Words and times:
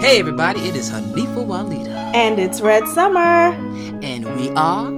Hey 0.00 0.20
everybody, 0.20 0.60
it 0.68 0.76
is 0.76 0.90
Hanifa 0.90 1.44
Walida. 1.46 2.14
And 2.14 2.38
it's 2.38 2.60
Red 2.60 2.86
Summer. 2.88 3.52
And 4.02 4.24
we 4.36 4.50
are 4.50 4.90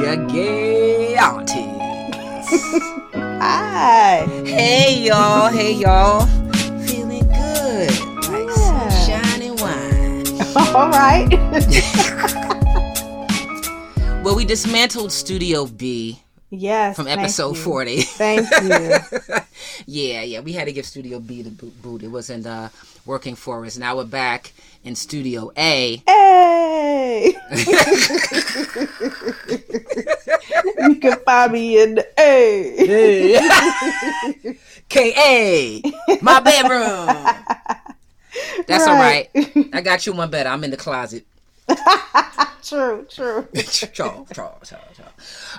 your 0.00 0.16
gay 0.28 1.16
aunties. 1.16 1.56
Hi. 3.14 4.24
Hey 4.46 5.02
y'all, 5.02 5.48
hey 5.50 5.72
y'all. 5.72 6.26
Feeling 6.86 7.24
good. 7.28 7.90
Like 8.30 8.46
Yeah. 8.56 8.88
sunshine 8.88 9.42
and 9.42 9.60
wine. 9.60 10.56
All 10.74 10.88
right. 10.90 11.28
Well, 14.22 14.36
we 14.36 14.44
dismantled 14.44 15.10
Studio 15.10 15.66
B 15.66 16.20
yes. 16.52 16.94
from 16.94 17.06
thank 17.06 17.20
episode 17.20 17.56
you. 17.56 17.62
40. 17.62 18.02
Thank 18.02 18.48
you. 18.62 18.96
yeah, 19.86 20.22
yeah, 20.22 20.40
we 20.40 20.52
had 20.52 20.66
to 20.66 20.72
give 20.72 20.86
Studio 20.86 21.18
B 21.18 21.42
the 21.42 21.50
boot. 21.50 22.02
It 22.02 22.08
wasn't 22.08 22.46
uh, 22.46 22.68
working 23.04 23.34
for 23.34 23.64
us. 23.64 23.76
Now 23.76 23.96
we're 23.96 24.04
back 24.04 24.52
in 24.84 24.94
Studio 24.94 25.50
A. 25.56 26.02
Hey. 26.06 27.34
you 30.78 30.94
can 30.96 31.18
find 31.24 31.52
me 31.52 31.82
in 31.82 31.96
the 31.96 32.06
A. 32.18 33.38
K.A. 34.88 35.82
My 36.20 36.40
bedroom. 36.40 37.06
That's 38.66 38.86
all 38.86 38.94
right. 38.94 39.28
Right. 39.34 39.68
I 39.72 39.80
got 39.80 40.06
you 40.06 40.12
one 40.12 40.30
better. 40.30 40.48
I'm 40.48 40.62
in 40.64 40.70
the 40.70 40.76
closet. 40.76 41.26
True, 42.62 43.04
true. 43.10 43.48
true, 43.54 43.64
true, 43.92 44.24
chaw, 44.32 44.54
chaw. 44.62 44.76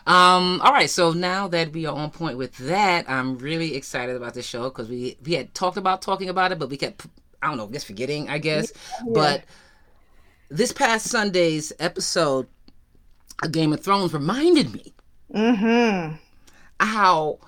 Um, 0.07 0.61
all 0.61 0.71
right, 0.71 0.89
so 0.89 1.11
now 1.11 1.47
that 1.49 1.73
we 1.73 1.85
are 1.85 1.93
on 1.95 2.09
point 2.11 2.37
with 2.37 2.55
that, 2.59 3.09
I'm 3.09 3.37
really 3.37 3.75
excited 3.75 4.15
about 4.15 4.33
this 4.33 4.45
show 4.45 4.63
because 4.63 4.87
we 4.89 5.17
we 5.23 5.33
had 5.33 5.53
talked 5.53 5.75
about 5.77 6.01
talking 6.01 6.29
about 6.29 6.53
it, 6.53 6.59
but 6.59 6.69
we 6.69 6.77
kept 6.77 7.05
I 7.41 7.49
don't 7.49 7.57
know, 7.57 7.69
just 7.69 7.85
forgetting, 7.85 8.29
I 8.29 8.37
guess. 8.37 8.71
But 9.05 9.43
this 10.49 10.71
past 10.71 11.07
Sunday's 11.09 11.73
episode 11.77 12.47
of 13.43 13.51
Game 13.51 13.73
of 13.73 13.81
Thrones 13.81 14.13
reminded 14.13 14.73
me 14.73 14.93
Mm-hmm. 15.33 16.15
how 16.79 17.39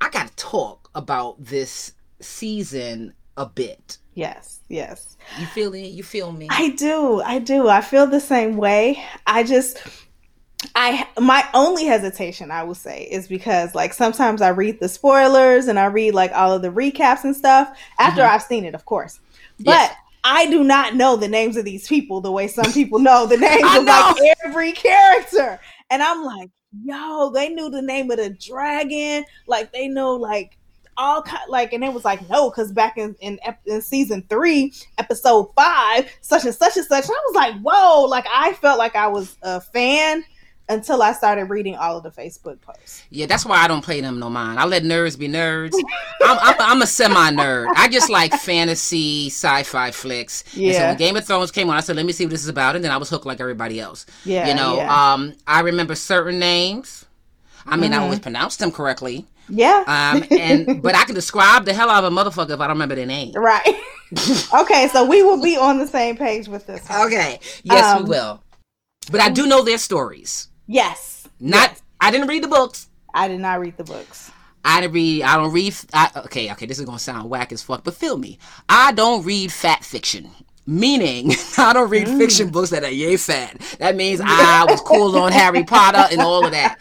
I 0.00 0.10
got 0.10 0.28
to 0.28 0.36
talk 0.36 0.90
about 0.94 1.42
this 1.44 1.94
season 2.20 3.14
a 3.36 3.46
bit. 3.46 3.98
Yes, 4.14 4.60
yes. 4.68 5.16
You 5.38 5.46
feel 5.46 5.74
it? 5.74 5.88
You 5.88 6.02
feel 6.02 6.32
me? 6.32 6.46
I 6.50 6.70
do. 6.70 7.20
I 7.20 7.38
do. 7.40 7.68
I 7.68 7.80
feel 7.80 8.06
the 8.06 8.20
same 8.20 8.56
way. 8.56 9.04
I 9.26 9.42
just 9.42 9.78
I 10.74 11.06
my 11.20 11.46
only 11.52 11.84
hesitation 11.84 12.50
I 12.50 12.62
will 12.62 12.74
say 12.74 13.08
is 13.10 13.26
because 13.26 13.74
like 13.74 13.92
sometimes 13.92 14.40
I 14.40 14.48
read 14.48 14.80
the 14.80 14.88
spoilers 14.88 15.66
and 15.66 15.78
I 15.78 15.86
read 15.86 16.14
like 16.14 16.32
all 16.32 16.52
of 16.52 16.62
the 16.62 16.70
recaps 16.70 17.24
and 17.24 17.36
stuff 17.36 17.76
after 17.98 18.22
mm-hmm. 18.22 18.34
I've 18.34 18.42
seen 18.42 18.64
it, 18.64 18.74
of 18.74 18.84
course. 18.84 19.20
But 19.58 19.72
Yes. 19.72 19.96
I 20.26 20.46
do 20.46 20.64
not 20.64 20.94
know 20.94 21.16
the 21.16 21.28
names 21.28 21.58
of 21.58 21.66
these 21.66 21.86
people 21.86 22.22
the 22.22 22.32
way 22.32 22.48
some 22.48 22.72
people 22.72 22.98
know 22.98 23.26
the 23.26 23.36
names 23.36 23.76
of 23.76 23.84
like 23.84 24.16
every 24.44 24.72
character. 24.72 25.60
And 25.90 26.02
I'm 26.02 26.24
like, 26.24 26.50
yo, 26.82 27.30
they 27.30 27.50
knew 27.50 27.68
the 27.68 27.82
name 27.82 28.10
of 28.10 28.16
the 28.16 28.30
dragon. 28.30 29.26
Like 29.46 29.72
they 29.72 29.86
know 29.86 30.14
like 30.14 30.56
all 30.96 31.22
kind 31.22 31.42
like 31.48 31.72
and 31.72 31.82
it 31.84 31.92
was 31.92 32.04
like 32.04 32.28
no 32.28 32.50
because 32.50 32.72
back 32.72 32.96
in, 32.98 33.14
in 33.20 33.38
in 33.66 33.80
season 33.82 34.24
three 34.28 34.72
episode 34.98 35.50
five 35.56 36.08
such 36.20 36.44
and 36.44 36.54
such 36.54 36.76
and 36.76 36.86
such 36.86 37.04
and 37.04 37.12
i 37.12 37.22
was 37.26 37.34
like 37.34 37.54
whoa 37.62 38.04
like 38.04 38.26
i 38.32 38.52
felt 38.54 38.78
like 38.78 38.94
i 38.96 39.06
was 39.06 39.36
a 39.42 39.60
fan 39.60 40.22
until 40.68 41.02
i 41.02 41.12
started 41.12 41.44
reading 41.46 41.74
all 41.76 41.96
of 41.98 42.02
the 42.04 42.10
facebook 42.10 42.60
posts 42.60 43.02
Yeah, 43.10 43.26
that's 43.26 43.44
why 43.44 43.56
I 43.58 43.68
don't 43.68 43.84
play 43.84 44.00
them 44.00 44.18
no 44.18 44.30
mind. 44.30 44.58
I 44.58 44.64
let 44.64 44.82
nerds 44.82 45.18
be 45.18 45.28
nerds. 45.28 45.74
I'm, 46.22 46.38
I'm, 46.40 46.54
I'm 46.58 46.82
a 46.82 46.86
semi 46.86 47.30
nerd. 47.32 47.72
I 47.74 47.86
just 47.88 48.08
like 48.08 48.32
fantasy, 48.32 49.26
sci-fi 49.28 49.90
flicks. 49.92 50.42
And 50.64 50.74
so 50.74 50.82
Yeah. 50.82 50.88
when 50.88 50.96
Game 50.96 51.16
of 51.16 51.24
Thrones 51.26 51.50
came 51.52 51.68
on, 51.70 51.76
I 51.76 51.80
said, 51.80 51.96
"Let 51.96 52.06
me 52.06 52.12
see 52.12 52.24
what 52.24 52.30
this 52.30 52.42
is 52.42 52.48
about," 52.48 52.76
and 52.76 52.84
then 52.84 52.90
I 52.90 52.96
was 52.96 53.10
hooked 53.10 53.26
like 53.26 53.40
everybody 53.40 53.78
else. 53.78 54.06
Yeah, 54.24 54.48
you 54.48 54.54
know. 54.54 54.76
yeah. 54.78 55.12
Um, 55.12 55.34
I 55.46 55.60
remember 55.60 55.94
certain 55.94 56.38
names. 56.38 57.04
I 57.66 57.76
mean, 57.76 57.92
I 57.92 57.96
Mm-hmm. 57.96 58.04
always 58.04 58.18
pronounce 58.20 58.56
them 58.56 58.72
correctly. 58.72 59.26
Yeah 59.48 59.84
Um, 59.86 60.24
and 60.30 60.82
but 60.82 60.94
I 60.94 61.04
can 61.04 61.14
describe 61.14 61.64
the 61.64 61.74
hell 61.74 61.90
out 61.90 62.04
of 62.04 62.12
a 62.12 62.16
motherfucker 62.16 62.50
if 62.50 62.60
I 62.60 62.66
don't 62.66 62.76
remember 62.76 62.94
their 62.94 63.06
name. 63.06 63.32
right 63.34 63.66
okay 64.60 64.88
so 64.88 65.04
we 65.04 65.22
will 65.22 65.42
be 65.42 65.56
on 65.56 65.78
the 65.78 65.86
same 65.86 66.16
page 66.16 66.48
with 66.48 66.66
this 66.66 66.88
one. 66.88 67.06
Okay. 67.06 67.40
Yes, 67.62 67.84
Um, 67.96 68.04
we 68.04 68.10
will. 68.10 68.42
But 69.10 69.20
I 69.20 69.28
do 69.30 69.46
know 69.46 69.62
their 69.62 69.78
stories. 69.78 70.48
yes 70.66 71.26
Not. 71.40 71.80
I 72.00 72.10
didn't 72.10 72.28
read 72.28 72.42
the 72.42 72.48
books. 72.48 72.88
i 73.12 73.28
did 73.28 73.40
not 73.40 73.60
read 73.60 73.76
the 73.76 73.84
books 73.84 74.30
I 74.66 74.80
don't 74.80 74.92
read. 74.92 75.22
I 75.24 75.36
don't 75.36 75.52
read. 75.52 75.74
I, 75.92 76.10
okay, 76.24 76.50
okay. 76.52 76.64
This 76.64 76.78
is 76.78 76.86
gonna 76.86 76.98
sound 76.98 77.28
whack 77.28 77.52
as 77.52 77.62
fuck, 77.62 77.84
but 77.84 77.92
feel 77.92 78.16
me. 78.16 78.38
I 78.66 78.92
don't 78.92 79.22
read 79.22 79.52
fat 79.52 79.84
fiction. 79.84 80.30
Meaning, 80.66 81.32
I 81.58 81.72
don't 81.72 81.90
read 81.90 82.08
fiction 82.08 82.48
mm. 82.48 82.52
books 82.52 82.70
that 82.70 82.84
are 82.84 82.90
yay 82.90 83.16
fat. 83.16 83.60
That 83.78 83.96
means 83.96 84.20
I 84.24 84.64
was 84.68 84.80
cool 84.80 85.16
on 85.18 85.32
Harry 85.32 85.64
Potter 85.64 86.06
and 86.10 86.20
all 86.20 86.44
of 86.44 86.52
that. 86.52 86.78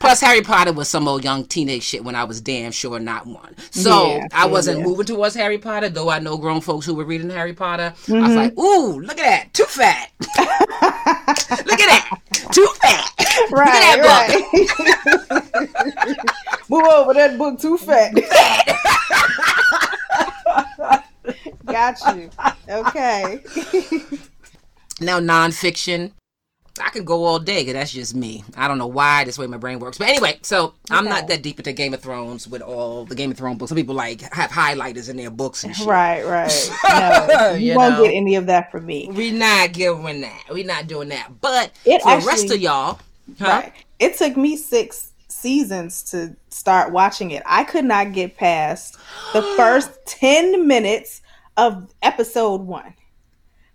Plus, 0.00 0.20
Harry 0.20 0.42
Potter 0.42 0.72
was 0.72 0.88
some 0.88 1.08
old 1.08 1.24
young 1.24 1.44
teenage 1.44 1.82
shit 1.82 2.04
when 2.04 2.14
I 2.14 2.24
was 2.24 2.40
damn 2.40 2.72
sure 2.72 2.98
not 3.00 3.26
one. 3.26 3.56
So 3.70 4.16
Yeah, 4.16 4.26
I 4.32 4.46
wasn't 4.46 4.78
yeah. 4.78 4.84
moving 4.84 5.06
towards 5.06 5.34
Harry 5.34 5.58
Potter, 5.58 5.88
though 5.88 6.10
I 6.10 6.20
know 6.20 6.36
grown 6.36 6.60
folks 6.60 6.86
who 6.86 6.94
were 6.94 7.04
reading 7.04 7.30
Harry 7.30 7.54
Potter. 7.54 7.92
I 8.08 8.12
was 8.12 8.22
mm-hmm. 8.22 8.36
like, 8.36 8.58
ooh, 8.58 9.00
look 9.06 9.18
at 9.18 9.24
that, 9.24 9.52
too 9.52 9.64
fat. 9.64 10.10
look 10.20 11.80
at 11.80 11.88
that, 11.88 12.08
too 12.52 12.68
fat. 12.80 13.10
look 13.50 13.66
at 13.66 13.80
that 13.80 13.98
book. 14.00 15.50
right 15.64 16.54
move 16.68 16.84
over 16.84 17.14
that 17.14 17.36
book 17.38 17.60
too 17.60 17.76
fat 17.78 18.12
got 21.64 21.98
you 22.16 22.30
okay 22.68 23.40
Now, 25.00 25.18
nonfiction, 25.18 26.12
I 26.80 26.88
could 26.90 27.04
go 27.04 27.24
all 27.24 27.38
day 27.40 27.60
because 27.62 27.74
that's 27.74 27.92
just 27.92 28.14
me. 28.14 28.44
I 28.56 28.68
don't 28.68 28.78
know 28.78 28.86
why 28.86 29.24
this 29.24 29.38
way 29.38 29.46
my 29.48 29.56
brain 29.56 29.78
works. 29.80 29.98
But 29.98 30.08
anyway, 30.08 30.38
so 30.42 30.74
I'm 30.90 31.04
not 31.04 31.26
that 31.28 31.42
deep 31.42 31.58
into 31.58 31.72
Game 31.72 31.94
of 31.94 32.00
Thrones 32.00 32.46
with 32.48 32.62
all 32.62 33.04
the 33.04 33.14
Game 33.14 33.30
of 33.32 33.36
Thrones 33.36 33.58
books. 33.58 33.70
Some 33.70 33.76
people 33.76 33.94
like 33.94 34.20
have 34.32 34.50
highlighters 34.50 35.08
in 35.10 35.16
their 35.16 35.30
books 35.30 35.64
and 35.64 35.74
shit. 35.74 35.86
Right, 35.86 36.24
right. 36.24 36.70
No, 37.28 37.52
you, 37.54 37.72
You 37.72 37.76
won't 37.76 37.94
know. 37.94 38.04
get 38.04 38.14
any 38.14 38.36
of 38.36 38.46
that 38.46 38.70
from 38.70 38.86
me. 38.86 39.08
We're 39.12 39.32
not 39.32 39.72
giving 39.72 40.20
that. 40.20 40.42
We're 40.50 40.64
not 40.66 40.86
doing 40.86 41.08
that. 41.08 41.28
But 41.40 41.72
It 41.84 42.02
for 42.02 42.20
the 42.20 42.26
rest 42.26 42.50
of 42.52 42.60
y'all, 42.60 43.00
huh? 43.38 43.44
Right. 43.46 43.72
It 43.98 44.16
took 44.16 44.36
me 44.36 44.56
six 44.56 45.12
seasons 45.44 46.02
to 46.02 46.34
start 46.48 46.90
watching 46.90 47.32
it. 47.32 47.42
I 47.44 47.64
could 47.64 47.84
not 47.84 48.14
get 48.14 48.38
past 48.38 48.96
the 49.34 49.42
first 49.58 49.90
10 50.06 50.66
minutes 50.66 51.20
of 51.58 51.92
episode 52.00 52.62
one. 52.62 52.94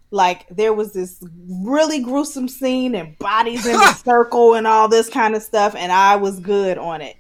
Like 0.10 0.48
there 0.50 0.74
was 0.74 0.94
this 0.94 1.24
really 1.48 2.02
gruesome 2.02 2.48
scene 2.48 2.96
and 2.96 3.16
bodies 3.20 3.68
in 3.68 3.76
a 3.76 3.94
circle 4.04 4.56
and 4.56 4.66
all 4.66 4.88
this 4.88 5.10
kind 5.10 5.36
of 5.36 5.44
stuff, 5.44 5.76
and 5.76 5.92
I 5.92 6.16
was 6.16 6.40
good 6.40 6.80
on 6.80 7.02
it. 7.02 7.16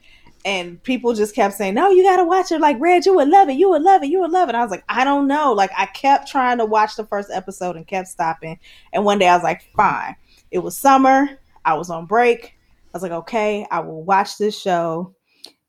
And 0.45 0.81
people 0.81 1.13
just 1.13 1.35
kept 1.35 1.53
saying, 1.53 1.75
No, 1.75 1.91
you 1.91 2.01
gotta 2.01 2.23
watch 2.23 2.51
it. 2.51 2.59
Like, 2.59 2.77
Red, 2.79 3.05
you 3.05 3.13
would 3.13 3.29
love 3.29 3.49
it, 3.49 3.53
you 3.53 3.69
would 3.69 3.83
love 3.83 4.01
it, 4.01 4.09
you 4.09 4.19
would 4.21 4.31
love 4.31 4.49
it. 4.49 4.55
I 4.55 4.63
was 4.63 4.71
like, 4.71 4.85
I 4.89 5.03
don't 5.03 5.27
know. 5.27 5.53
Like 5.53 5.69
I 5.77 5.85
kept 5.85 6.27
trying 6.27 6.57
to 6.57 6.65
watch 6.65 6.95
the 6.95 7.05
first 7.05 7.29
episode 7.31 7.75
and 7.75 7.85
kept 7.85 8.07
stopping. 8.07 8.57
And 8.91 9.05
one 9.05 9.19
day 9.19 9.27
I 9.27 9.35
was 9.35 9.43
like, 9.43 9.69
fine. 9.75 10.15
It 10.49 10.59
was 10.59 10.75
summer. 10.75 11.29
I 11.63 11.75
was 11.75 11.91
on 11.91 12.07
break. 12.07 12.58
I 12.93 12.97
was 12.97 13.03
like, 13.03 13.11
okay, 13.11 13.67
I 13.69 13.81
will 13.81 14.03
watch 14.03 14.37
this 14.37 14.59
show. 14.59 15.15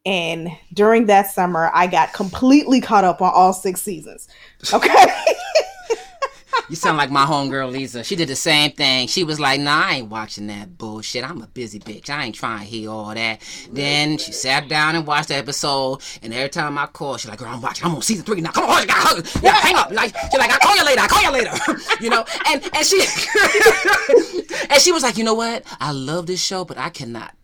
And 0.07 0.49
during 0.73 1.07
that 1.07 1.31
summer, 1.31 1.71
I 1.75 1.87
got 1.87 2.15
completely 2.15 2.81
caught 2.81 3.05
up 3.05 3.21
on 3.21 3.33
all 3.35 3.53
six 3.53 3.83
seasons. 3.83 4.29
Okay. 4.73 5.07
You 6.71 6.77
sound 6.77 6.99
like 6.99 7.11
my 7.11 7.25
homegirl 7.25 7.73
Lisa. 7.73 8.05
She 8.05 8.15
did 8.15 8.29
the 8.29 8.37
same 8.37 8.71
thing. 8.71 9.09
She 9.09 9.25
was 9.25 9.41
like, 9.41 9.61
"Nah, 9.61 9.87
I 9.87 9.95
ain't 9.97 10.09
watching 10.09 10.47
that 10.47 10.79
bullshit. 10.79 11.29
I'm 11.29 11.43
a 11.43 11.49
busy 11.49 11.81
bitch. 11.81 12.09
I 12.09 12.27
ain't 12.27 12.35
trying 12.37 12.61
to 12.61 12.65
hear 12.65 12.91
all 12.91 13.13
that." 13.13 13.41
Then 13.73 14.19
she 14.19 14.31
sat 14.31 14.69
down 14.69 14.95
and 14.95 15.05
watched 15.05 15.29
the 15.29 15.35
episode. 15.35 16.01
And 16.23 16.33
every 16.33 16.49
time 16.49 16.79
I 16.79 16.87
call, 16.87 17.17
she's 17.17 17.29
like, 17.29 17.41
"Girl, 17.41 17.49
I'm 17.49 17.61
watching. 17.61 17.87
I'm 17.87 17.97
on 17.97 18.03
season 18.03 18.25
three 18.25 18.41
now. 18.41 18.53
Come 18.53 18.71
on, 18.71 18.83
you. 18.83 19.23
Yeah, 19.43 19.55
hang 19.55 19.75
up." 19.75 19.91
Like 19.91 20.17
she's 20.17 20.39
like, 20.39 20.53
"I'll 20.53 20.61
call 20.61 20.77
you 20.77 20.85
later. 20.85 21.01
I'll 21.01 21.09
call 21.09 21.23
you 21.23 21.33
later." 21.33 21.53
you 22.01 22.09
know. 22.09 22.25
And 22.47 22.63
and 22.73 22.87
she 22.87 23.01
and 24.71 24.81
she 24.81 24.93
was 24.93 25.03
like, 25.03 25.19
"You 25.19 25.25
know 25.25 25.35
what? 25.35 25.65
I 25.81 25.91
love 25.91 26.27
this 26.27 26.41
show, 26.41 26.65
but 26.65 26.79
I 26.79 26.91
cannot 26.91 27.35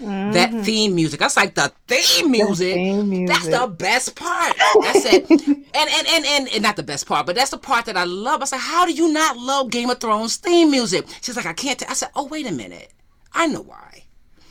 take." 0.00 0.32
That 0.32 0.50
mm-hmm. 0.50 0.62
theme 0.62 0.94
music. 0.94 1.20
That's 1.20 1.36
like 1.36 1.54
the 1.54 1.72
theme 1.86 2.30
music. 2.30 2.74
theme 2.74 3.26
That's 3.26 3.46
the 3.46 3.66
best 3.66 4.16
part. 4.16 4.56
That's 4.82 5.04
it. 5.04 5.30
and, 5.30 5.66
and 5.74 6.06
and 6.08 6.26
and 6.26 6.48
and 6.48 6.62
not 6.62 6.76
the 6.76 6.82
best 6.82 7.06
part, 7.06 7.26
but 7.26 7.36
that's 7.36 7.50
the 7.50 7.58
part 7.58 7.86
that 7.86 7.96
I 7.96 8.04
love. 8.04 8.42
I 8.42 8.44
said, 8.46 8.58
how 8.58 8.86
do 8.86 8.92
you 8.92 9.12
not 9.12 9.36
love 9.36 9.70
Game 9.70 9.90
of 9.90 10.00
Thrones 10.00 10.36
theme 10.36 10.70
music? 10.70 11.06
She's 11.22 11.36
like, 11.36 11.46
I 11.46 11.52
can't. 11.52 11.78
T-. 11.78 11.86
I 11.88 11.94
said, 11.94 12.10
oh 12.14 12.26
wait 12.26 12.46
a 12.46 12.52
minute, 12.52 12.92
I 13.32 13.46
know 13.46 13.62
why. 13.62 13.89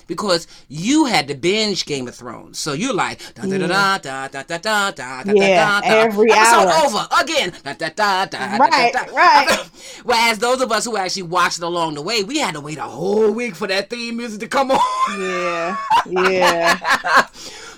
Because 0.09 0.45
you 0.67 1.06
had 1.06 1.29
to 1.29 1.35
binge 1.35 1.85
Game 1.85 2.09
of 2.09 2.15
Thrones, 2.15 2.59
so 2.59 2.73
you're 2.73 2.94
like 2.94 3.21
da 3.35 3.44
da 3.44 3.57
da 3.59 3.97
da 4.00 4.27
da 4.27 4.44
da 4.44 4.57
da 4.57 4.91
da 4.91 5.23
da 5.23 5.31
Yeah, 5.33 5.79
da 5.79 5.88
da. 5.88 5.88
every 5.88 6.31
Episode 6.31 6.67
hour. 6.67 6.85
over 6.85 7.07
again. 7.21 7.53
Da 7.63 7.73
da 7.73 7.89
da 7.95 8.25
da 8.25 8.57
Right, 8.57 8.91
da, 8.91 9.03
da, 9.03 9.06
da. 9.06 9.15
right. 9.15 9.69
Whereas 10.03 10.39
those 10.39 10.59
of 10.61 10.71
us 10.73 10.83
who 10.83 10.97
actually 10.97 11.23
watched 11.23 11.59
along 11.59 11.94
the 11.94 12.01
way, 12.01 12.23
we 12.23 12.39
had 12.39 12.56
to 12.56 12.59
wait 12.61 12.77
a 12.79 12.81
whole 12.83 13.31
week 13.31 13.56
for 13.56 13.67
that 13.67 13.89
theme 13.89 14.17
music 14.17 14.41
to 14.41 14.47
come 14.50 14.71
on. 14.71 15.21
Yeah. 15.21 15.77
Yeah. 16.07 17.27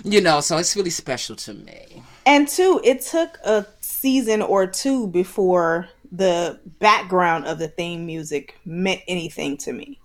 you 0.04 0.20
know, 0.20 0.40
so 0.40 0.56
it's 0.56 0.74
really 0.74 0.90
special 0.90 1.36
to 1.36 1.54
me. 1.54 2.02
And 2.26 2.48
two, 2.48 2.80
it 2.82 3.02
took 3.02 3.38
a 3.44 3.66
season 3.80 4.42
or 4.42 4.66
two 4.66 5.06
before 5.08 5.88
the 6.10 6.60
background 6.78 7.46
of 7.46 7.58
the 7.58 7.68
theme 7.68 8.06
music 8.06 8.56
meant 8.64 9.00
anything 9.08 9.56
to 9.58 9.72
me. 9.72 9.98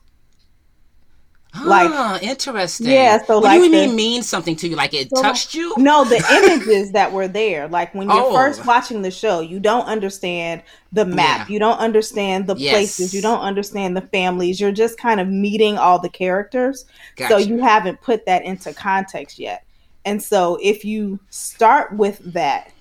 Like, 1.66 1.90
ah, 1.92 2.20
interesting. 2.22 2.88
Yeah. 2.88 3.24
So, 3.26 3.36
what 3.36 3.46
like, 3.46 3.60
do 3.60 3.66
you 3.66 3.72
the- 3.72 3.88
mean 3.88 3.96
mean 3.96 4.24
something 4.24 4.56
to 4.58 4.68
you? 4.68 4.76
Like 4.76 4.94
it 4.94 5.10
So, 5.16 5.22
touched 5.22 5.54
you? 5.56 5.74
No, 5.78 6.04
the 6.04 6.18
images 6.44 6.92
that 6.92 7.12
were 7.12 7.28
there. 7.28 7.68
Like 7.68 7.96
when 7.96 8.08
you're 8.10 8.22
Oh. 8.26 8.34
first 8.34 8.66
watching 8.66 9.02
the 9.02 9.10
show, 9.10 9.40
you 9.40 9.60
don't 9.60 9.86
understand 9.86 10.62
the 10.92 11.06
map. 11.06 11.50
Yeah. 11.50 11.54
You 11.54 11.60
don't 11.60 11.80
understand 11.80 12.46
the 12.48 12.56
Yes. 12.58 12.74
places. 12.74 13.14
You 13.14 13.22
don't 13.22 13.40
understand 13.40 13.98
the 13.98 14.02
families. 14.02 14.60
You're 14.62 14.72
just 14.72 15.00
kind 15.00 15.20
of 15.20 15.28
meeting 15.30 15.78
all 15.78 16.00
the 16.00 16.10
characters. 16.10 16.86
So 17.28 17.38
you 17.38 17.58
haven't 17.60 18.02
put 18.02 18.26
that 18.28 18.44
into 18.44 18.74
context 18.74 19.40
yet. 19.40 19.64
And 20.06 20.22
so 20.22 20.58
if 20.62 20.86
you 20.86 21.20
start 21.30 21.94
with 21.98 22.20
that, 22.34 22.72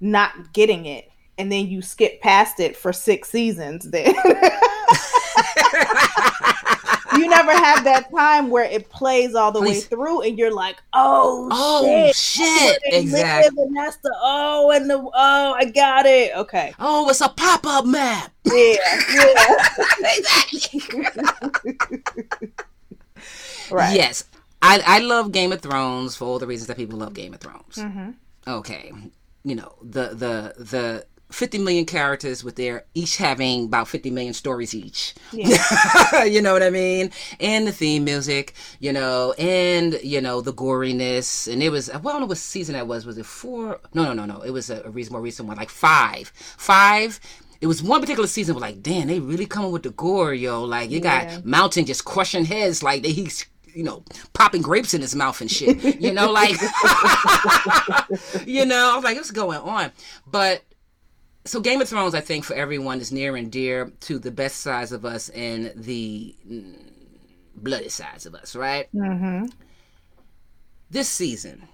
not 0.00 0.52
getting 0.54 0.86
it, 0.86 1.10
and 1.36 1.52
then 1.52 1.68
you 1.68 1.82
skip 1.82 2.20
past 2.22 2.58
it 2.58 2.76
for 2.76 2.92
six 2.92 3.28
seasons, 3.30 3.88
then 3.90 4.14
you 7.18 7.28
never 7.28 7.52
have 7.52 7.84
that 7.84 8.10
time 8.14 8.50
where 8.50 8.64
it 8.64 8.88
plays 8.90 9.34
all 9.34 9.52
the 9.52 9.60
way 9.60 9.80
through 9.80 10.22
and 10.22 10.38
you're 10.38 10.54
like, 10.54 10.76
oh, 10.92 11.48
oh 11.50 12.12
shit. 12.12 12.16
shit! 12.16 12.82
Exactly. 12.84 13.62
and 13.62 13.76
that's 13.76 13.96
the 13.98 14.14
oh 14.20 14.70
and 14.70 14.88
the 14.88 14.98
oh 14.98 15.54
I 15.54 15.64
got 15.66 16.06
it. 16.06 16.36
Okay. 16.36 16.74
Oh, 16.78 17.08
it's 17.08 17.20
a 17.20 17.28
pop-up 17.28 17.86
map. 17.86 18.32
Yeah. 18.44 18.76
Yeah. 19.14 19.66
exactly. 20.16 20.80
right. 23.70 23.96
Yes, 23.96 24.24
I 24.62 24.82
I 24.86 24.98
love 25.00 25.32
Game 25.32 25.52
of 25.52 25.60
Thrones 25.60 26.16
for 26.16 26.24
all 26.24 26.38
the 26.38 26.46
reasons 26.46 26.68
that 26.68 26.76
people 26.76 26.98
love 26.98 27.14
Game 27.14 27.34
of 27.34 27.40
Thrones. 27.40 27.76
Mm-hmm. 27.76 28.10
Okay, 28.46 28.92
you 29.44 29.54
know 29.54 29.74
the 29.82 30.08
the 30.08 30.54
the. 30.58 31.06
50 31.30 31.58
million 31.58 31.84
characters 31.84 32.42
with 32.42 32.56
their 32.56 32.84
each 32.94 33.16
having 33.18 33.66
about 33.66 33.86
50 33.88 34.10
million 34.10 34.32
stories 34.32 34.74
each. 34.74 35.14
Yeah. 35.32 36.24
you 36.24 36.40
know 36.40 36.52
what 36.54 36.62
I 36.62 36.70
mean? 36.70 37.10
And 37.38 37.66
the 37.66 37.72
theme 37.72 38.04
music, 38.04 38.54
you 38.80 38.92
know, 38.92 39.34
and 39.38 39.98
you 40.02 40.20
know, 40.20 40.40
the 40.40 40.52
goriness. 40.54 41.50
And 41.52 41.62
it 41.62 41.70
was 41.70 41.88
well, 41.88 42.08
I 42.08 42.12
don't 42.12 42.20
know 42.22 42.26
what 42.26 42.38
season 42.38 42.74
that 42.74 42.86
was. 42.86 43.04
Was 43.06 43.18
it 43.18 43.26
four? 43.26 43.80
No, 43.94 44.04
no, 44.04 44.12
no, 44.14 44.24
no. 44.24 44.40
It 44.42 44.50
was 44.50 44.70
a, 44.70 44.82
a 44.84 44.90
reason 44.90 45.12
more 45.12 45.20
recent 45.22 45.48
one, 45.48 45.56
like 45.56 45.70
five. 45.70 46.32
Five. 46.56 47.20
It 47.60 47.66
was 47.66 47.82
one 47.82 48.00
particular 48.00 48.28
season 48.28 48.54
where 48.54 48.60
like, 48.62 48.82
damn, 48.82 49.08
they 49.08 49.18
really 49.20 49.44
coming 49.46 49.72
with 49.72 49.82
the 49.82 49.90
gore, 49.90 50.32
yo. 50.32 50.64
Like 50.64 50.90
you 50.90 51.00
Yeah. 51.00 51.34
got 51.34 51.44
Mountain 51.44 51.86
just 51.86 52.04
crushing 52.04 52.44
heads 52.44 52.82
like 52.82 53.02
they, 53.02 53.12
he's 53.12 53.44
you 53.74 53.84
know, 53.84 54.02
popping 54.32 54.62
grapes 54.62 54.94
in 54.94 55.00
his 55.02 55.14
mouth 55.14 55.40
and 55.40 55.50
shit. 55.50 56.00
You 56.00 56.12
know, 56.12 56.30
like 56.32 56.58
you 58.46 58.64
know, 58.64 58.92
I 58.92 58.94
was 58.96 59.04
like, 59.04 59.16
what's 59.16 59.30
going 59.30 59.58
on? 59.58 59.92
But 60.26 60.62
so 61.48 61.60
Game 61.60 61.80
of 61.80 61.88
Thrones, 61.88 62.14
I 62.14 62.20
think, 62.20 62.44
for 62.44 62.54
everyone 62.54 63.00
is 63.00 63.10
near 63.10 63.34
and 63.34 63.50
dear 63.50 63.90
to 64.00 64.18
the 64.18 64.30
best 64.30 64.60
sides 64.60 64.92
of 64.92 65.04
us 65.04 65.28
and 65.30 65.72
the 65.74 66.34
bloody 67.56 67.88
sides 67.88 68.26
of 68.26 68.34
us, 68.34 68.54
right? 68.54 68.86
Mm-hmm. 68.94 69.46
This 70.90 71.08
season. 71.08 71.68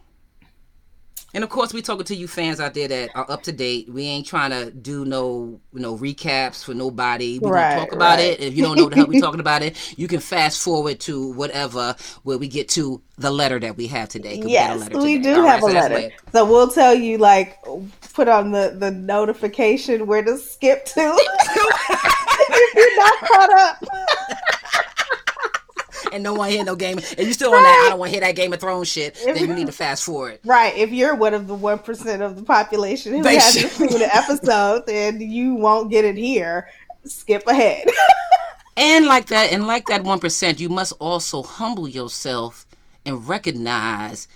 And 1.35 1.45
of 1.45 1.51
course, 1.51 1.75
we 1.75 1.83
talking 1.83 2.05
to 2.07 2.17
you 2.17 2.29
fans 2.29 2.61
out 2.61 2.75
there 2.75 2.89
that 2.89 3.13
are 3.15 3.31
up 3.31 3.45
to 3.45 3.53
date. 3.53 3.91
We 3.93 4.05
ain't 4.05 4.27
trying 4.27 4.53
to 4.53 4.71
do 4.73 5.05
no, 5.05 5.61
you 5.75 5.81
know, 5.81 5.99
recaps 5.99 6.65
for 6.65 6.75
nobody. 6.75 7.41
We 7.41 7.51
Right, 7.51 7.53
gonna 7.53 7.67
talk 7.67 7.93
about 7.93 8.21
right. 8.21 8.21
it. 8.21 8.41
If 8.41 8.57
you 8.57 8.63
don't 8.63 8.79
know 8.79 8.89
the 8.91 8.97
hell 8.97 9.09
we 9.09 9.17
talking 9.17 9.41
about 9.41 9.63
it, 9.63 9.77
you 9.99 10.09
can 10.09 10.21
fast 10.21 10.63
forward 10.63 11.01
to 11.03 11.33
whatever 11.33 11.97
where 12.25 12.39
we 12.39 12.49
get 12.49 12.71
to 12.71 13.03
the 13.19 13.31
letter 13.33 13.61
that 13.61 13.77
we 13.77 13.89
have 13.89 14.09
today. 14.11 14.41
we 14.45 14.53
Yes, 14.53 14.77
letter 14.77 14.97
we 14.97 15.19
today. 15.19 15.23
do 15.23 15.43
All 15.43 15.45
right, 15.45 15.63
have 15.63 15.63
so 15.63 15.73
a 15.73 15.73
that's 15.73 15.89
letter. 15.91 16.13
So 16.33 16.45
we'll 16.47 16.71
tell 16.71 16.95
you 16.95 17.19
like 17.19 17.59
put 18.15 18.29
on 18.29 18.53
the 18.53 18.77
the 18.79 18.91
notification 18.91 20.07
where 20.07 20.23
to 20.25 20.39
skip 20.39 20.85
to 20.87 21.01
if 22.51 22.75
you're 22.77 22.97
not 22.97 23.25
caught 23.27 23.51
up. 23.59 23.77
And 26.15 26.23
no 26.23 26.33
one 26.35 26.49
hear 26.51 26.65
no 26.65 26.77
game. 26.77 26.99
And 27.19 27.27
you 27.27 27.33
still 27.33 27.53
on 27.55 27.63
that, 27.63 27.83
I 27.87 27.91
don't 27.91 27.99
want 27.99 28.11
to 28.11 28.13
hear 28.19 28.21
that 28.27 28.37
Game 28.37 28.53
of 28.53 28.61
Thrones 28.61 28.89
shit. 28.89 29.19
Then 29.25 29.37
you 29.37 29.55
need 29.55 29.67
to 29.67 29.73
fast 29.73 30.05
forward. 30.05 30.39
Right. 30.45 30.75
If 30.77 30.91
you're 30.91 31.15
one 31.15 31.35
of 31.35 31.47
the 31.47 31.55
one 31.55 31.79
percent 31.81 32.23
of 32.23 32.37
the 32.37 32.43
population 32.43 33.13
who 33.15 33.23
They 33.23 33.35
hasn't 33.35 33.73
should. 33.73 33.91
seen 33.91 33.99
the 33.99 34.17
episode, 34.17 34.87
then 34.87 35.21
you 35.21 35.55
won't 35.55 35.91
get 35.91 36.05
it 36.05 36.17
here. 36.17 36.69
Skip 37.05 37.47
ahead. 37.47 37.89
And 38.77 39.07
like 39.07 39.27
that, 39.27 39.53
and 39.53 39.69
like 39.69 39.87
that 39.87 40.03
one 40.03 40.19
percent, 40.19 40.59
you 40.59 40.69
must 40.69 40.95
also 40.99 41.45
humble 41.45 41.87
yourself 41.87 42.67
and 43.07 43.29
recognize. 43.29 44.27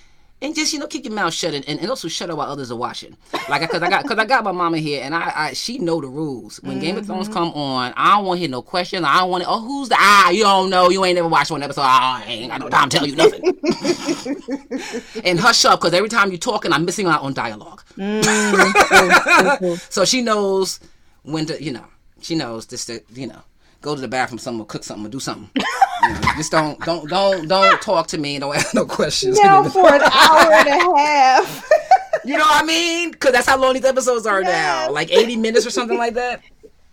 And 0.41 0.55
just 0.55 0.73
you 0.73 0.79
know, 0.79 0.87
keep 0.87 1.05
your 1.05 1.15
mouth 1.15 1.35
shut, 1.35 1.53
and, 1.53 1.69
and 1.69 1.91
also 1.91 2.07
shut 2.07 2.31
up 2.31 2.39
while 2.39 2.49
others 2.49 2.71
are 2.71 2.77
watching. 2.77 3.17
Like, 3.49 3.63
because 3.63 3.83
I 3.83 3.91
got, 3.91 4.05
because 4.05 4.19
I 4.19 4.25
got 4.25 4.45
my 4.45 4.53
mama 4.53 4.79
here, 4.79 5.03
and 5.03 5.13
I, 5.13 5.33
I 5.35 5.53
she 5.53 5.79
know 5.79 6.01
the 6.01 6.07
rules. 6.07 6.63
When 6.63 6.79
Game 6.79 6.97
of 6.97 7.07
Thrones 7.07 7.27
come 7.29 7.49
on, 7.55 7.93
I 7.97 8.13
don't 8.13 8.25
want 8.25 8.39
to 8.39 8.41
hear 8.43 8.49
no 8.49 8.63
questions. 8.63 9.05
I 9.05 9.19
don't 9.19 9.31
want 9.31 9.43
to. 9.43 9.51
Oh, 9.51 9.61
who's 9.61 9.89
the? 9.89 9.97
Ah, 9.99 10.31
you 10.31 10.45
don't 10.45 10.71
know. 10.71 10.91
You 10.91 11.05
ain't 11.05 11.17
never 11.17 11.27
watched 11.27 11.51
one 11.51 11.63
episode. 11.65 11.83
Ah, 11.85 12.23
I 12.25 12.31
ain't 12.31 12.53
got 12.53 12.61
no 12.61 12.69
time 12.69 12.89
to 12.89 12.97
tell 12.99 13.07
you 13.07 13.17
nothing. 13.17 13.43
and 15.25 15.41
hush 15.41 15.65
up, 15.65 15.81
because 15.81 15.93
every 15.93 16.09
time 16.09 16.31
you 16.31 16.39
talking, 16.39 16.73
I'm 16.73 16.85
missing 16.85 17.07
out 17.07 17.23
on 17.23 17.35
dialogue. 17.35 17.83
So 19.91 20.05
she 20.05 20.21
knows 20.23 20.79
when 21.23 21.47
to, 21.47 21.63
you 21.63 21.73
know, 21.73 21.85
she 22.21 22.35
knows 22.37 22.67
just 22.67 22.87
to, 22.87 23.01
you 23.13 23.27
know, 23.27 23.43
go 23.81 23.95
to 23.95 24.01
the 24.01 24.09
bathroom, 24.09 24.39
something, 24.39 24.61
or 24.61 24.67
cook 24.67 24.85
something, 24.85 25.07
or 25.07 25.11
do 25.11 25.21
something. 25.21 25.51
You 26.01 26.15
know, 26.15 26.21
just 26.37 26.53
don't, 26.53 26.79
don't, 26.85 27.09
don't, 27.11 27.49
don't 27.49 27.83
talk 27.83 28.07
to 28.09 28.19
me 28.19 28.37
and 28.37 28.43
don't 28.43 28.55
ask 28.55 28.73
no 28.73 28.87
questions. 28.87 29.37
now 29.41 29.65
for 29.69 29.93
an 29.93 30.01
hour 30.01 30.53
and 30.53 30.69
a 30.69 30.97
half. 30.97 31.69
you 32.25 32.39
know 32.39 32.45
what 32.45 32.63
I 32.63 32.67
mean? 32.67 33.11
Because 33.11 33.33
that's 33.33 33.49
how 33.49 33.59
long 33.59 33.75
these 33.75 33.85
episodes 33.85 34.25
are 34.25 34.41
now, 34.41 34.93
like 34.93 35.11
eighty 35.11 35.37
minutes 35.37 35.67
or 35.67 35.71
something 35.71 35.99
like 35.99 36.15
that. 36.15 36.41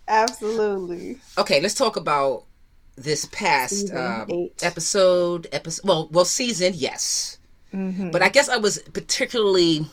Absolutely. 0.08 1.18
Okay, 1.38 1.62
let's 1.62 1.76
talk 1.76 1.98
about 1.98 2.46
this 2.96 3.26
past 3.26 3.94
um, 3.94 4.50
episode. 4.64 5.48
Episode, 5.52 5.86
well, 5.86 6.10
well, 6.12 6.26
season, 6.26 6.74
yes, 6.76 7.38
Mm-hmm. 7.74 8.10
but 8.10 8.22
I 8.24 8.30
guess 8.30 8.50
I 8.50 8.58
was 8.58 8.80
particularly. 8.92 9.86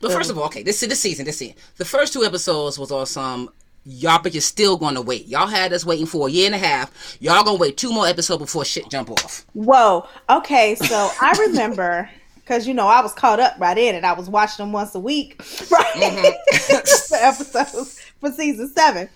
Well, 0.00 0.12
first 0.12 0.30
of 0.30 0.38
all, 0.38 0.44
okay, 0.46 0.62
this 0.62 0.80
this 0.80 1.00
season, 1.00 1.24
this 1.24 1.38
season, 1.38 1.56
the 1.76 1.84
first 1.84 2.12
two 2.12 2.24
episodes 2.24 2.78
was 2.78 2.90
awesome. 2.90 3.50
Y'all, 3.90 4.20
but 4.22 4.34
you're 4.34 4.42
still 4.42 4.76
gonna 4.76 5.00
wait. 5.00 5.26
Y'all 5.28 5.46
had 5.46 5.72
us 5.72 5.82
waiting 5.82 6.04
for 6.04 6.28
a 6.28 6.30
year 6.30 6.44
and 6.44 6.54
a 6.54 6.58
half. 6.58 7.16
Y'all 7.20 7.42
gonna 7.42 7.56
wait 7.56 7.78
two 7.78 7.90
more 7.90 8.06
episodes 8.06 8.42
before 8.42 8.62
shit 8.62 8.90
jump 8.90 9.10
off. 9.10 9.46
Whoa. 9.54 10.06
Okay, 10.28 10.74
so 10.74 11.10
I 11.22 11.32
remember 11.46 12.10
because 12.34 12.68
you 12.68 12.74
know 12.74 12.86
I 12.86 13.00
was 13.00 13.14
caught 13.14 13.40
up 13.40 13.54
right 13.58 13.78
in 13.78 13.94
and 13.94 14.04
I 14.04 14.12
was 14.12 14.28
watching 14.28 14.62
them 14.62 14.72
once 14.72 14.94
a 14.94 15.00
week, 15.00 15.36
right? 15.70 15.86
for 15.94 16.00
mm-hmm. 16.00 17.14
episodes 17.14 17.98
for 18.20 18.30
season 18.30 18.68
seven. 18.68 19.08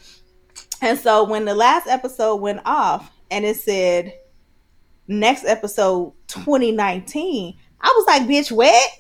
And 0.81 0.99
so 0.99 1.25
when 1.25 1.45
the 1.45 1.55
last 1.55 1.87
episode 1.87 2.37
went 2.37 2.63
off, 2.65 3.13
and 3.31 3.45
it 3.45 3.57
said 3.57 4.15
next 5.07 5.45
episode 5.45 6.15
2019, 6.29 7.59
I 7.79 7.95
was 7.95 8.07
like, 8.07 8.23
"Bitch, 8.23 8.51
what?" 8.51 8.91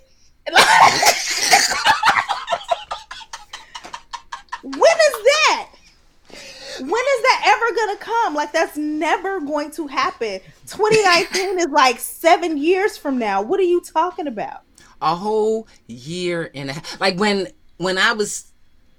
When 4.62 4.74
is 4.74 5.22
that? 5.24 5.68
When 6.80 6.88
is 6.88 7.22
that 7.22 7.42
ever 7.46 7.76
gonna 7.76 7.98
come? 7.98 8.34
Like 8.34 8.52
that's 8.52 8.76
never 8.76 9.40
going 9.40 9.70
to 9.72 9.86
happen. 9.86 10.40
2019 10.66 11.58
is 11.58 11.66
like 11.66 11.98
seven 11.98 12.56
years 12.56 12.96
from 12.96 13.18
now. 13.18 13.42
What 13.42 13.60
are 13.60 13.64
you 13.64 13.80
talking 13.82 14.26
about? 14.26 14.62
A 15.02 15.14
whole 15.14 15.68
year 15.86 16.50
and 16.54 16.70
a 16.70 16.72
half. 16.74 17.00
Like 17.00 17.18
when 17.18 17.48
when 17.76 17.98
I 17.98 18.12
was 18.12 18.50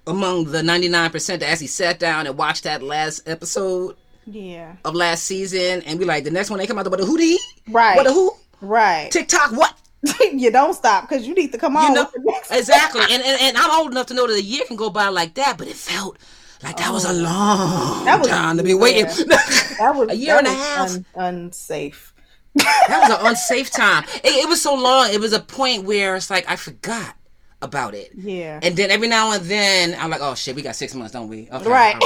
among 0.06 0.44
the 0.44 0.60
99% 0.60 1.26
that 1.38 1.42
actually 1.42 1.66
sat 1.66 1.98
down 1.98 2.26
and 2.26 2.36
watched 2.36 2.64
that 2.64 2.82
last 2.82 3.26
episode 3.26 3.96
Yeah. 4.26 4.76
of 4.84 4.94
last 4.94 5.24
season, 5.24 5.82
and 5.82 5.98
we 5.98 6.04
like 6.04 6.24
the 6.24 6.30
next 6.30 6.50
one 6.50 6.58
they 6.58 6.66
come 6.66 6.78
out. 6.78 6.88
What 6.90 7.00
the 7.00 7.06
who 7.06 7.16
the 7.16 7.24
he? 7.24 7.38
Right. 7.68 7.96
What 7.96 8.04
the 8.04 8.12
who? 8.12 8.32
Right. 8.60 9.10
TikTok 9.10 9.52
what? 9.52 9.74
you 10.32 10.50
don't 10.50 10.74
stop 10.74 11.08
because 11.08 11.26
you 11.26 11.34
need 11.34 11.52
to 11.52 11.58
come 11.58 11.76
on. 11.76 11.88
You 11.88 11.94
know 11.94 12.08
the 12.14 12.20
next- 12.24 12.50
exactly. 12.52 13.02
And, 13.10 13.22
and 13.22 13.40
and 13.40 13.56
I'm 13.56 13.70
old 13.80 13.90
enough 13.92 14.06
to 14.06 14.14
know 14.14 14.26
that 14.26 14.34
a 14.36 14.42
year 14.42 14.64
can 14.66 14.76
go 14.76 14.90
by 14.90 15.08
like 15.08 15.34
that, 15.34 15.56
but 15.58 15.66
it 15.68 15.76
felt 15.76 16.18
like 16.62 16.76
that 16.78 16.92
was 16.92 17.04
a 17.04 17.10
oh. 17.10 17.12
long 17.12 17.58
Oh. 17.60 18.02
That 18.04 18.18
was- 18.20 18.28
time 18.28 18.56
to 18.58 18.62
be 18.62 18.74
waiting. 18.74 19.06
yeah. 19.06 19.24
That 19.78 19.94
was 19.96 20.08
a 20.14 20.16
year 20.16 20.38
and 20.38 20.46
a 20.46 20.50
half. 20.54 20.90
un- 20.94 21.04
unsafe. 21.16 22.12
that 22.54 23.08
was 23.08 23.18
an 23.18 23.26
unsafe 23.26 23.70
time. 23.70 24.04
It, 24.22 24.44
it 24.44 24.48
was 24.48 24.62
so 24.62 24.74
long. 24.74 25.10
It 25.12 25.20
was 25.20 25.32
a 25.32 25.40
point 25.40 25.84
where 25.84 26.14
it's 26.16 26.30
like 26.30 26.48
I 26.48 26.56
forgot 26.56 27.16
about 27.60 27.94
it. 27.94 28.12
Yeah. 28.14 28.60
And 28.62 28.76
then 28.76 28.90
every 28.90 29.08
now 29.08 29.32
and 29.32 29.42
then 29.46 29.96
I'm 29.98 30.10
like, 30.10 30.20
oh 30.22 30.34
shit, 30.34 30.54
we 30.54 30.62
got 30.62 30.76
six 30.76 30.94
months, 30.94 31.12
don't 31.12 31.28
we? 31.28 31.48
Okay, 31.50 31.68
Right. 31.68 31.96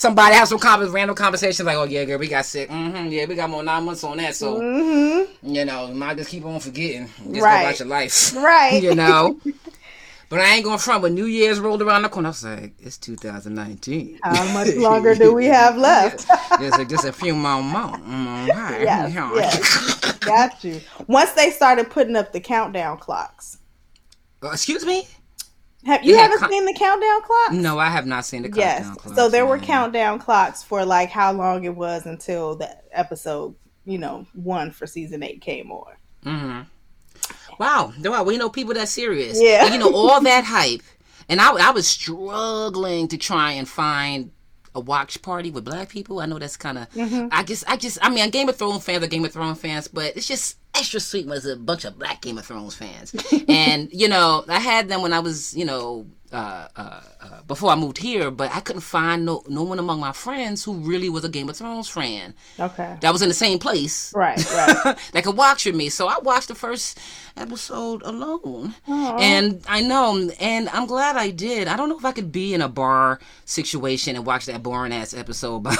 Somebody 0.00 0.34
have 0.34 0.48
some 0.48 0.58
random 0.94 1.14
conversations 1.14 1.66
like, 1.66 1.76
oh 1.76 1.84
yeah, 1.84 2.06
girl, 2.06 2.18
we 2.18 2.26
got 2.26 2.46
six. 2.46 2.72
hmm 2.72 3.08
yeah, 3.08 3.26
we 3.26 3.34
got 3.34 3.50
more 3.50 3.62
nine 3.62 3.84
months 3.84 4.02
on 4.02 4.16
that. 4.16 4.34
So 4.34 4.58
Mm-hmm. 4.58 5.54
you 5.54 5.66
know, 5.66 5.88
might 5.88 6.16
just 6.16 6.30
keep 6.30 6.42
on 6.46 6.58
forgetting. 6.58 7.06
Just 7.30 7.42
Right. 7.44 7.60
about 7.64 7.78
your 7.80 7.88
life. 7.88 8.34
Right. 8.34 8.82
you 8.82 8.94
know. 8.94 9.38
But 10.30 10.40
I 10.40 10.54
ain't 10.54 10.64
going 10.64 10.78
to 10.78 10.82
front. 10.82 11.02
When 11.02 11.14
New 11.14 11.26
Year's 11.26 11.60
rolled 11.60 11.82
around 11.82 12.00
the 12.00 12.08
corner, 12.08 12.28
I 12.28 12.30
was 12.30 12.42
like, 12.44 12.72
it's 12.78 12.96
2019. 12.96 14.20
How 14.22 14.50
much 14.54 14.74
longer 14.76 15.14
do 15.14 15.34
we 15.34 15.44
have 15.46 15.76
left? 15.76 16.26
Just 16.58 16.78
a, 16.80 16.84
just 16.86 17.04
a 17.04 17.12
few 17.12 17.34
more 17.34 17.62
months. 17.62 17.98
Mm. 18.08 18.46
Yes, 18.80 19.12
yes. 19.12 20.18
Got 20.20 20.64
you. 20.64 20.80
Once 21.08 21.32
they 21.32 21.50
started 21.50 21.90
putting 21.90 22.16
up 22.16 22.32
the 22.32 22.40
countdown 22.40 22.96
clocks. 22.96 23.58
Uh, 24.42 24.48
excuse 24.52 24.86
me? 24.86 25.06
Have 25.86 26.04
you 26.04 26.16
haven't 26.16 26.38
con- 26.40 26.50
seen 26.50 26.64
the 26.66 26.74
countdown 26.74 27.22
clock? 27.22 27.52
No, 27.52 27.78
I 27.78 27.86
have 27.88 28.06
not 28.06 28.24
seen 28.26 28.42
the 28.42 28.50
Yes. 28.54 28.82
countdown 28.84 28.96
clock. 28.96 29.14
So 29.16 29.28
there 29.28 29.46
were 29.46 29.56
no. 29.58 29.64
countdown 29.64 30.18
clocks 30.18 30.62
for 30.62 30.84
like 30.84 31.10
how 31.10 31.32
long 31.32 31.64
it 31.64 31.74
was 31.74 32.04
until 32.06 32.54
the 32.56 32.76
episode, 32.92 33.54
you 33.86 33.98
know, 33.98 34.26
one 34.34 34.70
for 34.72 34.86
season 34.86 35.22
eight 35.22 35.40
came 35.40 35.70
on. 35.72 35.92
Mm-hmm. 36.24 36.60
Wow, 37.58 37.92
wow, 38.02 38.22
we 38.22 38.38
know 38.38 38.48
people 38.50 38.74
that 38.74 38.88
serious. 38.88 39.40
Yeah. 39.40 39.64
And, 39.64 39.74
you 39.74 39.80
know 39.80 39.92
all 39.94 40.20
that 40.22 40.44
hype, 40.44 40.82
and 41.28 41.40
I, 41.40 41.68
I 41.68 41.70
was 41.70 41.86
struggling 41.86 43.08
to 43.08 43.16
try 43.18 43.52
and 43.52 43.68
find 43.68 44.30
a 44.74 44.80
watch 44.80 45.20
party 45.22 45.50
with 45.50 45.64
black 45.64 45.88
people. 45.88 46.20
I 46.20 46.26
know 46.26 46.38
that's 46.38 46.56
kind 46.56 46.78
of. 46.78 46.90
Mm-hmm. 46.90 47.28
I 47.32 47.42
guess 47.42 47.64
I 47.66 47.76
just. 47.76 47.98
I 48.02 48.08
mean, 48.08 48.22
I'm 48.22 48.30
Game 48.30 48.48
of 48.48 48.56
Thrones 48.56 48.84
fans 48.84 49.02
are 49.04 49.08
Game 49.08 49.24
of 49.24 49.32
Thrones 49.32 49.60
fans, 49.60 49.88
but 49.88 50.16
it's 50.16 50.26
just 50.28 50.56
extra 50.74 51.00
sweet 51.00 51.26
was 51.26 51.46
a 51.46 51.56
bunch 51.56 51.84
of 51.84 51.98
black 51.98 52.22
Game 52.22 52.38
of 52.38 52.46
Thrones 52.46 52.74
fans. 52.74 53.14
and 53.48 53.88
you 53.92 54.08
know, 54.08 54.44
I 54.48 54.60
had 54.60 54.88
them 54.88 55.02
when 55.02 55.12
I 55.12 55.20
was, 55.20 55.54
you 55.56 55.64
know. 55.64 56.06
Uh, 56.32 56.68
uh, 56.76 57.00
uh, 57.20 57.42
before 57.48 57.72
I 57.72 57.74
moved 57.74 57.98
here, 57.98 58.30
but 58.30 58.54
I 58.54 58.60
couldn't 58.60 58.82
find 58.82 59.26
no 59.26 59.42
no 59.48 59.64
one 59.64 59.80
among 59.80 59.98
my 59.98 60.12
friends 60.12 60.62
who 60.62 60.74
really 60.74 61.08
was 61.08 61.24
a 61.24 61.28
Game 61.28 61.48
of 61.48 61.56
Thrones 61.56 61.88
fan 61.88 62.34
Okay. 62.56 62.96
that 63.00 63.12
was 63.12 63.20
in 63.20 63.26
the 63.28 63.34
same 63.34 63.58
place 63.58 64.12
Right, 64.14 64.38
right. 64.54 64.96
that 65.12 65.24
could 65.24 65.36
watch 65.36 65.66
with 65.66 65.74
me. 65.74 65.88
So 65.88 66.06
I 66.06 66.18
watched 66.22 66.46
the 66.46 66.54
first 66.54 67.00
episode 67.36 68.02
alone. 68.02 68.76
Aw. 68.86 69.16
And 69.18 69.60
I 69.68 69.80
know, 69.80 70.30
and 70.38 70.68
I'm 70.68 70.86
glad 70.86 71.16
I 71.16 71.30
did. 71.30 71.66
I 71.66 71.76
don't 71.76 71.88
know 71.88 71.98
if 71.98 72.04
I 72.04 72.12
could 72.12 72.30
be 72.30 72.54
in 72.54 72.62
a 72.62 72.68
bar 72.68 73.18
situation 73.44 74.14
and 74.14 74.24
watch 74.24 74.46
that 74.46 74.62
boring 74.62 74.92
ass 74.92 75.12
episode 75.12 75.64
by- 75.64 75.74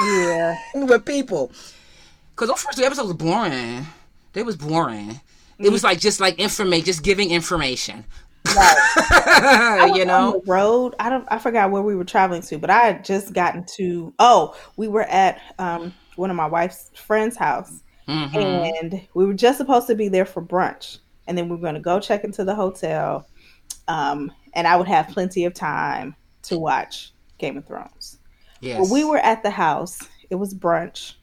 yeah. 0.00 0.56
with 0.76 1.04
people. 1.06 1.50
Because 2.36 2.50
those 2.50 2.62
first 2.62 2.78
two 2.78 2.84
episodes 2.84 3.08
was 3.08 3.16
boring. 3.16 3.84
They 4.38 4.44
was 4.44 4.54
boring. 4.54 5.20
It 5.58 5.72
was 5.72 5.82
like 5.82 5.98
just 5.98 6.20
like 6.20 6.38
information, 6.38 6.84
just 6.86 7.02
giving 7.02 7.32
information. 7.32 8.04
Right. 8.56 9.90
you 9.96 10.04
know? 10.04 10.40
the 10.44 10.52
road. 10.52 10.94
I 11.00 11.10
don't. 11.10 11.26
I 11.28 11.38
forgot 11.38 11.72
where 11.72 11.82
we 11.82 11.96
were 11.96 12.04
traveling 12.04 12.42
to, 12.42 12.56
but 12.56 12.70
I 12.70 12.78
had 12.82 13.04
just 13.04 13.32
gotten 13.32 13.64
to. 13.74 14.14
Oh, 14.20 14.54
we 14.76 14.86
were 14.86 15.02
at 15.02 15.40
um, 15.58 15.92
one 16.14 16.30
of 16.30 16.36
my 16.36 16.46
wife's 16.46 16.92
friend's 16.94 17.36
house, 17.36 17.82
Mhm. 18.06 18.80
and 18.80 19.08
we 19.14 19.26
were 19.26 19.34
just 19.34 19.58
supposed 19.58 19.88
to 19.88 19.96
be 19.96 20.06
there 20.06 20.24
for 20.24 20.40
brunch, 20.40 20.98
and 21.26 21.36
then 21.36 21.48
we 21.48 21.56
were 21.56 21.62
going 21.62 21.74
to 21.74 21.80
go 21.80 21.98
check 21.98 22.22
into 22.22 22.44
the 22.44 22.54
hotel, 22.54 23.26
um, 23.88 24.30
and 24.54 24.68
I 24.68 24.76
would 24.76 24.86
have 24.86 25.08
plenty 25.08 25.46
of 25.46 25.52
time 25.52 26.14
to 26.42 26.60
watch 26.60 27.12
Game 27.38 27.56
of 27.56 27.66
Thrones. 27.66 28.18
Yes. 28.60 28.82
Well, 28.82 28.92
we 28.92 29.02
were 29.02 29.18
at 29.18 29.42
the 29.42 29.50
house. 29.50 29.98
It 30.30 30.36
was 30.36 30.54
brunch. 30.54 31.14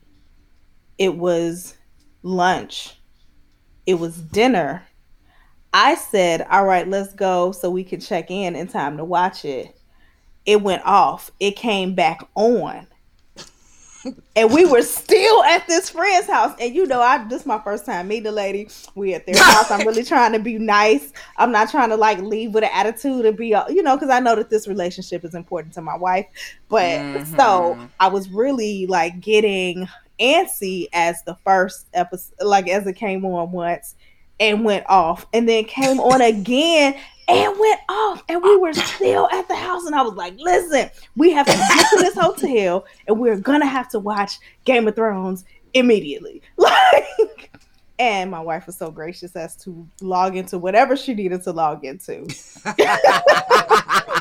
It 0.98 1.16
was 1.16 1.76
lunch. 2.24 3.00
It 3.86 3.96
was 3.96 4.18
dinner. 4.18 4.84
I 5.74 5.96
said, 5.96 6.46
"All 6.50 6.66
right, 6.66 6.88
let's 6.88 7.14
go 7.14 7.52
so 7.52 7.70
we 7.70 7.84
can 7.84 8.00
check 8.00 8.32
in 8.32 8.56
in 8.56 8.68
time 8.68 8.98
to 8.98 9.04
watch 9.06 9.46
it." 9.46 9.76
It 10.46 10.62
went 10.62 10.86
off. 10.86 11.32
It 11.40 11.56
came 11.56 11.96
back 11.96 12.22
on. 12.36 12.88
and 14.36 14.54
we 14.54 14.64
were 14.66 14.84
still 14.84 15.44
at 15.44 15.68
this 15.68 15.90
friend's 15.90 16.28
house. 16.28 16.56
And 16.62 16.76
you 16.76 16.86
know, 16.86 17.02
I 17.02 17.24
this 17.28 17.42
is 17.42 17.46
my 17.48 17.60
first 17.60 17.86
time 17.86 18.08
meeting 18.08 18.24
the 18.26 18.32
lady. 18.32 18.70
We 18.94 19.14
at 19.16 19.26
their 19.26 19.42
house. 19.44 19.72
I'm 19.72 19.86
really 19.86 20.04
trying 20.14 20.34
to 20.34 20.40
be 20.40 20.58
nice. 20.60 21.12
I'm 21.38 21.52
not 21.52 21.72
trying 21.72 21.90
to 21.90 21.98
like 21.98 22.20
leave 22.20 22.54
with 22.54 22.64
an 22.64 22.70
attitude 22.72 23.26
and 23.26 23.36
be, 23.36 23.54
all- 23.56 23.70
you 23.72 23.82
know, 23.82 23.96
because 23.96 24.10
I 24.12 24.20
know 24.20 24.36
that 24.36 24.50
this 24.52 24.68
relationship 24.68 25.26
is 25.26 25.34
important 25.34 25.74
to 25.76 25.82
my 25.82 25.98
wife. 25.98 26.28
But 26.70 27.26
so 27.26 27.76
Mhm. 27.80 27.90
I 28.00 28.08
was 28.08 28.30
really 28.30 28.86
like 28.86 29.20
getting 29.20 29.88
antsy 30.20 30.88
as 30.94 31.22
the 31.24 31.36
first 31.36 31.88
episode, 31.94 32.36
like 32.42 32.68
as 32.70 32.86
it 32.88 32.94
came 32.94 33.26
on 33.26 33.52
once 33.52 33.96
and 34.40 34.66
went 34.66 34.86
off, 34.90 35.26
and 35.34 35.48
then 35.48 35.64
came 35.66 36.00
on 36.00 36.22
again 36.22 36.96
and 37.28 37.60
went 37.60 37.80
off, 37.90 38.24
and 38.30 38.42
we 38.44 38.58
were 38.58 38.74
still 38.74 39.28
at 39.32 39.48
the 39.48 39.56
house, 39.56 39.86
and 39.86 39.96
I 39.96 40.02
was 40.02 40.14
like, 40.14 40.36
"Listen, 40.38 40.90
we 41.16 41.32
have 41.32 41.46
to 41.46 41.54
get 41.54 41.90
to 41.92 41.98
this 41.98 42.16
hotel, 42.16 42.86
and 43.08 43.20
we're 43.20 43.38
gonna 43.38 43.66
have 43.66 43.90
to 43.90 44.00
watch 44.00 44.38
Game 44.66 44.88
of 44.88 44.96
Thrones 44.96 45.46
immediately." 45.74 46.42
Like. 46.58 47.52
And 47.98 48.30
my 48.30 48.42
wife 48.42 48.66
was 48.68 48.76
so 48.76 48.92
gracious 48.92 49.38
as 49.38 49.56
to 49.58 49.88
log 50.02 50.36
into 50.36 50.58
whatever 50.58 50.98
she 50.98 51.14
needed 51.14 51.44
to 51.44 51.54
log 51.54 51.86
into 51.86 52.24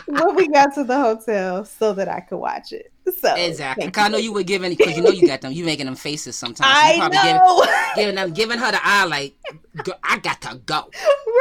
when 0.07 0.35
we 0.37 0.49
got 0.49 0.75
to 0.75 0.85
the 0.85 0.99
hotel 0.99 1.65
so 1.65 1.93
that 1.95 2.09
I 2.09 2.21
could 2.21 2.39
watch 2.39 2.73
it. 2.73 2.91
So 3.21 3.35
Exactly. 3.35 3.91
I 3.97 4.09
know 4.09 4.17
you 4.17 4.33
were 4.33 4.43
giving 4.43 4.71
because 4.75 4.97
you 4.97 5.03
know 5.03 5.11
you 5.11 5.27
got 5.27 5.43
them. 5.43 5.53
You 5.53 5.65
making 5.65 5.85
them 5.87 5.95
faces 5.95 6.37
sometimes. 6.37 6.75
You 6.75 6.75
I 6.75 6.97
probably 6.99 7.19
giving- 7.19 7.37
know. 7.37 7.67
giving 7.97 8.15
them, 8.15 8.33
giving 8.33 8.59
her 8.59 8.73
the 8.73 8.81
eye 8.83 9.05
like, 9.05 9.35
I 10.03 10.19
got 10.19 10.41
to 10.43 10.57
go. 10.65 10.91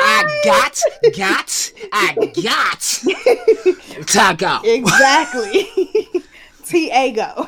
I 0.02 0.42
got, 0.44 0.82
got, 1.16 1.72
I 1.94 2.16
got 2.44 2.82
to 2.82 4.36
go. 4.36 4.60
exactly. 4.64 5.70
T 6.66 6.92
A 6.92 7.12
go. 7.14 7.48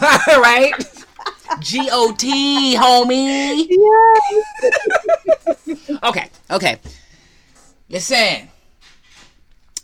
right? 0.28 0.72
G 1.60 1.88
O 1.92 2.12
T, 2.16 2.76
homie. 2.76 3.66
Yeah. 3.70 5.54
Okay, 6.02 6.28
okay. 6.50 6.78
Listen. 7.88 8.48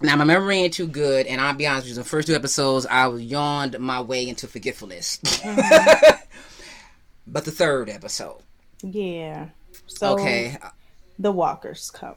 Now, 0.03 0.17
my 0.17 0.25
memory 0.25 0.59
ain't 0.59 0.75
too 0.75 0.87
good, 0.87 1.27
and 1.27 1.41
I'll 1.41 1.55
be 1.55 1.67
honest 1.67 1.87
with 1.87 1.97
you, 1.97 2.03
the 2.03 2.09
first 2.09 2.29
two 2.29 2.35
episodes, 2.35 2.87
I 2.87 3.09
yawned 3.15 3.79
my 3.79 4.01
way 4.01 4.29
into 4.29 4.47
forgetfulness. 4.47 5.19
but 7.27 7.45
the 7.45 7.51
third 7.51 7.89
episode, 7.89 8.43
Yeah. 8.83 9.49
So 9.87 10.15
okay, 10.15 10.57
the 11.19 11.33
walkers 11.33 11.91
come. 11.91 12.17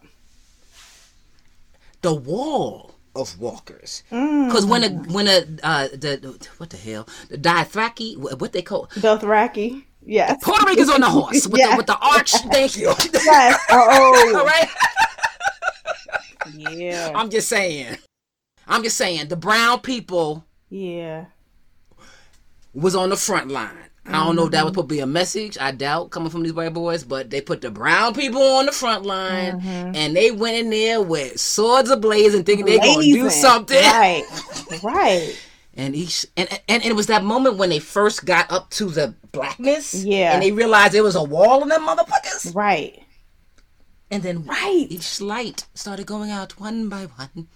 the 2.02 2.14
wall 2.14 2.96
of 3.16 3.40
walkers. 3.40 4.04
Mm. 4.12 4.48
Because 4.48 4.66
when 4.66 4.84
a 4.84 4.90
when 5.14 5.28
a 5.28 5.38
uh, 5.64 5.88
the, 5.90 6.48
what 6.58 6.70
the 6.70 6.78
hell 6.78 7.08
the 7.30 7.38
Dothraki 7.38 8.18
what, 8.18 8.40
what 8.40 8.54
they 8.54 8.62
call 8.62 8.88
Dothraki. 8.96 9.84
Yes. 10.08 10.38
Puerto 10.44 10.64
Rican's 10.68 10.90
on 10.90 11.02
the 11.02 11.10
horse 11.10 11.48
with 11.48 11.58
Yes. 11.60 11.72
the 11.72 11.78
with 11.78 11.88
the 11.88 11.98
arch. 11.98 12.32
Thank 12.52 12.78
you. 12.78 12.94
Yes. 13.14 13.60
Oh. 13.72 14.34
All 14.38 14.46
right. 14.46 14.70
Yeah. 16.54 17.12
I'm 17.16 17.30
just 17.30 17.48
saying. 17.50 17.98
I'm 18.68 18.84
just 18.84 18.98
saying 18.98 19.28
the 19.28 19.36
brown 19.36 19.80
people 19.82 20.46
Yeah. 20.70 21.26
was 22.74 22.96
on 22.96 23.10
the 23.10 23.18
front 23.18 23.52
line. 23.52 23.78
I 24.08 24.24
don't 24.24 24.36
know 24.36 24.46
if 24.46 24.52
that 24.52 24.64
was 24.64 24.72
supposed 24.72 24.90
to 24.90 24.96
be 24.96 25.00
a 25.00 25.08
message. 25.08 25.58
I 25.60 25.72
doubt 25.72 26.12
coming 26.12 26.30
from 26.30 26.44
these 26.44 26.54
white 26.54 26.74
boys, 26.74 27.04
but 27.04 27.32
they 27.32 27.42
put 27.42 27.62
the 27.62 27.72
brown 27.72 28.14
people 28.14 28.40
on 28.42 28.68
the 28.68 28.72
front 28.72 29.04
line, 29.04 29.60
mm-hmm. 29.60 29.96
and 29.96 30.16
they 30.16 30.30
went 30.30 30.58
in 30.58 30.70
there 30.70 31.02
with 31.02 31.40
swords 31.40 31.90
ablazing, 31.90 32.46
thinking 32.46 32.66
they're 32.68 32.78
gonna 32.78 33.02
do 33.02 33.30
something. 33.32 33.78
Right. 33.82 34.24
Right. 34.84 35.36
And 35.74 35.96
each 35.96 36.26
and, 36.38 36.48
and 36.70 36.84
and 36.84 36.86
it 36.86 36.96
was 36.96 37.08
that 37.08 37.24
moment 37.24 37.58
when 37.58 37.70
they 37.70 37.80
first 37.80 38.26
got 38.26 38.52
up 38.52 38.70
to 38.72 38.86
the 38.86 39.16
blackness, 39.32 39.96
Yeah. 39.96 40.34
and 40.34 40.44
they 40.44 40.52
realized 40.52 40.94
there 40.94 41.04
was 41.04 41.16
a 41.16 41.24
wall 41.24 41.64
in 41.64 41.70
them 41.70 41.88
motherfuckers, 41.88 42.54
Right. 42.56 43.02
And 44.12 44.24
then 44.24 44.46
Right. 44.46 44.88
each 44.90 45.20
light 45.22 45.66
started 45.74 46.06
going 46.06 46.32
out 46.32 46.60
one 46.60 46.90
by 46.90 47.06
one. 47.06 47.48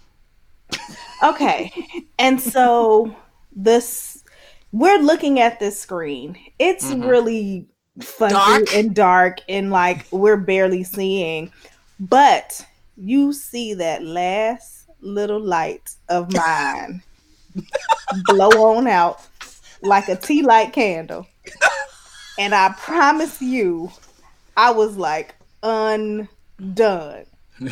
Okay. 1.22 1.72
And 2.18 2.40
so 2.40 3.14
this 3.54 4.24
we're 4.72 4.98
looking 4.98 5.40
at 5.40 5.58
this 5.58 5.80
screen. 5.80 6.38
It's 6.58 6.86
mm-hmm. 6.86 7.08
really 7.08 7.66
fuzzy 8.00 8.34
Dark. 8.34 8.74
and 8.74 8.94
dark 8.94 9.40
and 9.48 9.70
like 9.70 10.06
we're 10.10 10.36
barely 10.36 10.84
seeing. 10.84 11.52
But 11.98 12.64
you 12.96 13.32
see 13.32 13.74
that 13.74 14.02
last 14.04 14.88
little 15.00 15.40
light 15.40 15.90
of 16.08 16.32
mine 16.32 17.02
blow 18.26 18.50
on 18.76 18.86
out 18.86 19.26
like 19.82 20.08
a 20.08 20.16
tea 20.16 20.42
light 20.42 20.72
candle. 20.72 21.26
And 22.38 22.54
I 22.54 22.72
promise 22.78 23.42
you, 23.42 23.92
I 24.56 24.70
was 24.70 24.96
like 24.96 25.34
undone. 26.60 27.26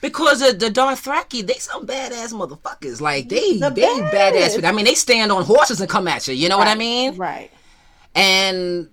Because 0.00 0.40
the, 0.40 0.52
the 0.52 0.66
Dothraki, 0.68 1.46
they 1.46 1.54
some 1.54 1.86
badass 1.86 2.32
motherfuckers. 2.32 3.00
Like 3.00 3.28
they 3.28 3.58
The 3.58 3.70
they 3.70 3.82
baddest. 3.82 4.58
badass. 4.58 4.64
I 4.68 4.72
mean, 4.72 4.84
they 4.84 4.94
stand 4.94 5.30
on 5.30 5.44
horses 5.44 5.80
and 5.80 5.88
come 5.88 6.08
at 6.08 6.26
you. 6.26 6.34
You 6.34 6.48
know 6.48 6.58
what 6.58 6.66
I 6.66 6.74
mean? 6.74 7.16
Right. 7.16 7.52
And 8.12 8.88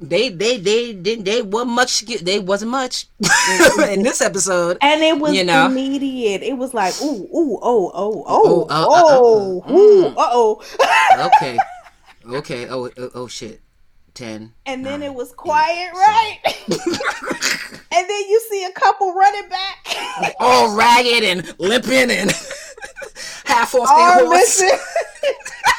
they 0.00 0.30
they 0.30 0.56
they 0.58 0.92
didn't 0.94 1.26
they 1.26 1.42
wasn't 1.42 1.70
much. 1.70 2.00
They 2.06 2.40
wasn't 2.40 2.72
much 2.72 3.06
in 3.88 4.02
this 4.02 4.20
episode. 4.20 4.78
And 4.80 5.00
it 5.00 5.16
was 5.20 5.32
You 5.32 5.44
know? 5.44 5.66
immediate. 5.66 6.42
It 6.42 6.54
was 6.58 6.74
like, 6.74 7.00
ooh, 7.00 7.22
ooh, 7.32 7.58
oh, 7.62 7.92
oh, 7.94 8.24
Oh, 8.26 8.26
oh, 8.26 8.62
uh, 8.68 8.82
uh, 8.82 8.86
oh, 8.90 9.62
uh, 9.64 9.70
uh, 9.70 9.72
ooh, 9.72 10.04
mm. 10.10 10.16
uh 10.16 10.28
oh. 10.32 11.28
Okay, 11.36 11.56
okay. 12.26 12.68
Oh 12.68 12.90
oh, 12.98 13.10
oh 13.14 13.26
shit. 13.28 13.60
Ten. 14.18 14.52
And 14.66 14.84
then 14.84 15.00
it 15.04 15.14
was 15.14 15.30
quiet, 15.30 15.92
right? 15.94 16.38
and 16.72 18.10
then 18.10 18.20
you 18.28 18.42
see 18.50 18.64
a 18.64 18.72
couple 18.72 19.14
running 19.14 19.48
back, 19.48 20.34
all 20.40 20.76
ragged 20.76 21.22
and 21.22 21.54
limping 21.60 22.10
and 22.10 22.32
half 23.44 23.76
off 23.76 23.86
their 23.88 24.26
horse. 24.26 24.60
missing, 24.60 24.78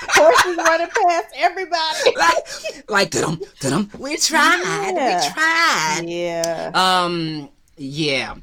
horses 0.07 0.55
running 0.55 0.87
past 0.87 1.27
everybody. 1.35 2.15
like, 2.15 2.87
like, 2.87 3.09
dum, 3.11 3.41
dum. 3.59 3.89
We 3.99 4.15
tried. 4.15 4.61
Yeah. 4.95 5.21
We 5.21 5.33
tried. 5.33 6.03
Yeah. 6.07 6.71
Um, 6.73 7.49
yeah. 7.75 8.35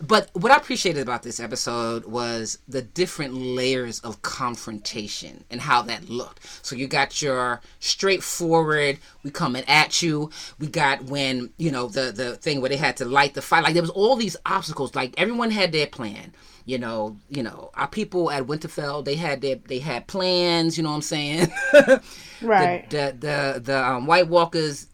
But 0.00 0.30
what 0.32 0.52
I 0.52 0.56
appreciated 0.56 1.02
about 1.02 1.24
this 1.24 1.40
episode 1.40 2.04
was 2.04 2.58
the 2.68 2.82
different 2.82 3.34
layers 3.34 3.98
of 4.00 4.22
confrontation 4.22 5.44
and 5.50 5.60
how 5.60 5.82
that 5.82 6.08
looked. 6.08 6.46
So 6.64 6.76
you 6.76 6.86
got 6.86 7.20
your 7.20 7.60
straightforward, 7.80 8.98
we 9.24 9.30
coming 9.30 9.64
at 9.66 10.00
you. 10.00 10.30
We 10.60 10.68
got 10.68 11.04
when 11.04 11.50
you 11.58 11.72
know 11.72 11.88
the 11.88 12.12
the 12.12 12.36
thing 12.36 12.60
where 12.60 12.68
they 12.70 12.76
had 12.76 12.96
to 12.98 13.04
light 13.04 13.34
the 13.34 13.42
fire. 13.42 13.62
Like 13.62 13.74
there 13.74 13.82
was 13.82 13.90
all 13.90 14.14
these 14.14 14.36
obstacles. 14.46 14.94
Like 14.94 15.14
everyone 15.18 15.50
had 15.50 15.72
their 15.72 15.86
plan. 15.88 16.32
You 16.64 16.78
know, 16.78 17.16
you 17.30 17.42
know, 17.42 17.70
our 17.74 17.88
people 17.88 18.30
at 18.30 18.46
Winterfell, 18.46 19.04
they 19.04 19.14
had 19.16 19.40
their 19.40 19.56
they 19.56 19.78
had 19.78 20.06
plans. 20.06 20.76
You 20.76 20.84
know 20.84 20.90
what 20.90 20.96
I'm 20.96 21.02
saying? 21.02 21.52
Right. 22.40 22.88
the 22.88 23.16
the 23.18 23.52
the, 23.54 23.60
the 23.60 23.84
um, 23.84 24.06
White 24.06 24.28
Walkers. 24.28 24.86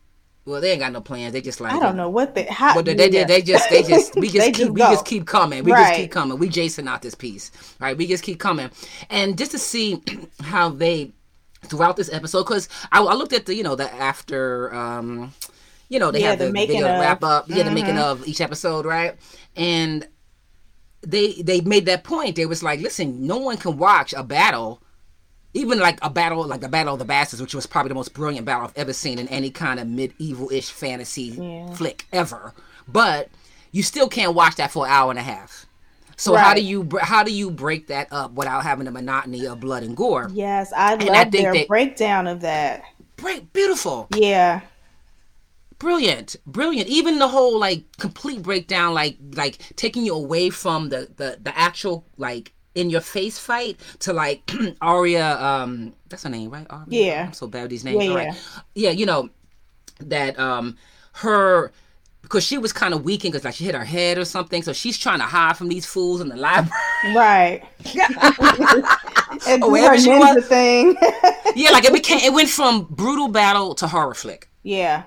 Well, 0.47 0.61
they 0.61 0.73
ain't 0.73 0.81
got 0.81 0.93
no 0.93 1.01
plans. 1.01 1.33
They 1.33 1.41
just 1.41 1.61
like 1.61 1.73
I 1.73 1.79
don't 1.81 1.97
know 1.97 2.11
what 2.11 2.35
they. 2.35 2.45
How, 2.45 2.75
Well, 2.75 2.85
they, 2.85 2.95
they, 2.95 3.11
yeah. 3.11 3.25
they 3.25 3.41
just 3.43 3.71
they 3.71 3.83
just 3.83 4.15
we 4.17 4.29
just 4.31 4.53
keep 4.53 4.57
just 4.57 4.71
we 4.73 4.81
just 4.81 5.05
keep 5.07 5.27
coming. 5.27 5.65
We 5.65 5.73
just 5.73 5.95
keep 5.95 6.11
coming. 6.11 6.39
We 6.39 6.49
Jason 6.49 6.87
out 6.89 7.03
this 7.03 7.15
piece. 7.15 7.51
Right? 7.81 7.97
We 7.97 8.07
just 8.07 8.23
keep 8.25 8.39
coming. 8.41 8.71
And 9.11 9.39
just 9.39 9.53
to 9.53 9.59
see 9.59 10.03
how 10.43 10.69
they 10.69 11.13
throughout 11.65 11.97
this 11.97 12.13
episode 12.13 12.45
cuz 12.45 12.69
I, 12.93 13.03
I 13.03 13.15
looked 13.15 13.33
at 13.33 13.47
the, 13.47 13.55
you 13.55 13.63
know, 13.63 13.75
the 13.75 13.93
after 13.95 14.75
um 14.75 15.33
you 15.89 15.99
know, 15.99 16.11
they 16.11 16.21
Yeah, 16.21 16.31
have 16.31 16.39
the 16.39 16.47
the, 16.47 16.53
video 16.53 16.87
of. 16.87 16.93
Mm-hmm. 16.93 17.01
wrap 17.01 17.25
up, 17.25 17.47
yeah, 17.49 17.63
the 17.63 17.71
making 17.71 17.99
of 17.99 18.27
each 18.27 18.41
episode, 18.41 18.85
right? 18.87 19.17
And 19.57 20.07
they 21.03 21.33
they 21.43 21.61
made 21.63 21.87
that 21.87 22.05
point. 22.05 22.37
They 22.37 22.47
was 22.47 22.63
like, 22.63 22.81
"Listen, 22.81 23.27
no 23.27 23.39
one 23.39 23.57
can 23.59 23.77
watch 23.77 24.15
a 24.15 24.23
battle 24.23 24.83
even 25.55 25.79
like 25.79 25.99
a 26.03 26.11
battle 26.11 26.45
like 26.47 26.61
the 26.61 26.69
battle 26.69 26.93
of 26.95 26.99
the 26.99 27.05
bastards 27.05 27.41
which 27.41 27.55
was 27.55 27.67
probably 27.67 27.89
the 27.89 27.95
most 27.95 28.13
brilliant 28.13 28.45
battle 28.45 28.65
i've 28.65 28.77
ever 28.77 28.93
seen 28.93 29.19
in 29.19 29.29
any 29.29 29.51
kind 29.51 29.81
of 29.81 29.87
medieval-ish 29.89 30.71
fantasy 30.71 31.23
Yeah. 31.39 31.73
flick 31.75 32.07
ever 32.13 32.53
but 32.87 33.29
you 33.73 33.83
still 33.83 34.09
can't 34.09 34.35
watch 34.35 34.57
that 34.57 34.71
for 34.71 34.85
an 34.87 34.93
hour 34.93 35.11
and 35.11 35.19
a 35.19 35.23
half 35.23 35.67
so 36.17 36.35
how 36.37 36.55
do 36.55 36.61
you 36.63 36.89
how 37.01 37.23
do 37.25 37.33
you 37.33 37.51
break 37.51 37.87
that 37.89 38.09
up 38.13 38.33
without 38.35 38.63
having 38.63 38.85
the 38.85 38.91
monotony 38.93 39.47
of 39.47 39.59
blood 39.61 39.83
and 39.83 39.97
gore 39.97 40.31
Yes, 40.33 40.73
I 40.77 40.95
love 40.95 41.11
I 41.17 41.25
their 41.25 41.67
breakdown 41.67 42.27
of 42.29 42.41
that. 42.43 42.85
break 43.17 43.53
beautiful 43.53 44.07
Yeah. 44.15 44.61
brilliant 45.79 46.37
brilliant 46.47 46.89
even 46.89 47.19
the 47.19 47.29
whole 47.29 47.59
like 47.59 47.85
complete 47.99 48.43
breakdown 48.43 48.95
like 48.95 49.17
like 49.35 49.59
taking 49.77 50.05
you 50.07 50.15
away 50.15 50.51
from 50.51 50.89
the 50.89 51.09
the, 51.17 51.39
the 51.43 51.57
actual 51.59 52.05
like 52.17 52.53
in 52.75 52.91
your 52.91 53.01
face 53.01 53.39
fight 53.39 53.79
to 54.01 54.13
like 54.13 54.51
Arya 54.81 55.37
um 55.41 55.93
that's 56.09 56.23
her 56.25 56.31
name 56.31 56.51
right 56.51 56.67
Arya? 56.71 56.87
Yeah. 56.89 57.25
I'm 57.27 57.33
so 57.33 57.47
bad 57.47 57.63
with 57.63 57.71
these 57.71 57.85
names 57.85 58.03
Yeah, 58.05 58.11
All 58.11 58.17
right. 58.17 58.35
yeah 58.75 58.91
you 58.91 59.07
know 59.07 59.29
that 60.01 60.39
um 60.39 60.77
her 61.13 61.71
because 62.23 62.43
she 62.43 62.57
was 62.59 62.73
kind 62.73 62.95
of 62.95 63.05
weakened 63.05 63.33
because 63.33 63.45
like 63.45 63.55
she 63.55 63.65
hit 63.65 63.75
her 63.75 63.85
head 63.85 64.19
or 64.19 64.25
something 64.25 64.63
so 64.63 64.73
she's 64.73 64.99
trying 64.99 65.19
to 65.21 65.25
hide 65.27 65.57
from 65.57 65.69
these 65.69 65.87
fools 65.87 66.21
in 66.21 66.29
the 66.29 66.37
library 66.37 66.71
Right. 67.15 67.63
and 69.47 69.63
Oh, 69.63 69.71
wherever 69.71 69.95
her 69.95 69.99
she 70.01 70.09
was- 70.11 70.45
thing. 70.47 70.97
yeah 71.55 71.71
like 71.71 71.85
it 71.85 71.93
became 71.93 72.19
it 72.21 72.33
went 72.33 72.49
from 72.49 72.85
brutal 72.91 73.29
battle 73.29 73.75
to 73.77 73.87
horror 73.87 74.15
flick 74.15 74.49
yeah. 74.63 75.05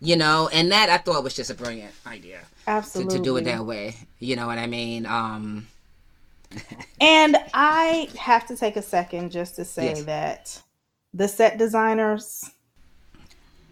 you 0.00 0.16
know 0.16 0.48
and 0.52 0.70
that 0.72 0.88
I 0.88 0.98
thought 0.98 1.22
was 1.24 1.34
just 1.34 1.50
a 1.50 1.54
brilliant 1.54 1.92
idea 2.06 2.38
to, 2.38 2.70
Absolutely. 2.70 3.18
to 3.18 3.22
do 3.22 3.36
it 3.36 3.44
that 3.44 3.64
way 3.66 3.96
you 4.20 4.36
know 4.36 4.46
what 4.46 4.58
I 4.58 4.66
mean 4.66 5.06
um 5.06 5.66
And 7.00 7.36
I 7.52 8.08
have 8.18 8.46
to 8.48 8.56
take 8.56 8.76
a 8.76 8.82
second 8.82 9.30
just 9.32 9.56
to 9.56 9.64
say 9.64 9.88
Yes. 9.88 10.02
that 10.04 10.62
the 11.12 11.28
set 11.28 11.58
designers, 11.58 12.48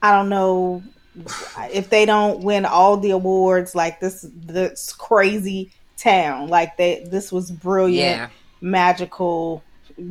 I 0.03 0.13
don't 0.13 0.29
know 0.29 0.83
if 1.73 1.89
they 1.91 2.05
don't 2.07 2.41
win 2.43 2.65
all 2.65 2.97
the 2.97 3.11
awards, 3.11 3.75
like 3.75 4.01
this, 4.01 4.27
this 4.35 4.93
crazy 4.93 5.73
town, 5.97 6.49
like 6.49 6.77
they, 6.77 7.07
this 7.11 7.31
was 7.33 7.51
brilliant, 7.51 8.17
Yeah. 8.17 8.29
magical. 8.61 9.63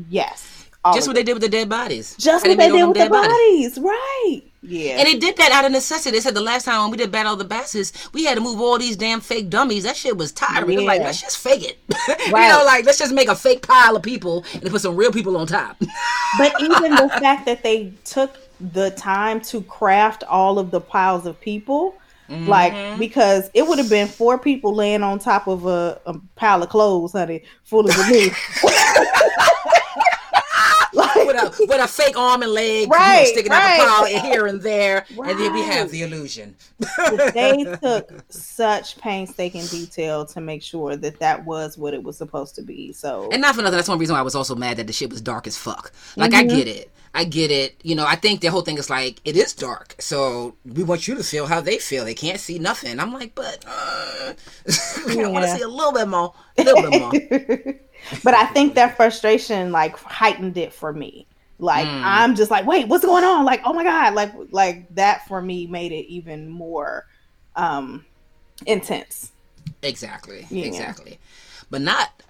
Yes, 0.10 0.66
just 0.94 1.08
what 1.08 1.16
it. 1.16 1.20
they 1.20 1.24
did 1.24 1.34
with 1.34 1.42
the 1.42 1.50
dead 1.50 1.70
bodies. 1.70 2.16
just 2.18 2.46
what 2.46 2.58
they 2.58 2.70
did 2.70 2.74
with 2.88 2.94
the 2.96 3.00
dead 3.02 3.12
bodies, 3.12 3.78
right? 3.80 4.42
Yeah, 4.64 4.98
And 4.98 5.08
they 5.08 5.18
did 5.18 5.38
that 5.38 5.52
out 5.52 5.66
of 5.66 5.72
necessity. 5.72 6.16
They 6.16 6.22
said 6.22 6.36
the 6.36 6.42
last 6.42 6.66
time 6.66 6.82
when 6.82 6.92
we 6.92 6.98
did 6.98 7.12
Battle 7.12 7.34
of 7.34 7.40
the 7.40 7.46
Bastards, 7.46 7.92
we 8.14 8.26
had 8.26 8.36
to 8.36 8.42
move 8.42 8.62
all 8.62 8.78
these 8.78 8.96
damn 8.96 9.20
fake 9.20 9.50
dummies. 9.50 9.84
That 9.84 9.96
shit 9.96 10.18
was 10.18 10.32
tiring. 10.32 10.74
It 10.74 10.76
was 10.78 10.86
like, 10.86 11.02
let's 11.02 11.20
just 11.20 11.40
fake 11.40 11.64
it. 11.64 11.80
you 12.28 12.32
know, 12.32 12.64
like, 12.64 12.86
let's 12.86 13.00
just 13.00 13.14
make 13.14 13.28
a 13.28 13.36
fake 13.36 13.66
pile 13.66 13.96
of 13.96 14.04
people 14.04 14.46
and 14.54 14.70
put 14.70 14.82
some 14.82 14.96
real 14.96 15.12
people 15.12 15.36
on 15.36 15.48
top. 15.48 15.78
but 16.38 16.54
even 16.62 16.96
the 16.96 17.10
fact 17.20 17.48
that 17.48 17.64
they 17.64 17.92
took 18.06 18.38
the 18.60 18.92
time 18.92 19.42
to 19.42 19.62
craft 19.64 20.24
all 20.26 20.60
of 20.60 20.70
the 20.70 20.80
piles 20.80 21.26
of 21.26 21.40
people 21.42 21.96
Mm-hmm. 22.30 22.48
like 22.48 22.98
because 22.98 23.50
it 23.54 23.68
would 23.68 23.78
have 23.78 23.90
been 23.90 24.08
four 24.08 24.38
people 24.38 24.74
laying 24.74 25.04
on 25.04 25.20
top 25.20 25.48
of 25.48 25.66
a, 25.66 26.00
a 26.06 26.18
pile 26.38 26.64
of 26.64 26.70
clothes 26.70 27.12
honey 27.12 27.44
full 27.66 27.90
of 27.90 27.98
me 28.10 28.28
like, 28.64 29.61
with, 31.28 31.36
a, 31.36 31.66
with 31.68 31.82
a 31.82 31.88
fake 31.88 32.18
arm 32.18 32.42
and 32.44 32.52
leg 32.52 32.84
you 32.84 32.88
know, 32.88 32.96
Right, 32.96 33.28
sticking 33.28 33.52
out 33.52 33.62
the 33.78 33.84
pile 33.84 34.06
here 34.06 34.46
and 34.48 34.62
there. 34.62 35.06
And 35.10 35.40
then 35.40 35.54
we 35.54 35.62
have 35.64 35.90
the 35.92 36.04
illusion. 36.04 36.56
they 37.34 37.64
took 37.84 38.12
such 38.30 38.98
painstaking 38.98 39.68
detail 39.68 40.26
to 40.28 40.42
make 40.42 40.64
sure 40.64 40.96
that 40.98 41.20
that 41.20 41.46
was 41.46 41.78
what 41.78 41.94
it 41.94 42.04
was 42.04 42.18
supposed 42.18 42.56
to 42.56 42.62
be 42.62 42.92
so 42.94 43.30
And 43.32 43.42
not 43.42 43.56
for 43.56 43.62
nothing, 43.62 43.78
that's 43.78 43.90
one 43.90 44.00
reason 44.00 44.14
why 44.14 44.20
I 44.20 44.24
was 44.24 44.36
also 44.36 44.56
mad 44.56 44.78
that 44.78 44.88
the 44.88 44.94
shit 44.94 45.10
was 45.10 45.22
dark 45.22 45.48
as 45.48 45.58
fuck. 45.58 45.92
Like, 46.18 46.34
I 46.34 46.44
Mm-hmm. 46.44 46.56
get 46.58 46.68
it. 46.68 46.92
I 47.14 47.26
get 47.26 47.52
it. 47.52 47.76
You 47.84 47.96
know, 47.96 48.06
I 48.06 48.16
think 48.16 48.40
the 48.42 48.48
whole 48.48 48.62
thing 48.62 48.78
is 48.78 48.90
like, 48.90 49.20
it 49.26 49.36
is 49.36 49.54
dark. 49.54 49.96
So 50.00 50.56
we 50.66 50.82
want 50.84 51.08
you 51.08 51.16
to 51.16 51.24
feel 51.24 51.46
how 51.46 51.60
they 51.62 51.78
feel. 51.78 52.06
They 52.06 52.14
can't 52.14 52.40
see 52.40 52.58
nothing. 52.58 53.00
I'm 53.00 53.14
like, 53.14 53.36
but 53.36 53.64
uh, 53.68 54.34
I 55.10 55.28
want 55.28 55.44
to 55.46 55.52
see 55.58 55.62
a 55.62 55.68
little 55.68 55.92
bit 55.92 56.08
more. 56.08 56.34
A 56.58 56.64
little 56.64 56.80
bit 56.80 56.94
more. 56.94 57.12
But 58.24 58.34
I 58.34 58.46
think 58.48 58.76
that 58.76 58.96
frustration 58.96 59.72
like 59.72 59.98
heightened 59.98 60.58
it 60.58 60.74
for 60.74 60.94
me. 60.94 61.28
Like 61.60 61.88
Mm. 61.88 62.02
I'm 62.04 62.36
just 62.36 62.50
like, 62.50 62.66
wait, 62.66 62.88
what's 62.88 63.06
going 63.06 63.24
on? 63.24 63.46
Like, 63.46 63.62
oh 63.66 63.74
my 63.74 63.84
god, 63.84 64.14
like 64.16 64.32
like 64.52 64.94
that 64.96 65.28
for 65.28 65.42
me 65.42 65.68
made 65.68 65.92
it 65.92 66.08
even 66.08 66.50
more 66.50 67.06
um 67.56 68.06
intense. 68.66 69.32
exactly. 69.84 70.48
Yeah. 70.50 70.66
Exactly. 70.66 71.20
But 71.70 71.82
not 71.82 72.22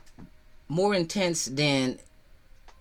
more 0.67 0.93
intense 0.95 1.45
than 1.45 1.99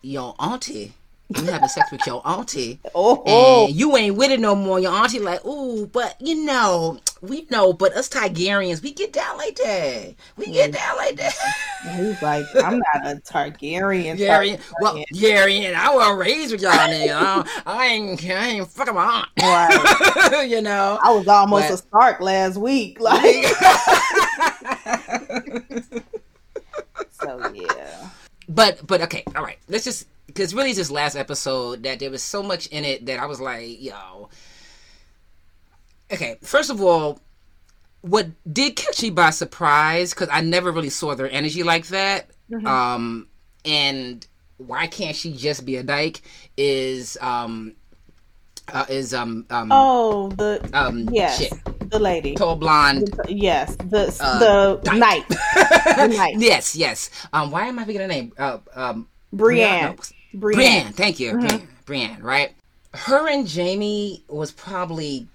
your 0.03 0.35
auntie. 0.38 0.94
You 1.37 1.45
having 1.45 1.69
sex 1.69 1.93
with 1.93 2.05
your 2.07 2.27
auntie. 2.27 2.81
Oh, 2.93 3.23
oh. 3.25 3.66
And 3.66 3.75
you 3.77 3.97
ain't 3.97 4.16
with 4.16 4.33
it 4.33 4.40
no 4.40 4.57
more. 4.57 4.81
Your 4.81 4.93
auntie 4.93 5.21
like, 5.21 5.45
ooh, 5.45 5.87
but 5.87 6.16
you 6.21 6.45
know, 6.45 6.99
we 7.21 7.47
know, 7.51 7.73
but 7.73 7.93
us 7.93 8.09
Tigerians, 8.09 8.83
we 8.83 8.93
get 8.93 9.12
down 9.12 9.37
like 9.37 9.55
that. 9.57 10.14
We 10.37 10.47
get 10.47 10.73
down 10.73 10.97
like 10.97 11.16
that. 11.16 11.35
He's 11.97 12.21
like, 12.21 12.45
I'm 12.57 12.79
not 12.79 13.07
a 13.07 13.21
Targaryen. 13.21 14.16
Gary, 14.19 14.59
well, 14.81 14.97
Targaryen. 15.12 15.75
I 15.75 15.95
was 15.95 16.19
raised 16.19 16.51
with 16.53 16.62
y'all 16.62 16.73
nigga. 16.73 17.47
I, 17.64 17.87
ain't, 17.87 18.25
I 18.25 18.49
ain't 18.49 18.69
fucking 18.69 18.95
my 18.95 19.25
Right. 19.40 20.33
aunt. 20.33 20.51
you 20.51 20.62
know. 20.62 20.99
I 21.03 21.12
was 21.12 21.29
almost 21.29 21.69
But- 21.69 21.75
a 21.75 21.77
Stark 21.77 22.21
last 22.21 22.57
week. 22.57 22.99
Like, 23.01 23.45
so 27.12 27.53
yeah. 27.55 28.09
but 28.49 28.85
but 28.87 29.01
okay, 29.03 29.23
all 29.37 29.43
right. 29.45 29.59
Let's 29.69 29.85
just 29.85 30.07
because 30.35 30.55
really 30.55 30.73
this 30.73 30.90
last 30.90 31.16
episode 31.16 31.83
that 31.83 31.99
there 32.01 32.11
was 32.11 32.23
so 32.23 32.43
much 32.43 32.66
in 32.69 32.85
it 32.85 33.07
that 33.07 33.19
I 33.19 33.27
was 33.27 33.40
like, 33.40 33.81
yo. 33.83 34.29
Okay, 36.12 36.37
first 36.43 36.71
of 36.71 36.81
all, 36.81 37.21
what 38.01 38.27
did 38.51 38.77
catch 38.77 39.03
me 39.03 39.11
by 39.11 39.31
surprise 39.31 40.12
because 40.12 40.29
I 40.33 40.40
never 40.40 40.73
really 40.73 40.90
saw 40.90 41.14
their 41.14 41.31
energy 41.31 41.62
like 41.62 41.87
that. 41.88 42.31
Um, 42.66 43.29
and 43.64 44.27
why 44.57 44.87
can't 44.88 45.14
she 45.14 45.33
just 45.33 45.64
be 45.64 45.77
a 45.77 45.83
dyke? 45.85 46.21
Is 46.57 47.16
um, 47.21 47.75
uh, 48.73 48.87
is 48.88 49.14
um 49.14 49.47
um 49.51 49.69
Oh, 49.73 50.29
the 50.31 50.69
um 50.73 51.09
yes, 51.12 51.38
shit 51.38 51.53
the 51.90 51.99
lady. 51.99 52.35
tall 52.35 52.57
blonde 52.57 53.09
Yes, 53.29 53.77
the 53.77 54.16
Uh, 54.21 54.38
the 54.40 54.81
dyke. 54.83 54.99
knight, 54.99 55.29
the 55.29 56.09
knight. 56.16 56.35
yes 56.38 56.75
yes 56.77 57.11
um 57.33 57.51
why 57.51 57.66
am 57.66 57.79
I 57.79 57.85
forgetting 57.85 58.09
her 58.09 58.14
name 58.14 58.33
uh 58.38 58.59
um 58.75 59.09
Brienne. 59.33 59.97
Brienne. 60.35 60.57
Brienne, 60.57 60.93
thank 60.93 61.21
you. 61.21 61.33
Brienne, 61.33 61.69
Brienne, 61.87 62.23
right? 62.23 62.53
Her 62.95 63.29
and 63.29 63.51
Jaime 63.51 64.23
was 64.29 64.53
probably 64.53 65.29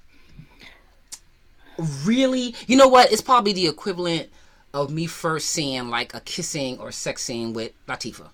really, 2.04 2.56
you 2.68 2.78
know 2.78 2.88
what? 2.88 3.12
It's 3.12 3.22
probably 3.22 3.54
the 3.54 3.68
equivalent 3.68 4.30
of 4.74 4.92
me 4.92 5.06
first 5.08 5.50
seeing 5.50 5.90
like 5.90 6.14
a 6.14 6.20
kissing 6.22 6.80
or 6.80 6.92
sex 6.92 7.24
scene 7.24 7.54
with 7.54 7.72
Latifah. 7.88 8.30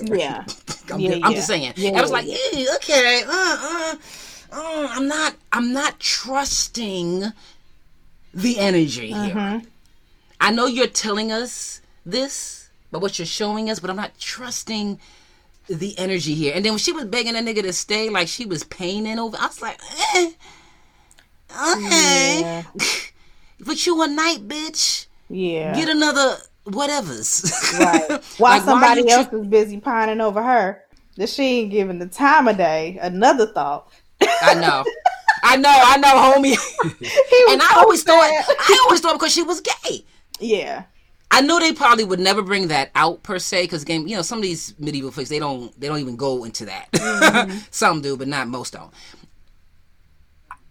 Yeah. 0.00 0.44
I'm, 0.90 1.00
Yeah, 1.00 1.12
I'm 1.22 1.30
yeah. 1.30 1.32
just 1.32 1.46
saying. 1.46 1.72
Yeah, 1.76 1.90
I 1.90 2.02
was 2.02 2.10
like, 2.10 2.26
yeah, 2.26 2.74
okay, 2.76 3.22
uh, 3.26 3.30
uh, 3.30 3.94
uh, 4.52 4.88
I'm 4.90 5.08
not, 5.08 5.34
I'm 5.52 5.72
not 5.72 5.98
trusting 6.00 7.32
the 8.34 8.58
energy 8.58 9.08
here. 9.08 9.34
Mm-hmm. 9.34 9.66
I 10.40 10.50
know 10.50 10.66
you're 10.66 10.86
telling 10.86 11.30
us 11.30 11.80
this, 12.04 12.68
but 12.90 13.00
what 13.00 13.18
you're 13.18 13.26
showing 13.26 13.70
us, 13.70 13.78
but 13.78 13.90
I'm 13.90 13.96
not 13.96 14.18
trusting 14.18 14.98
the 15.68 15.98
energy 15.98 16.34
here. 16.34 16.52
And 16.54 16.64
then 16.64 16.72
when 16.72 16.78
she 16.78 16.92
was 16.92 17.04
begging 17.04 17.36
a 17.36 17.40
nigga 17.40 17.62
to 17.62 17.72
stay, 17.72 18.08
like 18.10 18.28
she 18.28 18.46
was 18.46 18.64
paining 18.64 19.18
over, 19.18 19.36
I 19.38 19.46
was 19.46 19.62
like, 19.62 19.80
eh, 20.16 20.30
okay, 21.50 22.40
Yeah. 22.40 22.62
but 23.60 23.86
you 23.86 24.02
a 24.02 24.06
knight 24.08 24.46
bitch. 24.48 25.06
Yeah. 25.28 25.74
Get 25.74 25.88
another 25.88 26.36
whatever's. 26.64 27.52
right. 27.78 28.08
While 28.08 28.18
Like, 28.18 28.22
why 28.38 28.58
somebody 28.60 29.02
you 29.02 29.08
else 29.08 29.28
tr- 29.28 29.36
is 29.38 29.46
busy 29.46 29.80
pining 29.80 30.20
over 30.20 30.42
her, 30.42 30.82
that 31.16 31.28
she 31.28 31.42
ain't 31.60 31.70
giving 31.70 31.98
the 31.98 32.06
time 32.06 32.48
of 32.48 32.56
day 32.56 32.98
another 33.00 33.46
thought. 33.46 33.90
I 34.20 34.54
know. 34.54 34.84
I 35.44 35.56
know, 35.56 35.72
I 35.72 35.96
know, 35.96 36.08
homie. 36.08 37.50
And 37.50 37.60
I 37.60 37.74
always 37.78 38.04
thought. 38.04 38.20
I 38.22 38.84
always 38.86 39.00
thought 39.00 39.14
because 39.14 39.32
she 39.32 39.42
was 39.42 39.60
gay. 39.60 40.04
Yeah. 40.38 40.84
I 41.34 41.40
know 41.40 41.58
they 41.58 41.72
probably 41.72 42.04
would 42.04 42.20
never 42.20 42.42
bring 42.42 42.68
that 42.68 42.90
out 42.94 43.22
per 43.22 43.38
se, 43.38 43.62
because 43.62 43.84
game, 43.84 44.06
you 44.06 44.14
know, 44.14 44.22
some 44.22 44.38
of 44.38 44.42
these 44.42 44.74
medieval 44.78 45.10
flicks 45.10 45.30
they 45.30 45.38
don't 45.38 45.78
they 45.80 45.88
don't 45.88 45.98
even 45.98 46.16
go 46.16 46.44
into 46.44 46.66
that. 46.66 46.92
Mm-hmm. 46.92 47.58
some 47.70 48.02
do, 48.02 48.16
but 48.18 48.28
not 48.28 48.48
most 48.48 48.74
don't. 48.74 48.92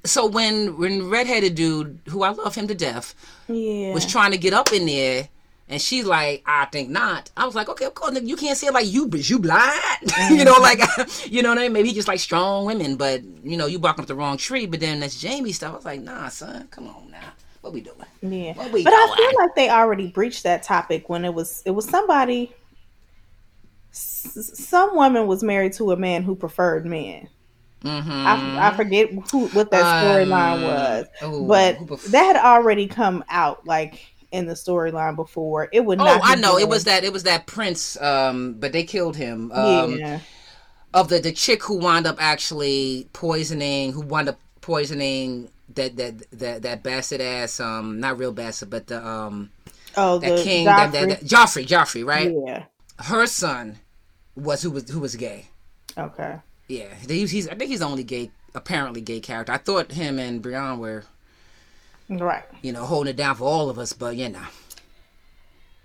So 0.03 0.25
when 0.25 0.77
when 0.77 1.09
redheaded 1.09 1.55
dude, 1.55 1.99
who 2.09 2.23
I 2.23 2.29
love 2.29 2.55
him 2.55 2.67
to 2.67 2.75
death, 2.75 3.13
Yeah. 3.47 3.93
was 3.93 4.05
trying 4.05 4.31
to 4.31 4.37
get 4.37 4.53
up 4.53 4.71
in 4.73 4.85
there, 4.87 5.29
and 5.69 5.79
she's 5.81 6.05
like, 6.05 6.41
"I 6.45 6.65
think 6.65 6.89
not." 6.89 7.29
I 7.37 7.45
was 7.45 7.53
like, 7.53 7.69
"Okay, 7.69 7.85
of 7.85 7.93
course, 7.93 8.19
you 8.21 8.35
can't 8.35 8.57
say 8.57 8.67
it 8.67 8.73
like 8.73 8.87
you, 8.87 9.07
but 9.07 9.27
you 9.29 9.37
blind." 9.39 10.11
you 10.31 10.43
know, 10.43 10.57
like 10.59 10.79
you 11.27 11.43
know 11.43 11.49
what 11.49 11.59
I 11.59 11.63
mean? 11.63 11.73
Maybe 11.73 11.89
he 11.89 11.95
just 11.95 12.07
like 12.07 12.19
strong 12.19 12.65
women, 12.65 12.95
but 12.95 13.23
you 13.43 13.57
know, 13.57 13.67
you 13.67 13.77
barking 13.79 14.01
up 14.03 14.07
the 14.07 14.15
wrong 14.15 14.37
tree. 14.37 14.65
But 14.65 14.79
then 14.79 14.99
that's 15.01 15.21
Jaime 15.21 15.51
stuff. 15.51 15.73
I 15.73 15.75
was 15.75 15.85
like, 15.85 16.01
"Nah, 16.01 16.29
son, 16.29 16.67
come 16.71 16.87
on 16.87 17.11
now, 17.11 17.33
what 17.61 17.73
we 17.73 17.81
doing?" 17.81 17.97
Yeah, 18.21 18.69
we 18.71 18.83
but 18.83 18.93
I 18.93 19.15
feel 19.15 19.39
like 19.41 19.55
they 19.55 19.69
already 19.69 20.07
breached 20.07 20.43
that 20.43 20.63
topic 20.63 21.09
when 21.09 21.25
it 21.25 21.33
was 21.33 21.61
it 21.65 21.71
was 21.71 21.87
somebody. 21.87 22.53
s- 23.91 24.51
Some 24.53 24.95
woman 24.95 25.27
was 25.27 25.43
married 25.43 25.73
to 25.73 25.91
a 25.91 25.97
man 25.97 26.23
who 26.23 26.35
preferred 26.35 26.85
men. 26.85 27.27
Mm-hmm. 27.83 28.11
I, 28.11 28.67
I 28.69 28.75
forget 28.75 29.09
who 29.31 29.47
what 29.47 29.71
that 29.71 30.03
storyline 30.05 30.57
Um, 30.57 30.61
was, 30.63 31.05
ooh, 31.23 31.47
but 31.47 31.87
pref- 31.87 32.03
that 32.05 32.35
had 32.35 32.45
already 32.45 32.85
come 32.87 33.23
out 33.29 33.65
like 33.65 34.05
in 34.31 34.45
the 34.45 34.53
storyline 34.53 35.15
before. 35.15 35.67
It 35.73 35.83
would 35.83 35.97
not 35.97 36.19
Oh. 36.21 36.23
I 36.23 36.35
know. 36.35 36.57
It 36.59 36.69
was 36.69 36.83
that. 36.83 37.03
It 37.03 37.11
was 37.11 37.23
that 37.23 37.47
prince. 37.47 37.99
Um, 37.99 38.53
but 38.59 38.71
they 38.71 38.83
killed 38.83 39.15
him. 39.15 39.51
Um, 39.51 39.97
yeah, 39.97 40.19
of 40.93 41.09
the 41.09 41.19
the 41.19 41.31
chick 41.31 41.63
who 41.63 41.77
wound 41.79 42.05
up 42.05 42.17
actually 42.19 43.09
poisoning, 43.13 43.93
who 43.93 44.01
wound 44.01 44.29
up 44.29 44.39
poisoning 44.61 45.49
that 45.75 45.95
that 45.97 46.31
that 46.31 46.61
that 46.63 46.83
bastard 46.83 47.21
ass. 47.21 47.59
Um, 47.59 47.99
not 47.99 48.17
real 48.17 48.31
bastard, 48.31 48.69
but 48.69 48.87
the 48.87 49.05
um 49.05 49.51
oh 49.97 50.19
that 50.19 50.37
the 50.37 50.43
king, 50.43 50.65
that, 50.65 50.91
that, 50.91 51.09
Joffrey. 51.09 51.09
that 51.09 51.23
Joffrey, 51.23 51.65
Joffrey, 51.67 52.05
right? 52.05 52.31
Yeah. 52.45 52.63
Her 52.99 53.25
son 53.25 53.79
was 54.35 54.61
who 54.61 54.71
was 54.71 54.89
who 54.89 54.99
was 54.99 55.15
gay. 55.15 55.47
Okay. 55.97 56.37
Yeah, 56.67 56.87
he's, 57.07 57.31
he's 57.31 57.47
I 57.49 57.55
think 57.55 57.69
he's 57.69 57.79
the 57.79 57.85
only 57.85 58.03
gay, 58.03 58.31
apparently 58.55 59.01
gay 59.01 59.19
character. 59.19 59.51
I 59.51 59.57
thought 59.57 59.91
him 59.91 60.19
and 60.19 60.41
Brienne 60.41 60.79
were, 60.79 61.03
Right. 62.09 62.43
you 62.61 62.71
know, 62.71 62.85
holding 62.85 63.11
it 63.11 63.17
down 63.17 63.35
for 63.35 63.45
all 63.45 63.69
of 63.69 63.77
us, 63.77 63.93
but 63.93 64.15
you 64.15 64.29
know. 64.29 64.45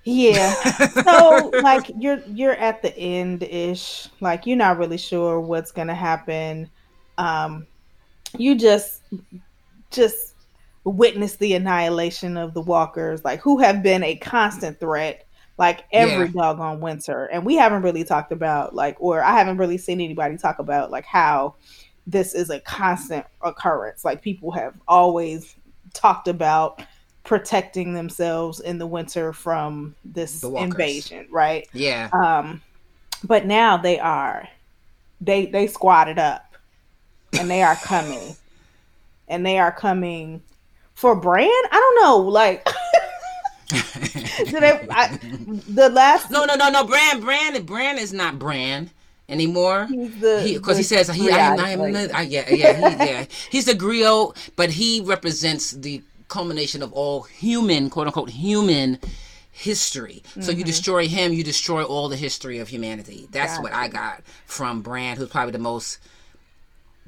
Yeah. 0.05 0.53
so 1.03 1.51
like 1.63 1.91
you're 1.99 2.21
you're 2.27 2.55
at 2.55 2.83
the 2.83 2.97
end 2.97 3.43
ish. 3.43 4.09
Like 4.21 4.47
you're 4.47 4.57
not 4.57 4.79
really 4.79 4.99
sure 4.99 5.41
what's 5.41 5.73
gonna 5.73 5.95
happen. 5.95 6.71
Um 7.19 7.67
you 8.39 8.55
just 8.57 9.03
just 9.97 10.35
witness 10.85 11.37
the 11.37 11.55
annihilation 11.55 12.37
of 12.37 12.55
the 12.55 12.61
walkers, 12.61 13.25
like 13.25 13.41
who 13.41 13.59
have 13.59 13.83
been 13.83 14.05
a 14.05 14.15
constant 14.17 14.79
threat 14.79 15.27
like 15.59 15.85
every 15.91 16.27
Yeah. 16.27 16.33
doggone 16.33 16.81
winter. 16.81 17.25
And 17.27 17.45
we 17.45 17.57
haven't 17.57 17.83
really 17.83 18.05
talked 18.05 18.31
about 18.31 18.75
like 18.75 18.97
or 19.01 19.23
I 19.23 19.33
haven't 19.33 19.57
really 19.57 19.79
seen 19.79 20.01
anybody 20.01 20.37
talk 20.37 20.59
about 20.59 20.91
like 20.91 21.07
how 21.07 21.55
this 22.07 22.35
is 22.35 22.51
a 22.51 22.61
constant 22.61 23.27
occurrence. 23.43 24.05
Like 24.05 24.23
people 24.23 24.53
have 24.53 24.75
always 24.87 25.57
talked 25.95 26.29
about 26.29 26.83
protecting 27.25 27.95
themselves 27.95 28.61
in 28.61 28.79
the 28.79 28.87
winter 28.87 29.33
from 29.33 29.97
this 30.05 30.45
invasion, 30.45 31.27
right? 31.31 31.67
Yeah. 31.73 32.11
Um, 32.13 32.63
but 33.25 33.47
now 33.47 33.77
they 33.77 33.99
are, 33.99 34.47
they 35.21 35.47
they 35.47 35.67
squatted 35.67 36.19
up, 36.19 36.55
and 37.39 37.51
they 37.51 37.63
are 37.63 37.75
coming, 37.77 38.37
and 39.29 39.45
they 39.45 39.59
are 39.59 39.73
coming 39.73 40.43
for 40.95 41.15
Bran. 41.15 41.49
I 41.49 41.71
don't 41.71 42.03
know, 42.05 42.19
like. 42.31 42.67
Did 43.71 44.63
they, 44.63 44.87
I, 44.91 45.19
the 45.69 45.89
last 45.93 46.31
No, 46.31 46.45
no, 46.45 46.55
no, 46.55 46.69
no. 46.71 46.85
Bran, 46.85 47.21
Bran, 47.21 47.61
Bran 47.65 47.99
is 47.99 48.13
not 48.13 48.39
Bran 48.39 48.91
anymore. 49.29 49.87
he's 49.91 50.21
the 50.21 50.53
Because 50.55 50.77
he, 50.77 50.83
the 50.83 50.89
says 50.89 51.09
he, 51.09 51.31
I 51.31 51.39
am, 51.39 51.59
I 51.59 51.71
am, 51.71 51.81
like- 51.81 52.15
I, 52.15 52.23
yeah, 52.23 52.49
yeah, 52.49 52.73
he, 52.91 53.11
yeah. 53.11 53.25
He's 53.51 53.65
the 53.65 53.73
griot, 53.73 54.37
but 54.55 54.71
he 54.71 55.01
represents 55.01 55.73
the 55.73 56.03
culmination 56.29 56.83
of 56.83 56.93
all 56.93 57.23
human, 57.23 57.91
quote 57.91 58.07
unquote, 58.07 58.31
human 58.31 58.99
history. 59.51 60.23
So 60.35 60.41
Mm-hmm. 60.41 60.59
you 60.59 60.65
destroy 60.65 61.09
him, 61.09 61.33
you 61.33 61.43
destroy 61.43 61.83
all 61.83 62.09
the 62.09 62.17
history 62.17 62.59
of 62.59 62.69
humanity. 62.69 63.27
That's 63.33 63.59
what 63.59 63.73
I 63.73 63.89
got 63.89 64.23
from 64.47 64.81
Bran, 64.83 65.17
who's 65.17 65.29
probably 65.31 65.53
the 65.53 65.59
most. 65.59 65.99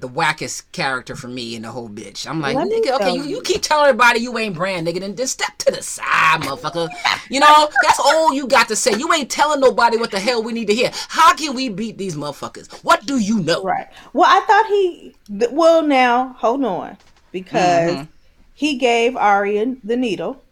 The 0.01 0.09
wackest 0.09 0.71
character 0.71 1.17
for 1.17 1.27
me 1.27 1.57
in 1.57 1.63
the 1.63 1.71
whole 1.73 1.89
bitch. 1.89 2.25
I'm 2.29 2.41
like, 2.41 2.57
Let 2.57 2.69
nigga, 2.69 2.93
okay, 2.97 3.11
you, 3.11 3.25
you 3.25 3.41
keep 3.43 3.63
telling 3.63 3.89
everybody 3.89 4.21
you 4.21 4.39
ain't 4.39 4.55
Bran, 4.55 4.85
nigga, 4.87 5.01
then 5.01 5.17
just 5.17 5.33
step 5.33 5.59
to 5.59 5.73
the 5.73 5.83
side, 5.83 6.41
motherfucker. 6.41 6.89
You 7.29 7.41
know, 7.41 7.69
that's 7.83 7.99
all 7.99 8.33
you 8.33 8.47
got 8.47 8.69
to 8.69 8.77
say. 8.77 8.93
You 8.95 9.13
ain't 9.13 9.29
telling 9.29 9.59
nobody 9.61 9.97
what 9.97 10.13
the 10.13 10.21
hell 10.21 10.43
we 10.43 10.53
need 10.53 10.69
to 10.69 10.75
hear. 10.75 10.93
How 11.09 11.35
can 11.35 11.55
we 11.55 11.69
beat 11.69 11.99
these 11.99 12.15
motherfuckers? 12.17 12.73
What 12.85 13.07
do 13.07 13.19
you 13.19 13.41
know? 13.41 13.63
Right. 13.65 13.89
Well, 14.13 14.29
I 14.31 14.41
thought 14.47 14.67
he. 14.69 15.17
th- 15.37 15.51
Well, 15.53 15.83
now 15.83 16.35
hold 16.39 16.65
on, 16.65 16.97
because 17.33 17.89
Mm-hmm. 17.89 18.05
he 18.55 18.79
gave 18.79 19.17
Arya 19.17 19.75
the 19.83 19.97
needle, 19.97 20.43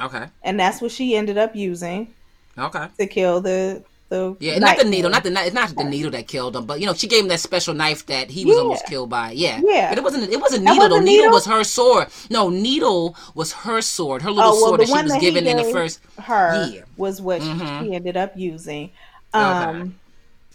Okay. 0.00 0.26
and 0.42 0.58
that's 0.58 0.80
what 0.80 0.92
she 0.92 1.14
ended 1.14 1.36
up 1.38 1.54
using 1.54 2.14
Okay. 2.58 2.88
to 2.98 3.06
kill 3.06 3.40
the 3.40 3.84
the. 4.08 4.36
Yeah, 4.40 4.58
not 4.58 4.78
the 4.78 4.84
needle, 4.84 5.10
not 5.10 5.22
the 5.24 5.32
it's 5.44 5.54
not 5.54 5.74
the 5.74 5.84
needle 5.84 6.10
that 6.12 6.28
killed 6.28 6.54
him, 6.56 6.64
but 6.66 6.80
you 6.80 6.86
know 6.86 6.94
she 6.94 7.06
gave 7.08 7.22
him 7.22 7.28
that 7.28 7.40
special 7.40 7.74
knife 7.74 8.06
that 8.06 8.30
he 8.30 8.44
was 8.44 8.56
Yeah. 8.56 8.62
almost 8.62 8.86
killed 8.86 9.10
by. 9.10 9.32
Yeah, 9.32 9.60
Yeah. 9.64 9.88
but 9.90 9.98
it 9.98 10.04
wasn't. 10.04 10.30
It 10.32 10.40
wasn't 10.40 10.64
needle 10.64 10.76
though. 10.76 10.88
wasn't 10.96 11.04
Needle 11.06 11.22
needle? 11.24 11.32
was 11.32 11.46
her 11.46 11.64
sword. 11.64 12.08
No, 12.30 12.48
needle 12.48 13.16
was 13.34 13.52
her 13.52 13.80
sword. 13.80 14.22
Her 14.22 14.30
little 14.30 14.50
Oh 14.50 14.54
well, 14.54 14.66
sword 14.68 14.80
that 14.80 14.86
she 14.88 15.02
was 15.02 15.12
that 15.12 15.20
given 15.20 15.46
in 15.46 15.56
the 15.56 15.64
first. 15.64 16.00
her 16.20 16.66
year. 16.70 16.84
was 16.96 17.20
what 17.20 17.42
she- 17.42 17.48
Mhm. 17.48 17.82
she 17.84 17.94
ended 17.94 18.16
up 18.16 18.32
using. 18.36 18.90
Okay. 19.34 19.44
Um, 19.44 19.94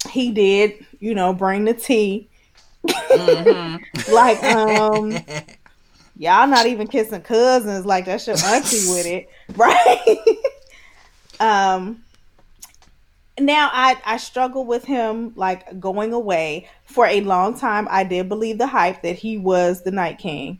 he 0.09 0.31
did, 0.31 0.85
you 0.99 1.13
know, 1.13 1.33
bring 1.33 1.65
the 1.65 1.73
tea. 1.73 2.27
Mhm. 2.87 3.79
Like, 4.11 4.43
um, 4.43 5.11
y'all 6.17 6.47
not 6.47 6.65
even 6.65 6.87
kissing 6.87 7.21
cousins 7.21 7.85
like 7.85 8.05
that's 8.05 8.25
your 8.27 8.35
auntie 8.43 8.89
with 8.89 9.05
it, 9.05 9.29
right? 9.55 10.17
um, 11.39 12.01
now 13.45 13.69
I 13.73 13.97
I 14.05 14.17
struggle 14.17 14.65
with 14.65 14.85
him 14.85 15.33
like 15.35 15.79
going 15.79 16.13
away 16.13 16.69
for 16.85 17.05
a 17.05 17.21
long 17.21 17.57
time. 17.57 17.87
I 17.91 18.03
did 18.03 18.29
believe 18.29 18.57
the 18.57 18.67
hype 18.67 19.01
that 19.03 19.15
he 19.17 19.37
was 19.37 19.83
the 19.83 19.91
Night 19.91 20.17
King, 20.19 20.59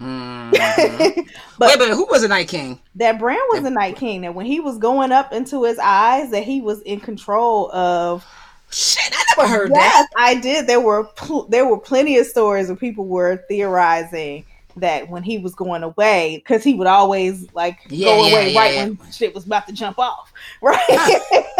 Mhm. 0.00 0.52
but 1.58 1.68
Wait, 1.68 1.78
but 1.78 1.88
who 1.90 2.06
was 2.10 2.22
the 2.22 2.28
Night 2.28 2.48
King? 2.48 2.78
that 2.96 3.18
Bran 3.18 3.38
was 3.50 3.62
the 3.62 3.70
Night 3.70 3.96
King. 3.96 4.22
That 4.22 4.34
when 4.34 4.46
he 4.46 4.60
was 4.60 4.78
going 4.78 5.12
up 5.12 5.32
into 5.32 5.64
his 5.64 5.78
eyes, 5.78 6.30
that 6.30 6.44
he 6.44 6.60
was 6.60 6.80
in 6.82 7.00
control 7.00 7.70
of. 7.72 8.24
Shit, 8.72 9.12
I 9.12 9.24
never 9.36 9.48
heard 9.48 9.70
Yes, 9.74 9.92
that. 9.94 10.06
I 10.16 10.34
did. 10.36 10.66
There 10.68 10.80
were 10.80 11.04
pl- 11.04 11.46
there 11.48 11.66
were 11.66 11.76
plenty 11.78 12.16
of 12.18 12.26
stories 12.26 12.68
where 12.68 12.76
people 12.76 13.04
were 13.04 13.44
theorizing 13.48 14.44
that 14.76 15.10
when 15.10 15.24
he 15.24 15.38
was 15.38 15.56
going 15.56 15.82
away, 15.82 16.36
because 16.36 16.62
he 16.62 16.74
would 16.74 16.86
always 16.86 17.52
like 17.52 17.80
Yeah, 17.88 18.06
go 18.06 18.26
yeah, 18.26 18.32
away 18.32 18.52
yeah, 18.52 18.60
right 18.60 18.76
when 18.76 19.12
shit 19.12 19.34
was 19.34 19.44
about 19.44 19.66
to 19.66 19.72
jump 19.72 19.98
off, 19.98 20.32
right? 20.62 20.78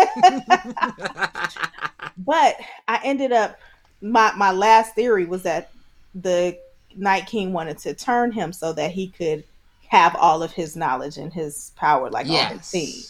but 2.19 2.57
I 2.89 3.01
ended 3.05 3.33
up 3.33 3.59
my 4.01 4.33
my 4.37 4.53
last 4.53 4.95
theory 4.95 5.27
was 5.27 5.43
that 5.43 5.71
the 6.15 6.59
Night 6.97 7.27
King 7.27 7.53
wanted 7.53 7.79
to 7.79 7.95
turn 7.95 8.33
him 8.33 8.53
so 8.53 8.73
that 8.73 8.91
he 8.91 9.09
could 9.09 9.45
have 9.89 10.15
all 10.17 10.43
of 10.43 10.53
his 10.53 10.77
knowledge 10.77 11.19
and 11.19 11.33
his 11.33 11.73
power, 11.77 12.11
like 12.11 12.29
all 12.29 12.45
his 12.47 12.65
seed. 12.65 13.05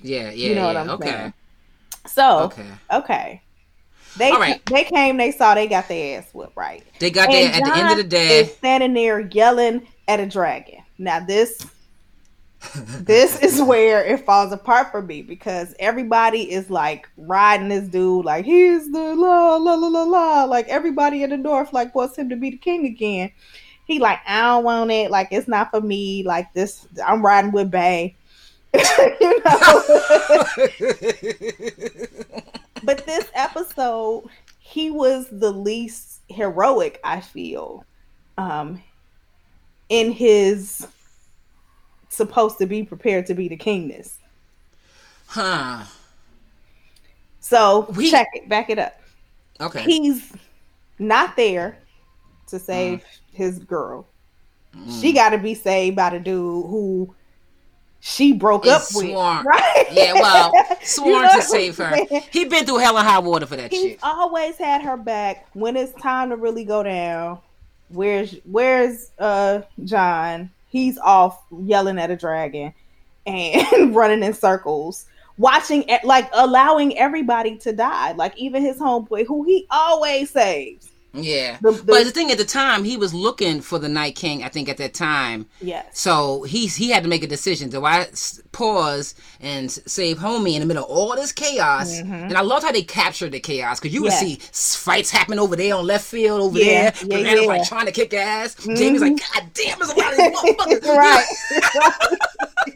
Yeah, 0.00 0.30
yeah, 0.30 0.48
You 0.48 0.54
know 0.54 0.66
what. 0.66 0.76
I'm 0.76 0.90
okay. 0.90 1.10
saying? 1.10 1.32
So 2.06 2.40
Okay. 2.44 2.66
okay. 2.92 3.42
They 4.16 4.30
right. 4.32 4.64
they 4.66 4.84
came, 4.84 5.16
they 5.16 5.30
saw 5.30 5.54
they 5.54 5.66
got 5.66 5.88
their 5.88 6.18
ass 6.18 6.28
whooped, 6.34 6.56
right? 6.56 6.84
They 6.98 7.10
got 7.10 7.30
there 7.30 7.50
at 7.50 7.64
the 7.64 7.74
end 7.74 7.90
of 7.92 7.96
the 7.96 8.04
day. 8.04 8.40
is 8.40 8.52
standing 8.54 8.92
there 8.92 9.20
yelling 9.20 9.86
at 10.08 10.20
a 10.20 10.26
dragon. 10.26 10.80
Now 10.98 11.20
this 11.20 11.66
this 12.74 13.40
is 13.40 13.60
where 13.60 14.04
it 14.04 14.24
falls 14.24 14.52
apart 14.52 14.90
for 14.90 15.02
me 15.02 15.22
because 15.22 15.74
everybody 15.78 16.50
is 16.50 16.70
like 16.70 17.08
riding 17.16 17.68
this 17.68 17.88
dude 17.88 18.24
like 18.24 18.44
he's 18.44 18.90
the 18.92 19.14
la 19.14 19.56
la 19.56 19.74
la 19.74 19.88
la 19.88 20.02
la 20.04 20.44
like 20.44 20.68
everybody 20.68 21.22
in 21.22 21.30
the 21.30 21.36
north 21.36 21.72
like 21.72 21.94
wants 21.94 22.16
him 22.16 22.28
to 22.28 22.36
be 22.36 22.50
the 22.50 22.56
king 22.56 22.86
again. 22.86 23.30
He 23.84 23.98
like 23.98 24.20
I 24.26 24.42
don't 24.42 24.64
want 24.64 24.90
it 24.90 25.10
like 25.10 25.28
it's 25.32 25.48
not 25.48 25.70
for 25.70 25.80
me 25.80 26.22
like 26.22 26.52
this 26.54 26.86
I'm 27.04 27.24
riding 27.24 27.52
with 27.52 27.70
Bay. 27.70 28.16
you 28.74 29.42
know. 29.44 29.82
but 32.84 33.04
this 33.04 33.30
episode 33.34 34.24
he 34.58 34.90
was 34.90 35.26
the 35.30 35.50
least 35.50 36.20
heroic 36.30 36.98
i 37.04 37.20
feel 37.20 37.84
um 38.38 38.82
in 39.90 40.10
his 40.10 40.86
supposed 42.12 42.58
to 42.58 42.66
be 42.66 42.82
prepared 42.84 43.26
to 43.26 43.34
be 43.34 43.48
the 43.48 43.56
kingness. 43.56 44.12
Huh. 45.26 45.84
So 47.40 47.86
We- 47.96 48.10
check 48.10 48.28
it, 48.34 48.48
back 48.48 48.70
it 48.70 48.78
up. 48.78 49.00
Okay. 49.60 49.82
He's 49.82 50.32
not 50.98 51.36
there 51.36 51.78
to 52.48 52.58
save 52.58 52.98
Mm. 53.00 53.04
his 53.32 53.58
girl. 53.60 54.06
She 55.00 55.12
got 55.12 55.30
to 55.30 55.38
be 55.38 55.54
saved 55.54 55.96
by 55.96 56.10
the 56.10 56.18
dude 56.18 56.66
who 56.66 57.14
she 58.00 58.32
broke 58.32 58.66
up 58.66 58.82
Is 58.82 58.94
with. 58.94 59.06
sworn. 59.10 59.44
Right? 59.46 59.84
Yeah, 59.92 60.14
well, 60.14 60.52
You 60.54 60.86
sworn 60.86 61.22
know 61.22 61.34
to 61.36 61.42
save 61.42 61.76
her. 61.76 61.94
He 62.30 62.44
been 62.46 62.64
through 62.64 62.78
hell 62.78 62.96
and 62.96 63.06
high 63.06 63.18
water 63.18 63.46
for 63.46 63.56
that 63.56 63.70
He's 63.70 63.82
shit. 63.92 63.98
always 64.02 64.56
had 64.56 64.82
her 64.82 64.96
back 64.96 65.46
when 65.54 65.76
it's 65.76 65.92
time 66.00 66.30
to 66.30 66.36
really 66.36 66.64
go 66.64 66.82
down. 66.82 67.38
Where's 67.90 68.34
Where's 68.50 69.10
uh 69.18 69.60
Jon? 69.84 70.50
He's 70.72 70.96
off 70.96 71.44
yelling 71.50 71.98
at 71.98 72.10
a 72.10 72.16
dragon 72.16 72.72
and 73.26 73.94
running 73.94 74.22
in 74.22 74.32
circles, 74.32 75.04
watching 75.36 75.84
like 76.02 76.30
allowing 76.32 76.96
everybody 76.96 77.58
to 77.58 77.74
die, 77.74 78.12
like 78.12 78.32
even 78.38 78.62
his 78.62 78.78
homeboy 78.78 79.26
who 79.26 79.44
he 79.44 79.66
always 79.70 80.30
saves. 80.30 80.88
Yeah. 81.14 81.58
The- 81.60 81.72
the- 81.72 81.82
but 81.82 82.04
the 82.04 82.10
thing 82.10 82.30
at 82.30 82.38
the 82.38 82.44
time, 82.44 82.84
he 82.84 82.96
was 82.96 83.12
looking 83.12 83.60
for 83.60 83.78
the 83.78 83.88
Night 83.88 84.16
King, 84.16 84.42
I 84.44 84.48
think, 84.48 84.68
at 84.68 84.78
that 84.78 84.94
time. 84.94 85.46
Yes. 85.60 85.86
So 85.98 86.42
he's 86.44 86.76
he 86.76 86.90
had 86.90 87.02
to 87.02 87.08
make 87.08 87.22
a 87.22 87.26
decision. 87.26 87.68
Do 87.68 87.84
I 87.84 88.06
pause 88.52 89.14
and 89.40 89.70
save 89.70 90.18
homie 90.18 90.54
in 90.54 90.60
the 90.60 90.66
middle 90.66 90.84
of 90.84 90.90
all 90.90 91.14
this 91.14 91.32
chaos? 91.32 91.98
And 91.98 92.32
I 92.36 92.40
loved 92.40 92.64
how 92.64 92.72
they 92.72 92.82
captured 92.82 93.32
the 93.32 93.40
chaos 93.40 93.78
because 93.78 93.92
you 93.94 94.02
would 94.02 94.12
Mm-hmm. 94.12 94.40
See 94.42 94.76
fights 94.78 95.10
happen 95.10 95.38
over 95.38 95.54
there 95.56 95.74
on 95.74 95.86
left 95.86 96.04
field 96.06 96.40
over 96.40 96.58
Yeah, 96.58 96.90
there. 96.90 97.06
yeah, 97.06 97.18
yeah. 97.18 97.34
Mm-hmm. 97.36 97.46
like 97.48 97.68
trying 97.68 97.86
to 97.86 97.92
kick 97.92 98.14
ass. 98.14 98.56
Jaime's 98.64 99.00
like, 99.02 99.18
God 99.18 99.48
damn, 99.54 99.78
there's 99.78 99.90
a 99.90 99.96
lot 99.98 100.12
of 100.12 100.18
these 100.18 100.38
motherfuckers. 100.56 100.96
right. 100.96 101.24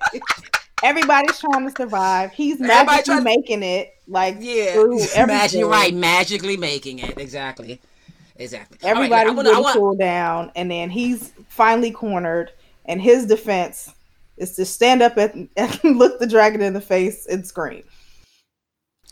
Everybody's 0.82 1.38
trying 1.40 1.68
to 1.68 1.74
survive. 1.74 2.32
He's 2.32 2.60
magically 2.60 3.16
to- 3.16 3.20
making 3.22 3.62
it 3.62 3.94
like 4.06 4.36
Yeah, 4.40 4.74
through 4.74 4.98
Magic, 4.98 5.16
everything. 5.16 5.60
you're 5.60 5.68
right. 5.70 5.94
Magically 5.94 6.56
making 6.56 6.98
it 7.00 7.16
exactly, 7.18 7.80
exactly. 8.38 8.78
All 8.82 8.94
right, 8.94 9.10
wanna- 9.60 9.72
cool 9.72 9.96
down, 9.96 10.52
and 10.56 10.70
then 10.70 10.90
he's 10.90 11.32
finally 11.48 11.90
cornered. 11.90 12.52
And 12.88 13.00
his 13.00 13.26
defense 13.26 13.92
is 14.36 14.54
to 14.54 14.64
stand 14.64 15.02
up 15.02 15.16
and, 15.16 15.48
and 15.56 15.98
look 15.98 16.20
the 16.20 16.26
dragon 16.26 16.62
in 16.62 16.72
the 16.72 16.80
face 16.80 17.26
and 17.26 17.44
scream. 17.46 17.82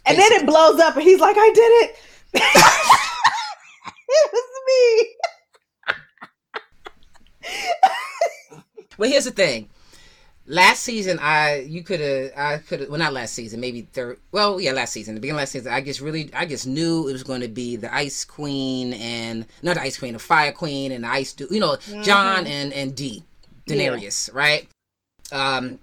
And 0.06 0.18
then 0.18 0.32
it 0.32 0.46
blows 0.46 0.78
up, 0.80 0.94
and 0.94 1.02
he's 1.02 1.20
like, 1.20 1.36
"I 1.38 1.50
did 1.52 1.72
it! 1.82 1.96
it 4.08 4.30
was 4.32 4.42
me." 4.66 5.14
Well, 8.96 9.10
here's 9.10 9.24
the 9.24 9.30
thing. 9.30 9.68
Last 10.46 10.82
season, 10.82 11.18
I 11.20 11.60
you 11.60 11.82
could 11.82 12.00
have 12.00 12.32
I 12.36 12.58
could 12.58 12.80
have 12.80 12.88
well 12.90 12.98
not 12.98 13.14
last 13.14 13.32
season 13.32 13.60
maybe 13.60 13.88
third 13.92 14.18
well 14.30 14.60
yeah 14.60 14.72
last 14.72 14.92
season 14.92 15.14
the 15.14 15.20
beginning 15.20 15.38
of 15.38 15.42
last 15.42 15.52
season 15.52 15.72
I 15.72 15.80
just 15.80 16.00
really 16.00 16.30
I 16.34 16.44
just 16.44 16.66
knew 16.66 17.08
it 17.08 17.12
was 17.12 17.22
going 17.22 17.40
to 17.40 17.48
be 17.48 17.76
the 17.76 17.92
Ice 17.94 18.26
Queen 18.26 18.92
and 18.92 19.46
not 19.62 19.76
the 19.76 19.82
Ice 19.82 19.98
Queen 19.98 20.12
the 20.12 20.18
Fire 20.18 20.52
Queen 20.52 20.92
and 20.92 21.04
the 21.04 21.08
Ice 21.08 21.32
Du- 21.32 21.48
you 21.50 21.60
know 21.60 21.78
Jon 22.02 22.46
and 22.46 22.74
and 22.74 22.94
D 22.94 23.24
Daenerys 23.66 24.34
right? 24.34 24.68
Um 25.32 25.78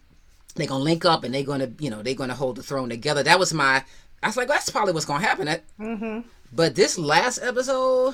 they're 0.53 0.67
gonna 0.67 0.83
link 0.83 1.05
up 1.05 1.23
and 1.23 1.33
they're 1.33 1.43
gonna 1.43 1.71
you 1.79 1.89
know 1.89 2.03
they're 2.03 2.13
gonna 2.13 2.35
hold 2.35 2.57
the 2.57 2.63
throne 2.63 2.89
together. 2.89 3.23
That 3.23 3.39
was 3.39 3.53
my 3.55 3.83
I 4.21 4.27
was 4.27 4.37
like 4.37 4.47
that's 4.47 4.69
probably 4.69 4.93
what's 4.93 5.05
gonna 5.07 5.25
happen. 5.25 5.47
Mm-hmm. 5.79 6.27
but 6.53 6.75
this 6.75 6.99
last 6.99 7.39
episode, 7.41 8.13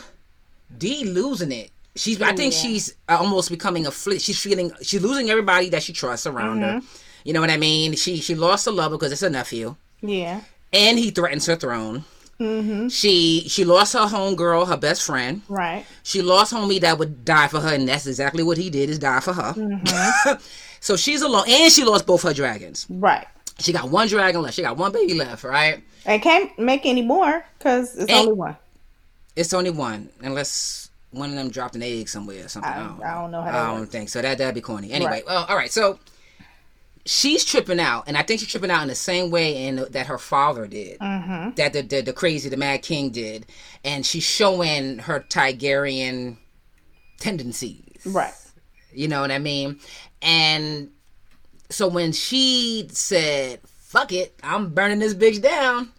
D 0.77 1.03
losing 1.03 1.51
it. 1.51 1.71
She's. 1.97 2.21
I 2.21 2.33
think 2.33 2.53
Yeah. 2.53 2.59
she's 2.59 2.95
almost 3.09 3.49
becoming 3.49 3.85
a 3.87 3.91
flit. 3.91 4.21
She's 4.21 4.39
feeling. 4.41 4.71
She's 4.81 5.01
losing 5.01 5.29
everybody 5.29 5.69
that 5.69 5.83
she 5.83 5.93
trusts 5.93 6.25
around 6.27 6.61
her. 6.61 6.81
You 7.23 7.33
know 7.33 7.41
what 7.41 7.49
I 7.49 7.57
mean? 7.57 7.93
She 7.95 8.17
she 8.17 8.35
lost 8.35 8.67
a 8.67 8.71
lover 8.71 8.95
because 8.97 9.11
it's 9.11 9.21
a 9.23 9.29
nephew, 9.29 9.75
Yeah. 10.01 10.41
and 10.71 10.97
he 10.97 11.09
threatens 11.11 11.45
her 11.47 11.55
throne. 11.57 12.05
Mm-hmm. 12.39 12.87
She 12.89 13.45
she 13.49 13.65
lost 13.65 13.93
her 13.93 14.05
homegirl, 14.05 14.67
her 14.67 14.77
best 14.77 15.03
friend. 15.03 15.41
Right. 15.49 15.85
She 16.03 16.21
lost 16.21 16.53
homie 16.53 16.79
that 16.81 16.99
would 16.99 17.25
die 17.25 17.47
for 17.47 17.59
her, 17.59 17.73
and 17.73 17.87
that's 17.87 18.05
exactly 18.07 18.43
what 18.43 18.57
he 18.57 18.69
did 18.69 18.89
is 18.89 18.99
die 18.99 19.19
for 19.19 19.33
her. 19.33 19.53
Mm-hmm. 19.53 20.41
so 20.79 20.95
she's 20.95 21.21
alone, 21.23 21.45
and 21.49 21.71
she 21.71 21.83
lost 21.83 22.05
both 22.05 22.21
her 22.23 22.33
dragons. 22.33 22.85
Right. 22.89 23.25
She 23.59 23.73
got 23.73 23.89
one 23.89 24.07
dragon 24.07 24.41
left. 24.43 24.55
She 24.55 24.61
got 24.61 24.77
one 24.77 24.91
baby 24.91 25.15
left. 25.15 25.43
Right? 25.43 25.83
And 26.05 26.21
can't 26.21 26.57
make 26.59 26.85
any 26.85 27.01
more 27.01 27.43
because 27.57 27.95
it's 27.97 28.09
Ain't- 28.11 28.27
only 28.27 28.33
one. 28.33 28.57
It's 29.35 29.53
only 29.53 29.69
one, 29.71 30.09
unless 30.21 30.86
one 31.11 31.29
of 31.29 31.35
them 31.35 31.49
dropped 31.49 31.75
an 31.75 31.83
egg 31.83 32.09
somewhere 32.09 32.45
or 32.45 32.47
something. 32.47 32.71
I- 32.71 32.79
I, 32.79 32.87
don't, 32.87 33.03
I 33.03 33.13
don't 33.21 33.31
know 33.31 33.41
how 33.41 33.49
I 33.49 33.65
don't 33.71 33.79
works. 33.81 33.91
think 33.91 34.09
so. 34.09 34.21
That 34.21 34.37
that'd 34.37 34.55
be 34.55 34.61
corny. 34.61 34.91
Anyway, 34.91 35.11
Right. 35.11 35.25
well, 35.25 35.45
all 35.49 35.55
right. 35.55 35.71
So 35.71 35.99
she's 37.05 37.45
tripping 37.45 37.79
out, 37.79 38.03
and 38.07 38.17
I 38.17 38.21
think 38.23 38.39
she's 38.41 38.49
tripping 38.49 38.71
out 38.71 38.81
in 38.81 38.87
the 38.89 38.95
same 38.95 39.31
way 39.31 39.65
in 39.67 39.85
that 39.91 40.07
her 40.07 40.17
father 40.17 40.67
did. 40.67 40.99
Mm-hmm. 40.99 41.51
That 41.55 41.73
the, 41.73 41.81
the 41.81 42.01
the 42.01 42.13
crazy 42.13 42.49
the 42.49 42.57
Mad 42.57 42.81
King 42.81 43.09
did, 43.11 43.45
and 43.85 44.05
she's 44.05 44.23
showing 44.23 44.99
her 44.99 45.21
Tigerian 45.29 46.37
tendencies. 47.19 47.83
Right. 48.05 48.33
You 48.93 49.07
know 49.07 49.21
what 49.21 49.31
I 49.31 49.39
mean? 49.39 49.79
And 50.21 50.89
so 51.69 51.87
when 51.87 52.11
she 52.11 52.87
said, 52.91 53.59
"Fuck 53.65 54.11
it, 54.13 54.33
I'm 54.43 54.69
burning 54.73 54.99
this 54.99 55.13
bitch 55.13 55.41
down," 55.41 55.91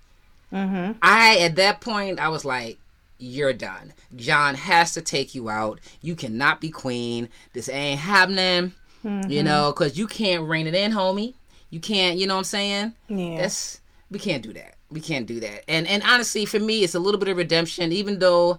Mm-hmm. 0.52 0.92
I 1.02 1.38
at 1.40 1.56
that 1.56 1.80
point 1.82 2.18
I 2.18 2.28
was 2.28 2.44
like, 2.44 2.78
"You're 3.18 3.52
done. 3.52 3.92
Jon 4.16 4.54
has 4.54 4.94
to 4.94 5.02
take 5.02 5.34
you 5.34 5.48
out. 5.48 5.80
You 6.00 6.14
cannot 6.14 6.60
be 6.60 6.70
queen. 6.70 7.28
This 7.52 7.68
ain't 7.68 8.00
happening. 8.00 8.72
Mm-hmm. 9.04 9.30
You 9.30 9.42
know, 9.42 9.72
because 9.72 9.98
you 9.98 10.06
can't 10.06 10.48
rein 10.48 10.66
it 10.66 10.74
in, 10.74 10.92
homie. 10.92 11.34
You 11.70 11.80
can't. 11.80 12.18
You 12.18 12.26
know 12.26 12.34
what 12.34 12.38
I'm 12.38 12.44
saying? 12.44 12.94
Yeah. 13.08 13.38
That's 13.38 13.80
we 14.10 14.18
can't 14.18 14.42
do 14.42 14.52
that. 14.54 14.74
We 14.90 15.00
can't 15.00 15.26
do 15.26 15.40
that. 15.40 15.64
And 15.68 15.86
and 15.86 16.02
honestly, 16.02 16.44
for 16.44 16.58
me, 16.58 16.82
it's 16.84 16.94
a 16.94 17.00
little 17.00 17.20
bit 17.20 17.28
of 17.28 17.36
redemption, 17.36 17.92
even 17.92 18.18
though." 18.18 18.58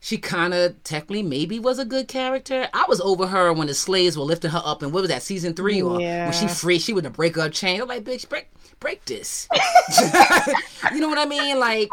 She 0.00 0.18
kind 0.18 0.52
of 0.52 0.84
technically 0.84 1.22
maybe 1.22 1.58
was 1.58 1.78
a 1.78 1.84
good 1.86 2.08
character. 2.08 2.68
I 2.74 2.84
was 2.86 3.00
over 3.00 3.26
her 3.26 3.54
when 3.54 3.68
the 3.68 3.72
slaves 3.72 4.18
were 4.18 4.24
lifting 4.24 4.50
her 4.50 4.60
up, 4.62 4.82
and 4.82 4.92
what 4.92 5.00
was 5.00 5.08
that 5.08 5.22
season 5.22 5.54
three 5.54 5.80
or 5.80 5.96
when 5.98 6.30
she 6.30 6.46
free? 6.46 6.78
She 6.78 6.92
with 6.92 7.04
the 7.04 7.10
break 7.10 7.38
up 7.38 7.52
chain. 7.52 7.80
I'm 7.80 7.88
like, 7.88 8.04
bitch, 8.04 8.28
break 8.28 8.50
break 8.80 9.02
this. 9.06 9.48
you 10.92 11.00
know 11.00 11.08
what 11.08 11.16
I 11.16 11.24
mean? 11.24 11.58
Like, 11.58 11.88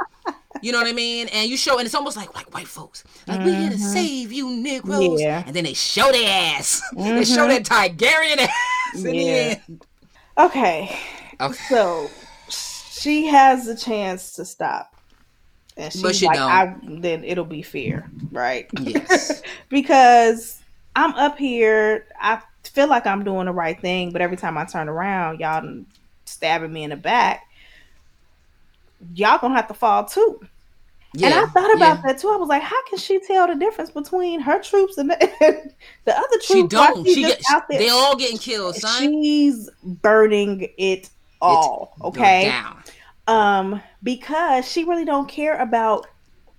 you 0.62 0.72
know 0.72 0.78
what 0.78 0.88
I 0.88 0.94
mean? 0.94 1.28
And 1.30 1.50
you 1.50 1.58
show, 1.58 1.78
and 1.78 1.86
it's 1.86 1.96
almost 1.96 2.18
like 2.18 2.34
like 2.36 2.54
white 2.54 2.68
folks, 2.68 3.04
like 3.28 3.44
we 3.44 3.54
here 3.54 3.70
to 3.70 3.76
mm-hmm. 3.76 3.86
save 3.86 4.32
you, 4.32 4.50
Negroes. 4.50 5.22
Yeah. 5.22 5.44
And 5.46 5.56
then 5.56 5.64
they 5.64 5.74
show 5.74 6.12
their 6.12 6.30
ass. 6.58 6.82
they 6.96 7.26
show 7.26 7.48
that 7.48 7.64
mm-hmm. 7.64 8.04
Tigerian 8.04 8.38
ass. 8.38 8.96
in 8.96 9.04
the 9.04 9.16
Yeah. 9.16 9.56
end. 9.68 9.86
Okay. 10.38 10.98
Okay. 11.40 11.54
So 11.70 12.10
she 12.50 13.28
has 13.28 13.66
the 13.66 13.76
chance 13.76 14.34
to 14.34 14.46
stop. 14.46 14.96
And 15.78 15.92
she's 15.92 16.02
But 16.02 16.16
she 16.16 16.28
like, 16.28 16.38
don't. 16.38 16.52
I, 16.52 16.76
then 16.84 17.24
it'll 17.24 17.46
be 17.46 17.62
fair, 17.62 18.10
right? 18.32 18.68
Yes. 18.80 19.42
because 19.70 20.62
I'm 20.96 21.14
up 21.16 21.38
here. 21.38 22.06
I 22.20 22.42
feel 22.64 22.88
like 22.88 23.08
I'm 23.08 23.24
doing 23.24 23.46
the 23.46 23.54
right 23.54 23.80
thing, 23.80 24.12
but 24.12 24.22
every 24.22 24.38
time 24.38 24.58
I 24.58 24.66
turn 24.66 24.90
around, 24.90 25.40
y'all 25.40 25.84
stabbing 26.26 26.72
me 26.72 26.84
in 26.84 26.90
the 26.92 26.96
back. 26.96 27.48
Y'all 29.14 29.38
gonna 29.40 29.56
have 29.56 29.68
to 29.68 29.74
fall 29.74 30.06
too. 30.06 30.42
Yeah. 31.14 31.28
And 31.28 31.36
I 31.36 31.46
thought 31.48 31.76
about 31.76 31.98
yeah. 31.98 32.02
that 32.14 32.20
too. 32.20 32.30
I 32.30 32.38
was 32.38 32.48
like, 32.48 32.62
how 32.62 32.82
can 32.88 32.98
she 32.98 33.20
tell 33.20 33.48
the 33.48 33.56
difference 33.56 33.90
between 33.90 34.40
her 34.40 34.62
troops 34.62 34.98
and 34.98 35.10
the, 35.10 35.18
the 36.06 36.18
other 36.18 36.28
troops? 36.42 36.48
She 36.48 36.68
don't. 36.68 37.06
she 37.06 37.24
get, 37.24 37.42
out 37.52 37.68
there- 37.70 37.80
they 37.80 37.90
all 37.90 38.16
getting 38.16 38.38
killed, 38.38 38.76
son. 38.76 39.02
She's 39.02 39.70
burning 39.84 40.70
it 40.78 41.10
all. 41.42 41.96
Go 42.00 42.08
okay. 42.10 42.54
Um, 43.28 43.82
because 44.04 44.70
she 44.70 44.84
really 44.84 45.06
don't 45.06 45.28
care 45.28 45.58
about 45.60 46.08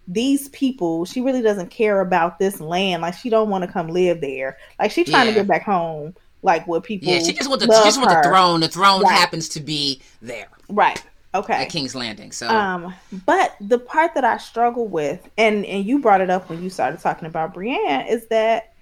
these 0.06 0.48
people. 0.48 1.04
She 1.04 1.20
really 1.20 1.42
doesn't 1.42 1.70
care 1.70 2.00
about 2.00 2.38
this 2.38 2.60
land. 2.60 3.02
Like 3.02 3.14
she 3.14 3.30
don't 3.30 3.48
want 3.48 3.64
to 3.64 3.70
come 3.70 3.88
live 3.88 4.20
there. 4.20 4.58
Like 4.78 4.90
she 4.90 5.04
trying 5.04 5.26
Yeah. 5.28 5.32
to 5.34 5.40
get 5.40 5.46
back 5.46 5.62
home. 5.62 6.14
Like 6.42 6.66
what 6.66 6.82
people. 6.82 7.08
Yeah, 7.08 7.20
she 7.20 7.32
just 7.32 7.48
want 7.48 7.60
the 7.60 7.66
she 7.66 7.84
just 7.84 7.98
want 7.98 8.10
the 8.10 8.28
throne. 8.28 8.60
The 8.60 8.68
throne 8.68 9.02
Right. 9.02 9.12
happens 9.12 9.48
to 9.50 9.60
be 9.60 10.02
there 10.20 10.48
Right. 10.68 11.00
Okay. 11.34 11.54
at 11.54 11.70
King's 11.70 11.94
Landing. 11.94 12.30
So 12.32 12.48
Um, 12.48 12.94
but 13.24 13.56
the 13.60 13.78
part 13.78 14.14
that 14.14 14.24
I 14.24 14.36
struggle 14.36 14.86
with, 14.86 15.28
and 15.38 15.64
and 15.64 15.84
you 15.84 15.98
brought 15.98 16.20
it 16.20 16.30
up 16.30 16.48
when 16.50 16.62
you 16.62 16.68
started 16.70 17.00
talking 17.00 17.26
about 17.26 17.54
Brienne, 17.54 18.06
is 18.06 18.26
that 18.28 18.74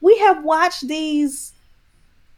we 0.00 0.18
have 0.18 0.42
watched 0.44 0.88
these 0.88 1.52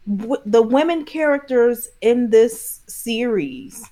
w- 0.09 0.43
the 0.45 0.63
women 0.63 1.05
characters 1.05 1.89
in 2.01 2.31
this 2.31 2.81
series 2.87 3.91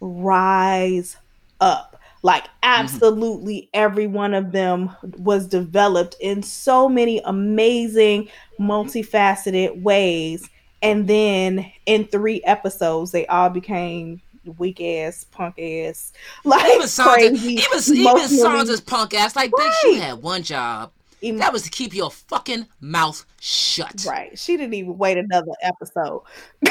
rise 0.00 1.16
up. 1.60 1.98
Like 2.22 2.44
absolutely 2.62 3.70
every 3.72 4.06
one 4.06 4.34
of 4.34 4.52
them 4.52 4.90
was 5.18 5.46
developed 5.46 6.16
in 6.20 6.42
so 6.42 6.88
many 6.88 7.20
amazing, 7.24 8.28
multifaceted 8.60 9.80
ways. 9.80 10.48
And 10.82 11.08
then 11.08 11.70
in 11.86 12.06
three 12.06 12.42
episodes, 12.42 13.12
they 13.12 13.26
all 13.26 13.48
became 13.48 14.20
weak 14.58 14.80
ass, 14.80 15.24
punk 15.30 15.58
ass, 15.58 16.12
like 16.44 16.64
even 16.66 16.86
Sansa, 16.86 17.14
crazy, 17.14 17.52
even 17.54 17.96
even 17.96 18.38
Sansa's 18.38 18.80
punk 18.80 19.14
ass, 19.14 19.36
like 19.36 19.50
bitch, 19.50 19.82
you 19.84 20.00
had 20.00 20.22
one 20.22 20.42
job. 20.42 20.90
Em- 21.22 21.38
That 21.38 21.52
was 21.52 21.62
to 21.62 21.70
keep 21.70 21.94
your 21.94 22.10
fucking 22.10 22.66
mouth 22.80 23.24
shut. 23.40 24.04
right. 24.06 24.38
She 24.38 24.56
didn't 24.56 24.74
even 24.74 24.98
wait 24.98 25.16
another 25.18 25.52
episode. 25.62 26.22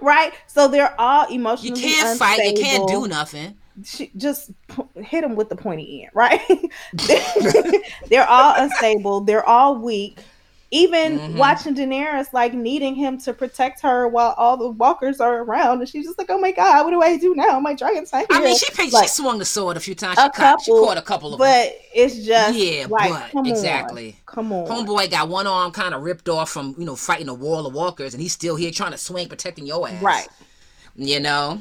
right. 0.00 0.32
So 0.46 0.68
they're 0.68 0.98
all 1.00 1.26
emotional. 1.32 1.76
You 1.76 1.82
can't 1.82 2.18
fight. 2.18 2.38
You 2.38 2.54
can't 2.62 2.88
do 2.88 3.06
nothing. 3.06 3.56
She 3.84 4.10
just 4.16 4.50
hit 4.96 5.22
them 5.22 5.34
with 5.34 5.48
the 5.48 5.56
pointy 5.56 6.02
end, 6.02 6.10
right? 6.14 6.40
they're 8.08 8.28
all 8.28 8.54
unstable. 8.56 9.20
They're 9.22 9.46
all 9.48 9.76
weak. 9.76 10.18
Even 10.74 11.18
Mhm. 11.18 11.36
watching 11.36 11.74
Daenerys 11.74 12.32
like 12.32 12.54
needing 12.54 12.94
him 12.94 13.18
to 13.18 13.34
protect 13.34 13.82
her 13.82 14.08
while 14.08 14.34
all 14.38 14.56
the 14.56 14.70
walkers 14.70 15.20
are 15.20 15.42
around, 15.42 15.80
and 15.80 15.88
she's 15.88 16.06
just 16.06 16.16
like, 16.18 16.30
"Oh 16.30 16.38
my 16.38 16.50
god, 16.50 16.84
what 16.84 16.90
do 16.92 17.02
I 17.02 17.18
do 17.18 17.34
now? 17.34 17.60
My 17.60 17.74
dragon's 17.74 18.10
not 18.10 18.24
I 18.30 18.40
mean, 18.40 18.56
she 18.56 18.70
picked, 18.72 18.90
Like, 18.90 19.04
she 19.04 19.08
swung 19.10 19.38
the 19.38 19.44
sword 19.44 19.76
a 19.76 19.80
few 19.80 19.94
times. 19.94 20.16
a 20.18 20.22
She 20.24 20.30
caught, 20.30 20.62
she 20.62 20.70
caught 20.72 20.96
a 20.96 21.02
couple 21.02 21.34
of 21.34 21.38
them. 21.38 21.46
but 21.46 21.74
it's 21.94 22.16
just 22.24 22.56
Yeah, 22.58 22.86
like, 22.88 23.10
but 23.12 23.30
come 23.32 23.44
exactly. 23.46 24.16
on, 24.26 24.34
come 24.34 24.52
on, 24.52 24.66
Homeboy 24.66 25.10
got 25.10 25.28
one 25.28 25.46
arm 25.46 25.72
kind 25.72 25.92
of 25.94 26.02
ripped 26.02 26.30
off 26.30 26.48
from 26.48 26.74
you 26.78 26.86
know 26.86 26.96
fighting 26.96 27.28
a 27.28 27.34
wall 27.34 27.66
of 27.66 27.74
walkers, 27.74 28.14
and 28.14 28.22
he's 28.22 28.32
still 28.32 28.56
here 28.56 28.70
trying 28.70 28.92
to 28.92 28.98
swing, 28.98 29.28
protecting 29.28 29.66
your 29.66 29.86
ass. 29.86 30.02
right? 30.02 30.28
You 30.96 31.20
know, 31.20 31.60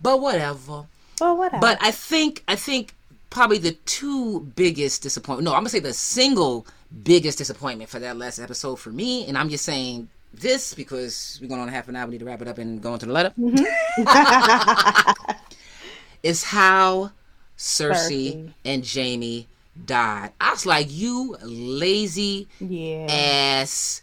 but 0.00 0.20
whatever. 0.22 0.86
Well, 1.20 1.36
whatever. 1.36 1.60
But 1.60 1.76
I 1.82 1.90
think 1.90 2.42
I 2.48 2.56
think 2.56 2.94
probably 3.28 3.58
the 3.58 3.72
two 3.84 4.40
biggest 4.56 5.02
disappointment. 5.02 5.44
No, 5.44 5.52
I'm 5.52 5.60
gonna 5.60 5.68
say 5.68 5.78
the 5.78 5.92
single 5.92 6.66
biggest 7.04 7.38
disappointment 7.38 7.90
for 7.90 7.98
that 7.98 8.16
last 8.16 8.38
episode 8.38 8.76
for 8.76 8.90
me, 8.90 9.26
and 9.26 9.36
I'm 9.38 9.48
just 9.48 9.64
saying 9.64 10.08
this 10.32 10.74
because 10.74 11.38
we're 11.40 11.48
going 11.48 11.60
on 11.60 11.68
half 11.68 11.88
an 11.88 11.96
hour. 11.96 12.06
We 12.06 12.12
need 12.12 12.18
to 12.20 12.24
wrap 12.24 12.42
it 12.42 12.48
up 12.48 12.58
and 12.58 12.80
go 12.82 12.94
into 12.94 13.06
the 13.06 13.12
letter. 13.12 13.32
Mm-hmm. 13.38 15.36
Is 16.22 16.44
how 16.44 17.12
Cersei, 17.56 18.34
Cersei. 18.34 18.52
and 18.64 18.86
Jaime 18.86 19.46
died. 19.86 20.32
I 20.40 20.50
was 20.50 20.66
like, 20.66 20.86
you 20.90 21.36
lazy 21.42 22.46
yeah, 22.60 23.06
ass. 23.08 24.02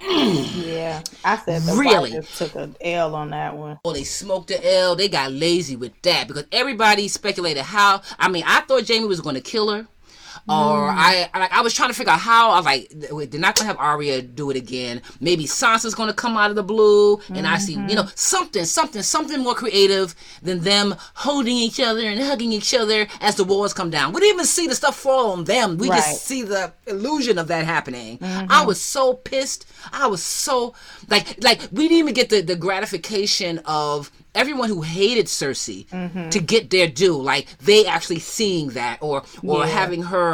yeah. 0.00 1.02
I 1.24 1.36
said 1.38 1.62
the 1.62 1.74
Really? 1.76 2.20
took 2.36 2.54
an 2.56 2.76
L 2.80 3.14
on 3.14 3.30
that 3.30 3.56
one. 3.56 3.78
Oh, 3.84 3.92
they 3.92 4.04
smoked 4.04 4.48
the 4.48 4.74
L. 4.74 4.94
They 4.96 5.08
got 5.08 5.32
lazy 5.32 5.76
with 5.76 6.00
that 6.02 6.28
because 6.28 6.44
everybody 6.52 7.08
speculated 7.08 7.62
how. 7.64 8.02
I 8.18 8.28
mean, 8.28 8.44
I 8.46 8.60
thought 8.62 8.86
Jaime 8.88 9.06
was 9.06 9.20
going 9.20 9.34
to 9.36 9.40
kill 9.40 9.70
her, 9.70 9.86
or 10.48 10.88
I 10.88 11.28
I- 11.32 11.38
like 11.38 11.52
I 11.52 11.60
was 11.60 11.74
trying 11.74 11.90
to 11.90 11.94
figure 11.94 12.12
out 12.12 12.20
how. 12.20 12.50
I 12.50 12.56
was 12.56 12.64
like, 12.64 12.92
they're 13.30 13.40
not 13.40 13.56
going 13.56 13.64
to 13.64 13.64
have 13.66 13.78
Arya 13.78 14.22
do 14.22 14.50
it 14.50 14.56
again. 14.56 15.02
Maybe 15.20 15.44
Sansa's 15.44 15.94
going 15.94 16.08
to 16.08 16.14
come 16.14 16.36
out 16.36 16.50
of 16.50 16.56
the 16.56 16.62
blue, 16.62 17.20
and 17.30 17.46
I 17.46 17.58
see 17.58 17.72
you 17.72 17.78
mm-hmm. 17.78 17.94
know 17.94 18.08
something, 18.14 18.64
something, 18.64 19.02
something 19.02 19.40
more 19.40 19.54
creative 19.54 20.14
than 20.42 20.60
them 20.60 20.94
holding 21.14 21.56
each 21.56 21.80
other 21.80 22.02
and 22.02 22.20
hugging 22.20 22.52
each 22.52 22.74
other 22.74 23.06
as 23.20 23.36
the 23.36 23.44
walls 23.44 23.72
come 23.72 23.90
down. 23.90 24.12
We 24.12 24.20
didn't 24.20 24.34
even 24.34 24.46
see 24.46 24.66
the 24.66 24.74
stuff 24.74 24.96
fall 24.96 25.32
on 25.32 25.44
them. 25.44 25.76
We 25.78 25.88
Right. 25.88 25.96
just 25.96 26.24
see 26.24 26.42
the 26.42 26.72
illusion 26.86 27.38
of 27.38 27.48
that 27.48 27.64
happening. 27.64 28.18
I 28.22 28.26
mm-hmm. 28.26 28.66
was 28.66 28.80
so 28.80 29.14
pissed. 29.14 29.66
I 29.92 30.06
was 30.06 30.22
so 30.22 30.74
like 31.08 31.42
like 31.42 31.60
we 31.72 31.84
didn't 31.88 31.98
even 31.98 32.14
get 32.14 32.30
the, 32.30 32.40
the 32.40 32.56
gratification 32.56 33.58
of 33.66 34.10
everyone 34.34 34.68
who 34.68 34.80
hated 34.80 35.26
Cersei 35.26 35.86
mm-hmm. 35.88 36.30
to 36.30 36.40
get 36.40 36.70
their 36.70 36.88
due. 36.88 37.20
Like 37.20 37.46
they 37.58 37.84
actually 37.86 38.20
seeing 38.20 38.70
that 38.70 38.98
or 39.02 39.22
or 39.44 39.60
Yeah. 39.60 39.66
having 39.66 40.02
her 40.04 40.31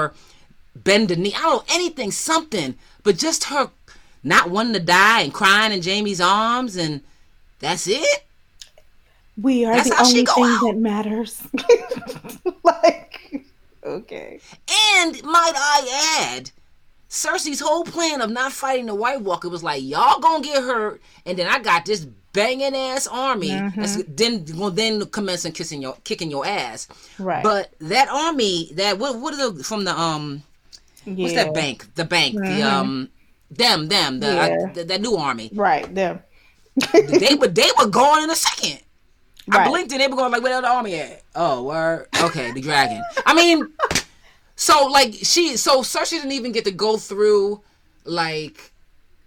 bend 0.74 1.08
the 1.08 1.16
knee. 1.16 1.34
I 1.36 1.42
don't 1.42 1.56
know 1.68 1.74
anything, 1.74 2.10
something. 2.10 2.76
But 3.02 3.18
just 3.18 3.44
her 3.44 3.70
not 4.22 4.50
wanting 4.50 4.74
to 4.74 4.80
die 4.80 5.22
and 5.22 5.32
crying 5.32 5.72
in 5.72 5.82
Jaime's 5.82 6.20
arms 6.20 6.76
and 6.76 7.02
that's 7.60 7.86
it. 7.86 8.24
We 9.40 9.64
are 9.64 9.74
That's 9.74 9.90
the 9.90 10.00
only 10.00 10.24
thing 10.26 10.44
out. 10.44 10.62
that 10.62 10.76
matters. 10.76 11.46
like, 12.64 13.44
okay. 13.84 14.40
And 14.96 15.22
might 15.22 15.52
I 15.54 16.26
add, 16.32 16.50
Cersei's 17.08 17.60
whole 17.60 17.84
plan 17.84 18.20
of 18.20 18.30
not 18.30 18.52
fighting 18.52 18.86
the 18.86 18.94
White 18.96 19.22
Walker 19.22 19.48
was 19.48 19.62
like, 19.62 19.82
y'all 19.82 20.20
gonna 20.20 20.42
get 20.42 20.62
hurt, 20.62 21.00
and 21.24 21.38
then 21.38 21.46
I 21.46 21.60
got 21.60 21.84
this 21.86 22.06
banging 22.32 22.74
ass 22.76 23.06
army 23.06 23.48
that's 23.76 24.02
then 24.04 24.44
will 24.56 24.70
then 24.70 25.04
commence 25.06 25.44
and 25.44 25.54
kissing 25.54 25.82
your 25.82 25.96
kicking 26.04 26.30
your 26.30 26.46
ass. 26.46 26.88
Right. 27.18 27.42
But 27.42 27.72
that 27.80 28.08
army, 28.08 28.70
that 28.74 28.98
what 28.98 29.18
what 29.18 29.34
are 29.34 29.50
the 29.52 29.64
from 29.64 29.84
the 29.84 29.98
um 29.98 30.42
what's 31.04 31.34
that 31.34 31.54
bank? 31.54 31.86
The 31.94 32.04
bank, 32.04 32.34
the 32.36 32.62
um 32.62 33.08
them 33.50 33.88
them 33.88 34.20
the, 34.20 34.26
Yeah. 34.26 34.58
uh, 34.68 34.72
the 34.74 34.84
that 34.84 35.00
new 35.00 35.16
army. 35.16 35.50
Right. 35.52 35.92
Them. 35.94 36.20
they 36.92 37.34
were 37.40 37.48
they 37.48 37.70
were 37.78 37.86
gone 37.88 38.22
in 38.24 38.30
a 38.30 38.36
second. 38.36 38.80
I 39.50 39.58
Right. 39.58 39.68
blinked 39.68 39.92
and 39.92 40.00
they 40.02 40.08
were 40.08 40.16
going 40.16 40.30
like, 40.30 40.42
where 40.42 40.60
the 40.60 40.68
army 40.68 40.94
at? 40.96 41.22
Oh, 41.34 41.62
word. 41.62 42.06
Okay, 42.20 42.52
the 42.52 42.60
dragon. 42.60 43.02
I 43.24 43.32
mean, 43.32 43.66
so 44.56 44.86
like 44.88 45.14
she, 45.14 45.56
so 45.56 45.80
Cersei 45.80 46.10
didn't 46.10 46.32
even 46.32 46.52
get 46.52 46.66
to 46.66 46.70
go 46.70 46.98
through 46.98 47.62
like 48.04 48.72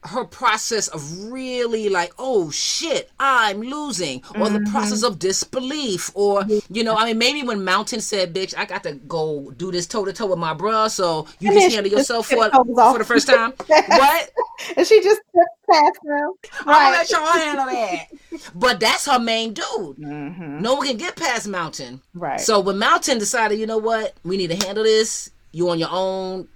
her 0.03 0.23
process 0.25 0.87
of 0.87 1.31
really 1.31 1.87
like, 1.89 2.11
oh 2.17 2.49
shit, 2.49 3.11
I'm 3.19 3.61
losing, 3.61 4.23
or 4.35 4.49
the 4.49 4.59
Mm-hmm. 4.59 4.71
process 4.71 5.03
of 5.03 5.19
disbelief, 5.19 6.11
or 6.15 6.43
you 6.69 6.83
know, 6.83 6.95
I 6.95 7.05
mean, 7.05 7.17
maybe 7.17 7.43
when 7.43 7.63
Mountain 7.63 8.01
said, 8.01 8.33
"Bitch, 8.33 8.55
I 8.57 8.65
got 8.65 8.83
to 8.83 8.93
go 8.93 9.51
do 9.57 9.71
this 9.71 9.85
toe 9.87 10.05
to 10.05 10.13
toe 10.13 10.25
with 10.27 10.39
my 10.39 10.53
bruh," 10.53 10.89
so 10.89 11.27
you 11.39 11.49
And 11.51 11.59
just 11.59 11.73
handle 11.75 11.91
yourself 11.91 12.27
for 12.27 12.49
the 12.49 12.89
for 12.91 12.97
the 12.97 13.05
first 13.05 13.27
time. 13.27 13.53
what? 13.67 14.31
And 14.75 14.85
she 14.87 15.01
just 15.01 15.21
passed 15.35 15.49
past 15.69 15.99
them. 16.03 16.31
I'm 16.61 16.65
gonna 16.65 16.89
let 16.97 17.09
y'all 17.11 17.25
handle 17.25 17.65
that. 17.65 18.07
But 18.55 18.79
that's 18.79 19.05
her 19.05 19.19
main 19.19 19.53
dude. 19.53 19.97
Mhm. 19.97 20.61
No 20.61 20.75
one 20.75 20.87
can 20.87 20.97
get 20.97 21.15
past 21.15 21.47
Mountain. 21.47 22.01
Right. 22.13 22.39
So 22.41 22.59
when 22.59 22.79
Mountain 22.79 23.19
decided, 23.19 23.59
you 23.59 23.67
know 23.67 23.77
what, 23.77 24.13
we 24.23 24.37
need 24.37 24.49
to 24.51 24.65
handle 24.65 24.83
this. 24.83 25.29
You 25.51 25.69
on 25.69 25.79
your 25.79 25.89
own, 25.91 26.47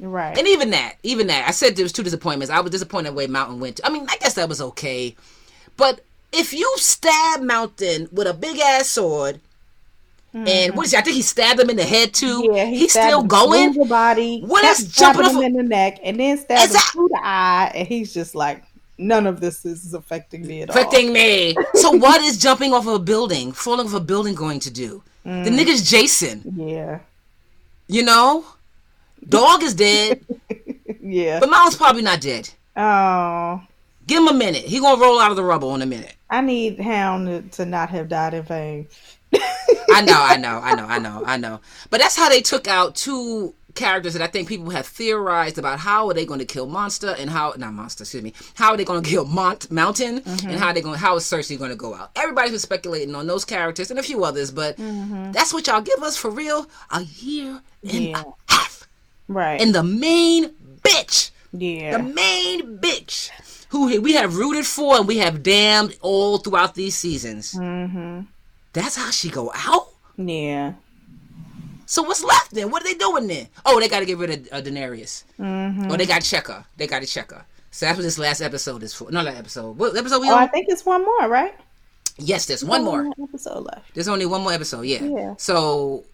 right. 0.00 0.36
and 0.36 0.46
even 0.46 0.70
that, 0.70 0.96
even 1.02 1.26
that, 1.28 1.46
I 1.48 1.50
said 1.50 1.76
there 1.76 1.84
was 1.84 1.92
two 1.92 2.02
disappointments. 2.02 2.50
I 2.50 2.60
was 2.60 2.70
disappointed 2.70 3.10
the 3.10 3.14
way 3.14 3.26
Mountain 3.26 3.60
went. 3.60 3.80
I 3.84 3.90
mean, 3.90 4.06
I 4.08 4.16
guess 4.16 4.34
that 4.34 4.48
was 4.48 4.60
okay, 4.60 5.14
but 5.76 6.00
if 6.32 6.52
you 6.52 6.72
stab 6.76 7.40
Mountain 7.42 8.08
with 8.12 8.26
a 8.26 8.34
big 8.34 8.58
ass 8.58 8.88
sword, 8.88 9.40
and 10.34 10.74
what 10.76 10.86
is 10.86 10.92
it? 10.92 10.98
I 10.98 11.00
think 11.00 11.16
he 11.16 11.22
stabbed 11.22 11.60
him 11.60 11.70
in 11.70 11.76
the 11.76 11.84
head 11.84 12.12
too. 12.12 12.42
Mm-hmm. 12.42 12.54
yeah, 12.54 12.64
he 12.66 12.78
he's 12.80 12.90
still 12.90 13.22
him 13.22 13.26
going. 13.26 13.72
the 13.72 13.86
body. 13.86 14.42
What 14.42 14.64
is 14.64 14.92
jumping 14.92 15.24
stabbing 15.24 15.24
off 15.24 15.42
him 15.42 15.42
in 15.42 15.52
the 15.54 15.62
neck, 15.62 15.98
and 16.02 16.20
then 16.20 16.36
stabbed 16.36 16.72
him 16.72 16.80
through 16.92 17.08
the 17.08 17.20
eye, 17.22 17.72
and 17.74 17.88
he's 17.88 18.12
just 18.12 18.34
like, 18.34 18.62
none 18.98 19.26
of 19.26 19.40
this 19.40 19.64
is 19.64 19.94
affecting 19.94 20.46
me 20.46 20.62
at 20.62 20.70
all. 20.70 20.76
Affecting 20.76 21.12
me. 21.12 21.56
So 21.74 21.90
what 21.90 22.20
is 22.22 22.38
jumping 22.38 22.72
off 22.72 22.86
of 22.86 22.94
a 22.94 22.98
building, 22.98 23.52
falling 23.52 23.86
off 23.86 23.94
a 23.94 24.00
building 24.00 24.34
going 24.34 24.60
to 24.60 24.70
do? 24.70 25.02
Mm. 25.24 25.44
The 25.44 25.50
nigga's 25.50 25.88
Jason. 25.88 26.42
Yeah, 26.56 27.00
You 27.88 28.02
know, 28.02 28.44
dog 29.28 29.62
is 29.62 29.74
dead, 29.74 30.20
yeah. 31.02 31.40
but 31.40 31.50
Mountain's 31.50 31.76
probably 31.76 32.02
not 32.02 32.20
dead. 32.20 32.50
Oh, 32.76 33.62
Give 34.06 34.22
him 34.22 34.28
a 34.28 34.34
minute. 34.34 34.62
He 34.62 34.78
gonna 34.78 35.00
roll 35.00 35.18
out 35.18 35.30
of 35.30 35.36
the 35.36 35.42
rubble 35.42 35.74
in 35.74 35.82
a 35.82 35.86
minute. 35.86 36.14
I 36.30 36.40
need 36.40 36.78
Hound 36.80 37.52
to, 37.52 37.66
not 37.66 37.90
have 37.90 38.08
died 38.08 38.34
in 38.34 38.42
vain. 38.44 38.86
I 39.34 40.02
know, 40.02 40.14
I 40.16 40.36
know, 40.36 40.60
I 40.62 40.74
know, 40.74 40.84
I 40.86 40.98
know, 40.98 41.22
I 41.26 41.36
know. 41.36 41.60
But 41.90 42.00
that's 42.00 42.16
how 42.16 42.28
they 42.28 42.40
took 42.40 42.68
out 42.68 42.94
two 42.94 43.54
characters 43.74 44.14
that 44.14 44.22
I 44.22 44.26
think 44.26 44.48
people 44.48 44.70
have 44.70 44.86
theorized 44.86 45.58
about 45.58 45.78
how 45.80 46.08
are 46.08 46.14
they 46.14 46.24
going 46.24 46.38
to 46.38 46.46
kill 46.46 46.66
Monster 46.66 47.14
and 47.18 47.28
how 47.28 47.52
not 47.58 47.74
Monster, 47.74 48.02
excuse 48.04 48.22
me, 48.22 48.32
how 48.54 48.70
are 48.70 48.76
they 48.76 48.84
going 48.84 49.02
to 49.02 49.08
kill 49.10 49.24
Mont 49.26 49.70
Mountain 49.70 50.20
Mm-hmm. 50.20 50.48
and 50.50 50.58
how 50.58 50.72
they 50.72 50.80
going 50.80 50.98
how 50.98 51.16
is 51.16 51.24
Cersei 51.24 51.58
going 51.58 51.70
to 51.70 51.76
go 51.76 51.94
out? 51.94 52.10
Everybody's 52.16 52.52
been 52.52 52.60
speculating 52.60 53.14
on 53.14 53.26
those 53.26 53.44
characters 53.44 53.90
and 53.90 53.98
a 53.98 54.02
few 54.02 54.24
others, 54.24 54.50
but 54.50 54.76
that's 55.32 55.52
what 55.52 55.66
y'all 55.66 55.80
give 55.82 56.02
us 56.02 56.16
for 56.16 56.30
real 56.30 56.66
a 56.90 57.02
year 57.02 57.60
and 57.82 57.92
Mm-hmm. 57.92 58.02
Yeah. 58.16 58.22
Right. 59.28 59.60
And 59.60 59.74
the 59.74 59.82
main 59.82 60.50
bitch, 60.82 61.30
yeah. 61.52 61.96
the 61.96 62.02
main 62.02 62.78
bitch 62.78 63.30
who 63.68 64.00
we 64.00 64.14
have 64.14 64.36
rooted 64.36 64.66
for 64.66 64.96
and 64.96 65.08
we 65.08 65.18
have 65.18 65.42
damned 65.42 65.96
all 66.00 66.38
throughout 66.38 66.74
these 66.74 66.94
seasons. 66.94 67.54
mm-hmm. 67.54 68.20
That's 68.72 68.96
how 68.96 69.10
she 69.10 69.30
go 69.30 69.50
out. 69.54 69.88
Yeah. 70.16 70.74
So 71.86 72.02
what's 72.02 72.22
left 72.22 72.50
then? 72.52 72.70
What 72.70 72.82
are 72.82 72.84
they 72.84 72.94
doing 72.94 73.26
then? 73.26 73.48
Oh, 73.64 73.80
they 73.80 73.88
got 73.88 74.00
to 74.00 74.06
get 74.06 74.18
rid 74.18 74.30
of 74.30 74.52
uh, 74.52 74.60
Daenerys. 74.60 75.24
Mm-hmm. 75.38 75.90
Oh, 75.90 75.96
they 75.96 76.04
got 76.04 76.20
to 76.20 76.28
check 76.28 76.48
her. 76.48 76.64
They 76.76 76.86
got 76.86 77.00
to 77.00 77.06
check 77.06 77.30
her. 77.30 77.44
So 77.70 77.86
that's 77.86 77.96
what 77.96 78.02
this 78.02 78.18
last 78.18 78.40
episode 78.40 78.82
is 78.82 78.92
for. 78.92 79.10
No, 79.10 79.22
that 79.24 79.36
episode. 79.36 79.76
What 79.78 79.96
episode 79.96 80.20
we 80.20 80.30
Oh, 80.30 80.34
I 80.36 80.46
think 80.46 80.66
it's 80.68 80.84
one 80.84 81.04
more, 81.04 81.28
right? 81.28 81.54
yes, 82.18 82.46
there's 82.46 82.64
one 82.64 82.84
more. 82.84 83.12
episode 83.22 83.64
left. 83.64 83.94
There's 83.94 84.08
only 84.08 84.26
one 84.26 84.42
more 84.42 84.52
episode. 84.52 84.82
Yeah. 84.82 85.04
Yeah. 85.04 85.34
So, 85.38 86.04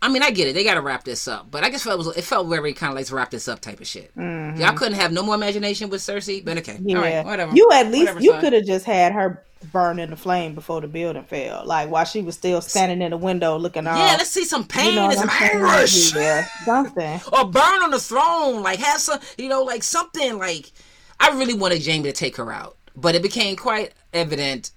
I 0.00 0.08
mean, 0.08 0.22
I 0.22 0.30
get 0.30 0.46
it. 0.46 0.52
They 0.54 0.62
got 0.62 0.74
to 0.74 0.80
wrap 0.80 1.02
this 1.04 1.26
up, 1.26 1.50
but 1.50 1.64
I 1.64 1.70
guess 1.70 1.84
it 1.84 1.98
was 1.98 2.16
it 2.16 2.22
felt 2.22 2.48
very 2.48 2.72
kind 2.72 2.92
of 2.92 2.96
like 2.96 3.06
to 3.06 3.14
wrap 3.16 3.30
this 3.30 3.48
up 3.48 3.60
type 3.60 3.80
of 3.80 3.86
shit. 3.86 4.12
Y'all 4.16 4.74
couldn't 4.74 4.94
have 4.94 5.12
no 5.12 5.22
more 5.22 5.34
imagination 5.34 5.90
with 5.90 6.00
Cersei, 6.00 6.44
but 6.44 6.58
okay, 6.58 6.74
Mm-hmm. 6.74 6.88
Yeah. 6.88 6.96
all 6.96 7.02
right, 7.02 7.24
whatever. 7.24 7.56
You 7.56 7.68
at 7.72 7.86
least 7.90 8.14
Whatever, 8.14 8.20
you 8.20 8.32
could 8.34 8.52
have 8.52 8.64
just 8.64 8.84
had 8.84 9.12
her 9.12 9.42
burn 9.72 9.98
in 9.98 10.10
the 10.10 10.16
flame 10.16 10.54
before 10.54 10.80
the 10.80 10.86
building 10.86 11.24
fell. 11.24 11.66
Like 11.66 11.90
while 11.90 12.04
she 12.04 12.22
was 12.22 12.36
still 12.36 12.60
standing 12.60 13.02
in 13.02 13.10
the 13.10 13.16
window 13.16 13.56
looking 13.58 13.88
all 13.88 13.98
yeah, 13.98 14.14
let's 14.16 14.30
see 14.30 14.44
some 14.44 14.64
pain 14.64 14.90
you 14.90 14.94
know 14.94 15.10
and 15.10 15.18
some 15.18 15.28
anguish. 15.30 16.14
Yeah, 16.14 16.46
something. 16.64 17.20
or 17.32 17.50
burn 17.50 17.82
on 17.82 17.90
the 17.90 17.98
throne. 17.98 18.62
Like 18.62 18.78
have 18.78 19.00
some, 19.00 19.18
you 19.36 19.48
know, 19.48 19.64
like 19.64 19.82
something. 19.82 20.38
Like 20.38 20.70
I 21.18 21.30
really 21.30 21.54
wanted 21.54 21.84
Jaime 21.84 22.04
to 22.04 22.12
take 22.12 22.36
her 22.36 22.52
out, 22.52 22.76
but 22.94 23.16
it 23.16 23.22
became 23.22 23.56
quite 23.56 23.94
evident 24.12 24.70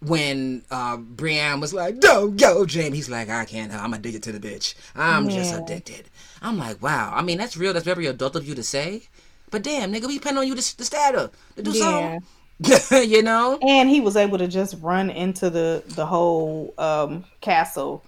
when 0.00 0.62
uh, 0.70 0.96
Brienne 0.96 1.60
was 1.60 1.72
like, 1.72 2.00
"Don't 2.00 2.36
go, 2.36 2.66
Jaime," 2.66 2.96
he's 2.96 3.08
like, 3.08 3.28
"I 3.28 3.44
can't. 3.44 3.72
I'm 3.72 3.94
addicted 3.94 4.22
to 4.24 4.32
the 4.32 4.40
bitch. 4.40 4.74
I'm 4.94 5.28
just 5.28 5.54
addicted." 5.54 6.08
I'm 6.42 6.58
like, 6.58 6.82
"Wow. 6.82 7.12
I 7.14 7.22
mean, 7.22 7.38
that's 7.38 7.56
real. 7.56 7.72
That's 7.72 7.84
very 7.84 8.06
adult 8.06 8.36
of 8.36 8.46
you 8.46 8.54
to 8.54 8.62
say." 8.62 9.02
But 9.50 9.62
damn, 9.62 9.92
nigga, 9.92 10.06
we 10.06 10.18
depend 10.18 10.38
on 10.38 10.46
you 10.46 10.54
to, 10.54 10.76
to 10.76 10.84
stab 10.84 11.14
her, 11.14 11.30
to 11.56 11.62
do 11.62 11.70
Yeah. 11.70 12.18
something. 12.60 13.08
you 13.10 13.22
know? 13.22 13.58
And 13.62 13.88
he 13.88 14.00
was 14.00 14.16
able 14.16 14.38
to 14.38 14.48
just 14.48 14.76
run 14.80 15.10
into 15.10 15.50
the 15.50 15.82
the 15.88 16.04
whole 16.06 16.74
um 16.78 17.24
castle. 17.40 18.02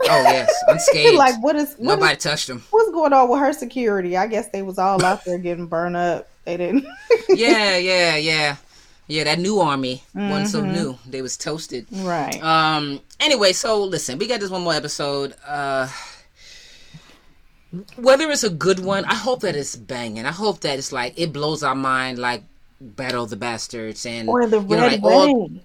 Oh 0.00 0.04
yes, 0.22 0.52
unscathed. 0.68 1.16
like 1.16 1.40
what 1.42 1.56
is 1.56 1.74
what 1.78 1.94
Nobody 1.98 2.16
is, 2.16 2.22
touched 2.22 2.48
him. 2.50 2.62
what's 2.70 2.90
going 2.90 3.12
on 3.12 3.28
with 3.28 3.38
her 3.40 3.52
security? 3.52 4.16
I 4.16 4.26
guess 4.26 4.48
they 4.48 4.62
was 4.62 4.78
all 4.78 5.02
out 5.04 5.24
there 5.24 5.38
getting 5.46 5.66
burned 5.66 5.96
up. 5.96 6.28
They 6.44 6.56
didn't. 6.56 6.84
Yeah, 7.28 7.76
yeah, 7.76 8.16
yeah, 8.16 8.56
yeah. 9.12 9.24
That 9.24 9.38
new 9.38 9.60
army 9.60 10.02
wasn't 10.14 10.48
so 10.48 10.60
Mm-hmm. 10.62 10.72
new. 10.72 10.98
They 11.08 11.22
was 11.22 11.36
toasted. 11.36 11.86
right. 11.92 12.42
Um. 12.42 13.00
Anyway, 13.20 13.52
so 13.52 13.82
listen, 13.84 14.18
we 14.18 14.26
got 14.26 14.40
this 14.40 14.50
one 14.50 14.62
more 14.62 14.74
episode. 14.74 15.34
Uh, 15.46 15.88
whether 17.96 18.30
it's 18.30 18.44
a 18.44 18.50
good 18.50 18.80
one, 18.80 19.04
I 19.06 19.14
hope 19.14 19.40
that 19.40 19.56
it's 19.56 19.76
banging. 19.76 20.26
I 20.26 20.32
hope 20.32 20.60
that 20.60 20.78
it's 20.78 20.92
like 20.92 21.14
it 21.18 21.32
blows 21.32 21.62
our 21.62 21.74
mind, 21.74 22.18
like 22.18 22.42
Battle 22.80 23.24
of 23.24 23.30
the 23.30 23.36
Bastards 23.36 24.04
and 24.04 24.28
or 24.28 24.46
the 24.46 24.60
you 24.60 24.76
know, 24.76 24.82
red 24.82 24.92
like, 24.92 25.02
all- 25.02 25.42
wedding. 25.42 25.60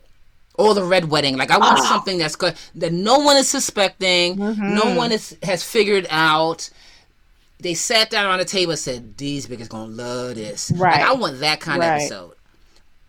or 0.57 0.73
the 0.73 0.83
red 0.83 1.09
wedding. 1.09 1.35
Like 1.37 1.51
I 1.51 1.57
want 1.57 1.79
Ah. 1.79 1.83
something 1.89 2.17
that's 2.17 2.35
good 2.37 2.55
that 2.75 2.93
no 2.93 3.19
one 3.19 3.35
is 3.37 3.49
suspecting, 3.49 4.37
Mm-hmm. 4.37 4.73
no 4.75 4.95
one 4.95 5.11
is 5.11 5.35
has 5.43 5.63
figured 5.63 6.07
out. 6.09 6.69
They 7.59 7.73
sat 7.73 8.11
down 8.11 8.27
on 8.27 8.37
the 8.37 8.45
table 8.45 8.71
and 8.73 8.79
said, 8.79 9.17
"These 9.17 9.47
niggas 9.47 9.67
gonna 9.67 9.91
love 9.91 10.35
this." 10.35 10.69
Like 10.71 10.79
Right. 10.79 11.01
I 11.09 11.13
want 11.13 11.39
that 11.41 11.59
kind 11.59 11.81
of 11.81 11.89
episode. 11.89 12.35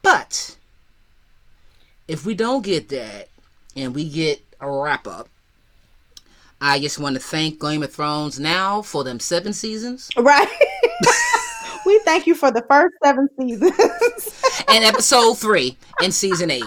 But 0.09 0.57
if 2.09 2.25
we 2.25 2.33
don't 2.33 2.65
get 2.65 2.89
that, 2.89 3.29
and 3.77 3.95
we 3.95 4.09
get 4.09 4.41
a 4.59 4.71
wrap 4.71 5.07
up, 5.07 5.29
I 6.63 6.81
just 6.81 6.99
want 6.99 7.17
to 7.17 7.21
thank 7.21 7.61
Game 7.61 7.83
of 7.83 7.93
Thrones 7.93 8.41
now 8.41 8.81
for 8.81 9.05
them 9.05 9.21
seven 9.21 9.53
seasons 9.53 10.09
Right. 10.17 10.49
we 11.87 11.99
thank 12.07 12.27
you 12.27 12.35
for 12.35 12.51
the 12.51 12.63
first 12.63 12.95
seven 13.05 13.29
seasons. 13.39 14.65
and 14.69 14.83
episode 14.83 15.35
three 15.35 15.77
in 16.03 16.11
season 16.11 16.51
eight. 16.53 16.65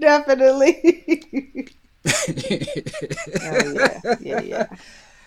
Definitely. 0.00 1.68
Oh, 2.04 3.72
yeah. 3.72 4.00
Yeah, 4.20 4.40
yeah. 4.40 4.66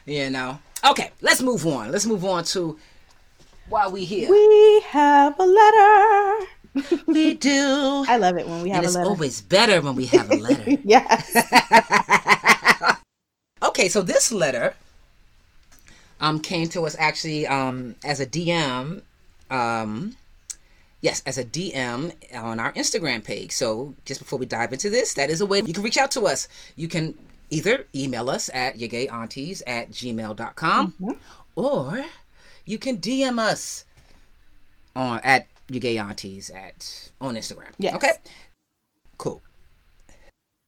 you 0.06 0.30
know. 0.30 0.60
Okay, 0.90 1.10
let's 1.22 1.42
move 1.42 1.66
on. 1.66 1.90
Let's 1.90 2.06
move 2.06 2.26
on 2.26 2.44
to 2.44 2.78
why 3.70 3.88
we 3.88 4.04
here. 4.04 4.30
We 4.30 4.82
have 4.90 5.40
a 5.40 5.46
letter. 5.46 6.48
We 7.08 7.34
do. 7.36 8.06
I 8.08 8.18
love 8.18 8.38
it 8.38 8.48
when 8.48 8.62
we 8.62 8.70
have 8.70 8.84
And 8.84 8.88
a 8.88 8.90
letter. 8.92 9.02
it's 9.02 9.10
always 9.10 9.42
better 9.42 9.82
when 9.82 9.96
we 9.96 10.06
have 10.08 10.30
a 10.32 10.36
letter. 10.36 10.72
Yes. 10.84 11.36
okay, 13.64 13.90
so 13.90 14.02
this 14.02 14.32
letter 14.32 14.76
um 16.22 16.40
came 16.40 16.68
to 16.70 16.86
us 16.86 16.96
actually 16.98 17.46
um 17.48 17.96
as 18.04 18.20
a 18.20 18.26
DM 18.26 19.02
um 19.52 20.16
yes, 21.02 21.22
as 21.26 21.38
a 21.38 21.44
DM 21.46 22.12
on 22.34 22.60
our 22.60 22.74
Instagram 22.74 23.24
page. 23.24 23.52
So 23.52 23.94
just 24.06 24.20
before 24.22 24.40
we 24.40 24.46
dive 24.46 24.74
into 24.74 24.90
this, 24.90 25.14
that 25.16 25.30
is 25.30 25.40
a 25.42 25.46
way 25.46 25.62
you 25.66 25.74
can 25.74 25.84
reach 25.84 25.98
out 25.98 26.12
to 26.12 26.22
us. 26.26 26.48
You 26.76 26.88
can 26.88 27.14
either 27.52 27.86
email 27.94 28.30
us 28.30 28.50
at 28.54 28.78
yourgayaunties 28.80 29.62
at 29.68 29.92
gmail.com 29.92 31.18
or 31.56 32.06
you 32.66 32.78
can 32.80 32.98
DM 32.98 33.38
us 33.40 33.86
on 34.96 35.20
at 35.24 35.46
your 35.70 35.80
gay 35.80 35.98
aunties 35.98 36.50
at 36.50 37.12
on 37.22 37.36
Instagram. 37.36 37.72
Yes. 37.78 37.96
Okay. 37.96 38.12
Cool. 39.18 39.42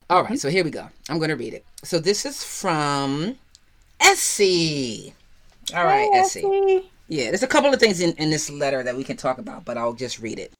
All 0.10 0.24
right, 0.24 0.40
so 0.40 0.50
here 0.50 0.64
we 0.64 0.72
go. 0.72 0.88
I'm 1.10 1.18
going 1.18 1.30
to 1.30 1.36
read 1.36 1.54
it. 1.54 1.66
So 1.84 2.00
this 2.00 2.26
is 2.26 2.42
from 2.44 3.36
Essie. 4.00 5.14
All 5.76 5.84
right, 5.84 6.08
Hey, 6.14 6.20
Essie. 6.20 6.40
Essie. 6.46 6.92
Yeah, 7.10 7.26
there's 7.26 7.44
a 7.44 7.48
couple 7.48 7.74
of 7.74 7.80
things 7.80 8.00
in, 8.00 8.14
in 8.14 8.30
this 8.30 8.50
letter 8.50 8.84
that 8.84 8.96
we 8.96 9.04
can 9.04 9.18
talk 9.18 9.38
about, 9.38 9.66
but 9.66 9.78
I'll 9.78 9.94
just 9.94 10.20
read 10.20 10.40
it. 10.40 10.54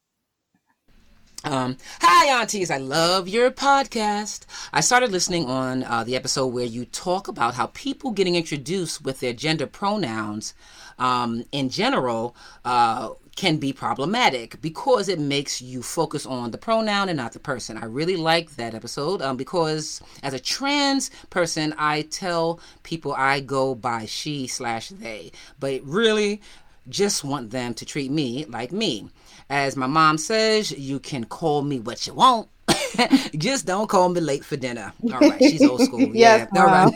Um, 1.44 1.76
hi, 2.00 2.40
aunties. 2.40 2.70
I 2.70 2.78
love 2.78 3.28
your 3.28 3.50
podcast. 3.50 4.44
I 4.72 4.80
started 4.80 5.12
listening 5.12 5.46
on 5.46 5.84
uh, 5.84 6.04
the 6.04 6.16
episode 6.16 6.48
where 6.48 6.64
you 6.64 6.84
talk 6.84 7.28
about 7.28 7.54
how 7.54 7.66
people 7.68 8.10
getting 8.10 8.34
introduced 8.34 9.04
with 9.04 9.20
their 9.20 9.32
gender 9.32 9.66
pronouns 9.66 10.52
um, 10.98 11.44
in 11.52 11.70
general 11.70 12.34
uh, 12.64 13.10
can 13.38 13.56
be 13.58 13.72
problematic 13.72 14.60
because 14.60 15.08
it 15.08 15.20
makes 15.20 15.62
you 15.62 15.80
focus 15.80 16.26
on 16.26 16.50
the 16.50 16.58
pronoun 16.58 17.08
and 17.08 17.16
not 17.16 17.32
the 17.32 17.38
person. 17.38 17.78
I 17.78 17.84
really 17.84 18.16
like 18.16 18.56
that 18.56 18.74
episode 18.74 19.22
um, 19.22 19.36
because 19.36 20.02
as 20.24 20.34
a 20.34 20.40
trans 20.40 21.12
person, 21.30 21.72
I 21.78 22.02
tell 22.02 22.58
people 22.82 23.14
I 23.16 23.38
go 23.38 23.76
by 23.76 24.06
she 24.06 24.48
slash 24.48 24.88
they, 24.88 25.30
but 25.60 25.80
really 25.84 26.40
just 26.88 27.22
want 27.22 27.50
them 27.50 27.74
to 27.74 27.84
treat 27.84 28.10
me 28.10 28.44
like 28.46 28.72
me. 28.72 29.08
As 29.48 29.76
my 29.76 29.86
mom 29.86 30.18
says, 30.18 30.72
you 30.72 30.98
can 30.98 31.22
call 31.22 31.62
me 31.62 31.78
what 31.78 32.08
you 32.08 32.14
want. 32.14 32.48
just 33.38 33.66
don't 33.66 33.86
call 33.86 34.08
me 34.08 34.20
late 34.20 34.44
for 34.44 34.56
dinner. 34.56 34.92
All 35.12 35.20
right, 35.20 35.40
she's 35.40 35.62
old 35.64 35.82
school. 35.82 36.00
Yes, 36.12 36.48
yeah. 36.52 36.60
all 36.60 36.66
right. 36.66 36.92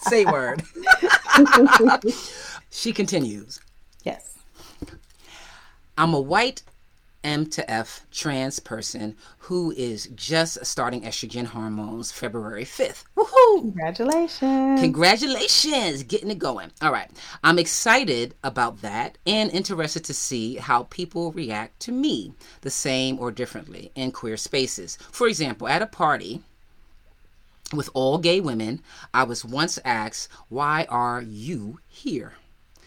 Say 0.02 0.26
word. 0.26 0.62
she 2.68 2.92
continues. 2.92 3.60
I'm 5.96 6.12
a 6.12 6.20
white 6.20 6.62
M 7.22 7.46
to 7.46 7.70
F 7.70 8.06
trans 8.10 8.58
person 8.58 9.16
who 9.38 9.72
is 9.72 10.08
just 10.14 10.64
starting 10.66 11.02
estrogen 11.02 11.46
hormones 11.46 12.12
February 12.12 12.64
5th. 12.64 13.04
Woohoo! 13.16 13.60
Congratulations. 13.60 14.80
Congratulations, 14.80 16.02
getting 16.02 16.30
it 16.30 16.38
going. 16.38 16.72
All 16.82 16.92
right. 16.92 17.10
I'm 17.42 17.58
excited 17.58 18.34
about 18.42 18.82
that 18.82 19.18
and 19.26 19.50
interested 19.52 20.04
to 20.04 20.14
see 20.14 20.56
how 20.56 20.84
people 20.84 21.32
react 21.32 21.80
to 21.80 21.92
me, 21.92 22.34
the 22.60 22.70
same 22.70 23.18
or 23.18 23.30
differently, 23.30 23.90
in 23.94 24.12
queer 24.12 24.36
spaces. 24.36 24.98
For 25.10 25.26
example, 25.26 25.68
at 25.68 25.80
a 25.80 25.86
party 25.86 26.42
with 27.72 27.88
all 27.94 28.18
gay 28.18 28.40
women, 28.40 28.82
I 29.14 29.22
was 29.22 29.44
once 29.44 29.78
asked, 29.84 30.28
Why 30.48 30.86
are 30.90 31.22
you 31.22 31.78
here? 31.88 32.34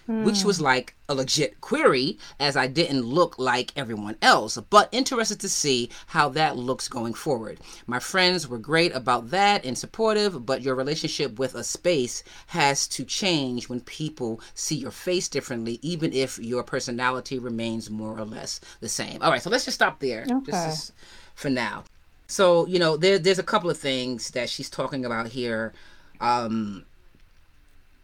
Which 0.08 0.44
was 0.44 0.62
like 0.62 0.96
a 1.10 1.16
legit 1.16 1.60
query, 1.60 2.18
as 2.40 2.56
I 2.56 2.68
didn't 2.68 3.02
look 3.02 3.38
like 3.38 3.74
everyone 3.76 4.16
else, 4.22 4.58
but 4.70 4.88
interested 4.94 5.40
to 5.42 5.50
see 5.50 5.90
how 6.08 6.30
that 6.30 6.56
looks 6.56 6.88
going 6.88 7.14
forward. 7.14 7.60
My 7.88 8.00
friends 8.00 8.48
were 8.48 8.58
great 8.58 8.96
about 8.96 9.32
that 9.32 9.66
and 9.66 9.78
supportive, 9.78 10.46
but 10.46 10.62
your 10.62 10.76
relationship 10.76 11.38
with 11.38 11.56
a 11.56 11.64
space 11.64 12.24
has 12.48 12.88
to 12.90 13.04
change 13.04 13.68
when 13.68 13.82
people 13.82 14.40
see 14.54 14.76
your 14.76 14.92
face 14.92 15.28
differently, 15.28 15.80
even 15.82 16.14
if 16.14 16.40
your 16.40 16.64
personality 16.64 17.38
remains 17.38 17.90
more 17.90 18.18
or 18.18 18.26
less 18.26 18.62
the 18.80 18.90
same. 18.90 19.22
All 19.22 19.32
right, 19.32 19.42
so 19.42 19.50
let's 19.50 19.66
just 19.66 19.76
stop 19.76 20.00
there. 20.00 20.26
Okay. 20.30 20.52
This 20.52 20.74
is 20.74 20.92
for 21.36 21.50
now. 21.50 21.84
So, 22.28 22.66
you 22.68 22.80
know, 22.80 22.98
there, 22.98 23.20
there's 23.20 23.40
a 23.40 23.44
couple 23.44 23.70
of 23.70 23.78
things 23.78 24.32
that 24.32 24.50
she's 24.50 24.70
talking 24.70 25.06
about 25.06 25.28
here. 25.28 25.74
Um, 26.20 26.86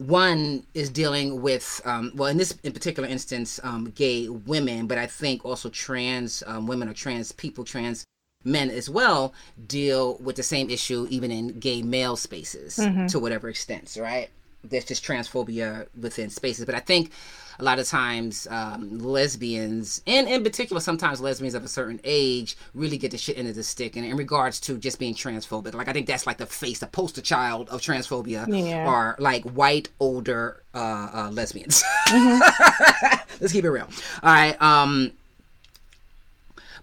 one 0.07 0.65
is 0.73 0.89
dealing 0.89 1.41
with 1.41 1.81
um, 1.85 2.11
well 2.15 2.29
in 2.29 2.37
this 2.37 2.57
in 2.63 2.73
particular 2.73 3.07
instance 3.07 3.59
um, 3.63 3.91
gay 3.95 4.27
women 4.27 4.87
but 4.87 4.97
i 4.97 5.05
think 5.05 5.45
also 5.45 5.69
trans 5.69 6.43
um, 6.47 6.67
women 6.67 6.89
or 6.89 6.93
trans 6.93 7.31
people 7.31 7.63
trans 7.63 8.03
men 8.43 8.69
as 8.69 8.89
well 8.89 9.33
deal 9.67 10.17
with 10.17 10.35
the 10.35 10.43
same 10.43 10.69
issue 10.69 11.07
even 11.09 11.31
in 11.31 11.59
gay 11.59 11.81
male 11.81 12.15
spaces 12.15 12.75
to 13.07 13.19
whatever 13.19 13.47
extent 13.49 13.97
right? 13.99 14.29
There's 14.65 14.85
just 14.85 15.03
transphobia 15.05 15.87
within 15.99 16.29
spaces 16.29 16.65
but 16.65 16.75
i 16.75 16.79
think 16.79 17.11
a 17.59 17.63
lot 17.63 17.79
of 17.79 17.87
times 17.87 18.47
um, 18.49 18.99
lesbians 18.99 20.01
and 20.07 20.27
in 20.27 20.43
particular 20.43 20.79
sometimes 20.81 21.21
lesbians 21.21 21.53
of 21.55 21.63
a 21.63 21.67
certain 21.67 21.99
age 22.03 22.57
really 22.73 22.97
get 22.97 23.11
the 23.11 23.17
shit 23.17 23.37
into 23.37 23.53
the 23.53 23.63
stick 23.63 23.95
and 23.95 24.05
in 24.05 24.17
regards 24.17 24.59
to 24.59 24.77
just 24.77 24.99
being 24.99 25.13
transphobic. 25.13 25.73
Like 25.73 25.87
i 25.87 25.93
think 25.93 26.07
that's 26.07 26.25
like 26.27 26.37
the 26.37 26.45
face 26.45 26.79
the 26.79 26.87
poster 26.87 27.21
child 27.21 27.69
of 27.69 27.81
transphobia 27.81 28.47
Yeah. 28.47 28.87
are 28.87 29.15
like 29.19 29.43
white 29.43 29.89
older 29.99 30.63
uh, 30.73 31.09
uh, 31.13 31.29
lesbians. 31.31 31.83
Let's 32.11 33.51
keep 33.53 33.65
it 33.65 33.69
real. 33.69 33.87
All 34.23 34.33
right 34.33 34.59
um 34.61 35.11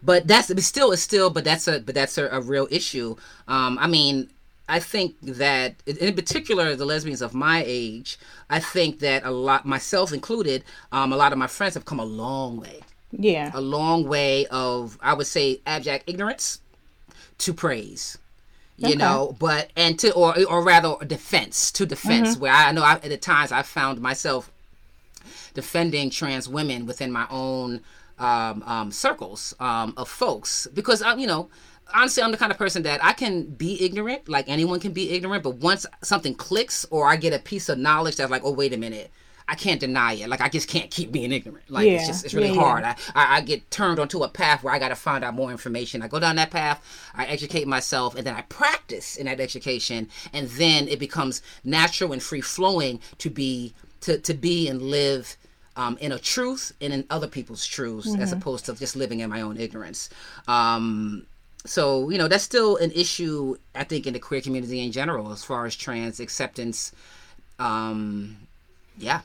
but 0.03 0.27
that's 0.27 0.49
but 0.49 0.63
still 0.63 0.93
it's 0.93 1.03
still 1.03 1.31
but 1.31 1.45
that's 1.45 1.69
a 1.69 1.81
but 1.81 1.95
that's 1.95 2.17
a, 2.19 2.27
a 2.29 2.41
real 2.41 2.67
issue. 2.71 3.17
Um 3.49 3.79
i 3.81 3.87
mean 3.87 4.31
i 4.77 4.79
think 4.93 5.17
that 5.23 5.75
in 5.87 6.15
particular 6.15 6.75
the 6.77 6.85
lesbians 6.93 7.23
of 7.23 7.33
my 7.35 7.59
age 7.67 8.19
i 8.49 8.59
think 8.59 8.93
that 9.01 9.21
a 9.25 9.31
lot 9.31 9.67
myself 9.67 10.13
included 10.13 10.65
um 10.93 11.13
a 11.13 11.17
lot 11.23 11.33
of 11.33 11.39
my 11.39 11.47
friends 11.57 11.75
have 11.75 11.85
come 11.91 12.01
a 12.01 12.05
long 12.25 12.51
way 12.65 12.79
Yeah. 13.31 13.51
a 13.55 13.61
long 13.61 14.01
way 14.15 14.47
of 14.47 14.99
i 15.03 15.13
would 15.17 15.27
say 15.37 15.61
abject 15.67 16.05
ignorance 16.09 16.61
to 17.45 17.53
praise 17.53 18.17
you 18.79 18.89
Okay. 18.89 18.97
know 18.97 19.37
but 19.39 19.71
and 19.77 19.99
to 19.99 20.13
or 20.15 20.31
or 20.53 20.63
rather 20.63 20.93
defense 21.07 21.57
to 21.73 21.85
defense 21.87 22.37
where 22.43 22.53
i 22.53 22.73
know 22.73 22.83
I, 22.83 22.95
at 22.95 23.03
the 23.15 23.17
times 23.33 23.51
i 23.53 23.63
found 23.63 24.01
myself 24.01 24.51
defending 25.55 26.11
trans 26.11 26.49
women 26.49 26.87
within 26.87 27.11
my 27.13 27.27
own 27.31 27.81
um, 28.19 28.63
um, 28.67 28.91
circles 28.93 29.55
um, 29.61 29.95
of 29.97 30.09
folks 30.09 30.67
because 30.75 31.03
uh, 31.03 31.15
you 31.19 31.27
know 31.27 31.49
honestly, 31.95 32.23
I'm 32.23 32.31
the 32.31 32.37
kind 32.37 32.53
of 32.53 32.59
person 32.59 32.83
that 32.85 33.05
I 33.05 33.13
can 33.13 33.45
be 33.45 33.83
ignorant, 33.85 34.29
like 34.29 34.49
anyone 34.49 34.81
can 34.81 34.93
be 34.93 35.11
ignorant, 35.11 35.43
but 35.43 35.57
once 35.57 35.87
something 36.03 36.35
clicks 36.35 36.85
or 36.91 37.07
I 37.07 37.17
get 37.17 37.33
a 37.33 37.39
piece 37.39 37.69
of 37.69 37.79
knowledge 37.79 38.17
that's 38.17 38.31
like, 38.31 38.43
oh, 38.45 38.53
wait 38.53 38.73
a 38.73 38.77
minute. 38.77 39.11
I 39.49 39.57
can't 39.57 39.81
deny 39.81 40.13
it. 40.13 40.29
Like 40.29 40.41
I 40.41 40.49
just 40.49 40.69
can't 40.69 40.93
keep 40.93 41.11
being 41.11 41.33
ignorant. 41.33 41.69
Like 41.69 41.85
Yeah, 41.85 41.95
it's 41.95 42.07
just 42.07 42.25
it's 42.25 42.35
really 42.35 42.55
yeah, 42.55 42.61
hard. 42.61 42.85
I, 42.85 42.95
I 43.17 43.37
I 43.39 43.41
get 43.41 43.69
turned 43.69 43.99
onto 43.99 44.23
a 44.23 44.29
path 44.29 44.63
where 44.63 44.73
I 44.73 44.79
got 44.79 44.91
to 44.91 44.95
find 44.95 45.25
out 45.25 45.35
more 45.35 45.51
information. 45.51 46.03
I 46.03 46.09
go 46.09 46.21
down 46.21 46.37
that 46.37 46.53
path. 46.53 46.81
I 47.17 47.27
educate 47.27 47.67
myself, 47.67 48.15
and 48.15 48.25
then 48.25 48.37
I 48.37 48.43
practice 48.43 49.17
in 49.17 49.27
that 49.27 49.41
education, 49.41 50.09
and 50.33 50.49
then 50.51 50.87
it 50.87 51.01
becomes 51.01 51.43
natural 51.65 52.13
and 52.13 52.23
free 52.23 52.41
flowing 52.41 53.01
to 53.19 53.29
be 53.29 53.75
to 54.03 54.19
to 54.19 54.35
be 54.35 54.69
and 54.69 54.81
live 54.81 55.37
um, 55.75 55.97
in 56.01 56.13
a 56.13 56.19
truth 56.19 56.73
and 56.81 56.93
in 56.93 57.05
other 57.11 57.27
people's 57.27 57.67
truths, 57.67 58.15
as 58.19 58.33
opposed 58.33 58.67
to 58.67 58.75
just 58.75 58.95
living 58.95 59.19
in 59.19 59.31
my 59.31 59.41
own 59.41 59.57
ignorance. 59.57 60.11
Um, 60.47 61.27
so 61.67 62.11
you 62.11 62.19
know 62.19 62.29
that's 62.29 62.45
still 62.45 62.77
an 62.77 62.91
issue 62.93 63.57
I 63.75 63.85
think 63.85 64.07
in 64.07 64.15
the 64.15 64.19
queer 64.19 64.41
community 64.41 64.81
in 64.85 64.93
general, 64.93 65.33
as 65.33 65.45
far 65.45 65.67
as 65.67 65.77
trans 65.77 66.21
acceptance. 66.21 66.93
Um, 67.59 68.37
yeah. 68.99 69.21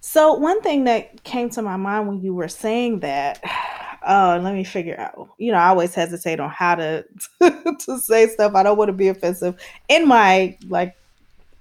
So 0.00 0.34
one 0.34 0.62
thing 0.62 0.84
that 0.84 1.24
came 1.24 1.50
to 1.50 1.62
my 1.62 1.76
mind 1.76 2.08
when 2.08 2.20
you 2.22 2.34
were 2.34 2.48
saying 2.48 3.00
that, 3.00 3.42
uh, 4.06 4.38
let 4.42 4.54
me 4.54 4.64
figure 4.64 4.98
out. 4.98 5.30
You 5.38 5.52
know, 5.52 5.58
I 5.58 5.68
always 5.68 5.94
hesitate 5.94 6.40
on 6.40 6.50
how 6.50 6.76
to 6.76 7.04
to 7.40 7.98
say 7.98 8.28
stuff. 8.28 8.54
I 8.54 8.62
don't 8.62 8.78
want 8.78 8.88
to 8.88 8.92
be 8.92 9.08
offensive 9.08 9.60
in 9.88 10.06
my 10.06 10.56
like 10.68 10.96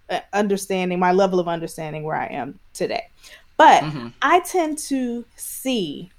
uh, 0.10 0.20
understanding, 0.34 1.00
my 1.00 1.12
level 1.12 1.40
of 1.40 1.48
understanding 1.48 2.04
where 2.04 2.16
I 2.16 2.28
am 2.28 2.60
today. 2.74 3.08
But 3.58 3.84
Mhm. 3.84 4.14
I 4.22 4.42
tend 4.42 4.78
to 4.90 5.26
see 5.36 6.12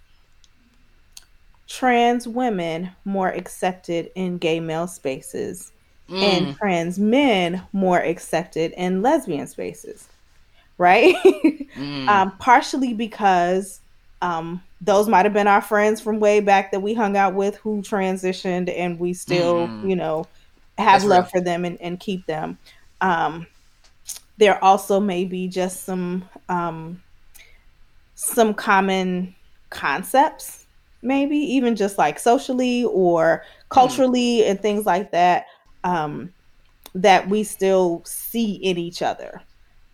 trans 1.66 2.26
women 2.28 2.90
more 3.04 3.28
accepted 3.28 4.10
in 4.14 4.38
gay 4.38 4.60
male 4.60 4.86
spaces 4.86 5.72
Mm. 6.08 6.22
and 6.22 6.56
trans 6.56 6.98
men 7.00 7.60
more 7.72 7.98
accepted 7.98 8.70
in 8.76 9.02
lesbian 9.02 9.48
spaces, 9.48 10.06
right? 10.78 11.16
Mm. 11.74 12.06
um, 12.08 12.30
partially 12.38 12.94
because 12.94 13.80
um, 14.22 14.62
those 14.80 15.08
might 15.08 15.24
have 15.26 15.32
been 15.32 15.48
our 15.48 15.60
friends 15.60 16.00
from 16.00 16.20
way 16.20 16.38
back 16.38 16.70
that 16.70 16.78
we 16.78 16.94
hung 16.94 17.16
out 17.16 17.34
with 17.34 17.56
who 17.56 17.82
transitioned, 17.82 18.72
and 18.72 19.00
we 19.00 19.12
still, 19.14 19.66
Mm. 19.66 19.88
you 19.90 19.96
know, 19.96 20.26
have 20.78 21.00
That's 21.00 21.04
love 21.04 21.24
real. 21.24 21.30
for 21.30 21.40
them 21.40 21.64
and, 21.64 21.80
and 21.80 21.98
keep 21.98 22.24
them. 22.26 22.56
Um, 23.00 23.48
there 24.38 24.62
also 24.62 25.00
may 25.00 25.24
be 25.24 25.48
just 25.48 25.82
some 25.84 26.24
um, 26.48 27.02
some 28.14 28.54
common 28.54 29.34
concepts, 29.70 30.65
maybe 31.06 31.36
even 31.38 31.76
just 31.76 31.98
like 31.98 32.18
socially 32.18 32.84
or 32.84 33.44
culturally 33.70 34.44
and 34.46 34.60
things 34.60 34.86
like 34.86 35.12
that, 35.12 35.46
um, 35.84 36.34
that 36.94 37.28
we 37.28 37.44
still 37.44 38.02
see 38.06 38.54
in 38.54 38.78
each 38.78 39.02
other. 39.02 39.42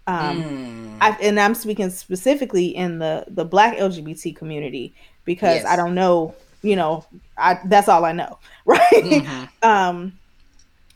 Um, 0.06 0.38
Mm. 0.38 0.98
I, 1.00 1.10
and 1.22 1.40
I'm 1.40 1.54
speaking 1.54 1.90
specifically 1.90 2.68
in 2.68 2.98
the 3.00 3.24
the 3.28 3.44
Black 3.44 3.76
LGBT 3.78 4.32
community 4.32 4.94
because 5.24 5.64
Yes. 5.64 5.66
I 5.66 5.76
don't 5.76 5.94
know, 5.94 6.36
you 6.62 6.76
know, 6.76 7.06
I 7.36 7.58
that's 7.66 7.88
all 7.88 8.04
I 8.04 8.12
know, 8.12 8.38
right? 8.66 9.24
Mhm. 9.24 9.48
um, 9.62 10.20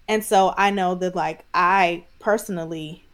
and 0.09 0.25
so 0.25 0.55
I 0.57 0.71
know 0.71 0.95
that 0.97 1.17
like 1.17 1.47
I 1.55 2.07
personally 2.21 3.09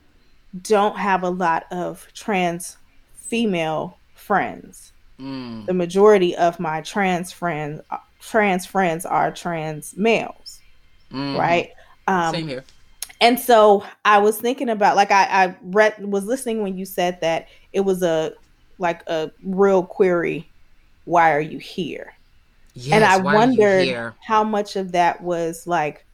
don't 0.60 0.98
have 0.98 1.22
a 1.24 1.30
lot 1.30 1.66
of 1.72 2.06
trans 2.14 2.78
female 3.14 4.00
friends. 4.14 4.92
Mm. 5.20 5.66
The 5.66 5.74
majority 5.74 6.34
of 6.36 6.58
my 6.58 6.80
trans 6.80 7.30
friends 7.32 7.80
trans 8.20 8.66
friends 8.66 9.04
are 9.04 9.30
trans 9.32 9.96
males, 9.96 10.60
Mhm. 11.12 11.38
right? 11.38 11.70
Um, 12.06 12.34
Same 12.34 12.48
here. 12.48 12.64
and 13.20 13.38
so 13.38 13.84
I 14.04 14.18
was 14.18 14.38
thinking 14.38 14.68
about 14.68 14.96
like 14.96 15.10
I, 15.10 15.24
I 15.24 15.56
read 15.62 15.94
was 16.04 16.24
listening 16.24 16.62
when 16.62 16.76
you 16.76 16.84
said 16.84 17.20
that 17.20 17.48
it 17.72 17.80
was 17.80 18.02
a 18.02 18.32
like 18.78 19.02
a 19.08 19.30
real 19.44 19.82
query. 19.84 20.48
Why 21.04 21.32
are 21.34 21.40
you 21.40 21.58
here? 21.58 22.14
Yes, 22.74 22.94
and 22.94 23.04
I 23.04 23.16
why 23.18 23.32
are 23.32 23.34
you 23.34 23.38
wondered 23.48 24.14
how 24.26 24.42
much 24.44 24.76
of 24.76 24.92
that 24.92 25.20
was 25.22 25.66
like, 25.66 26.06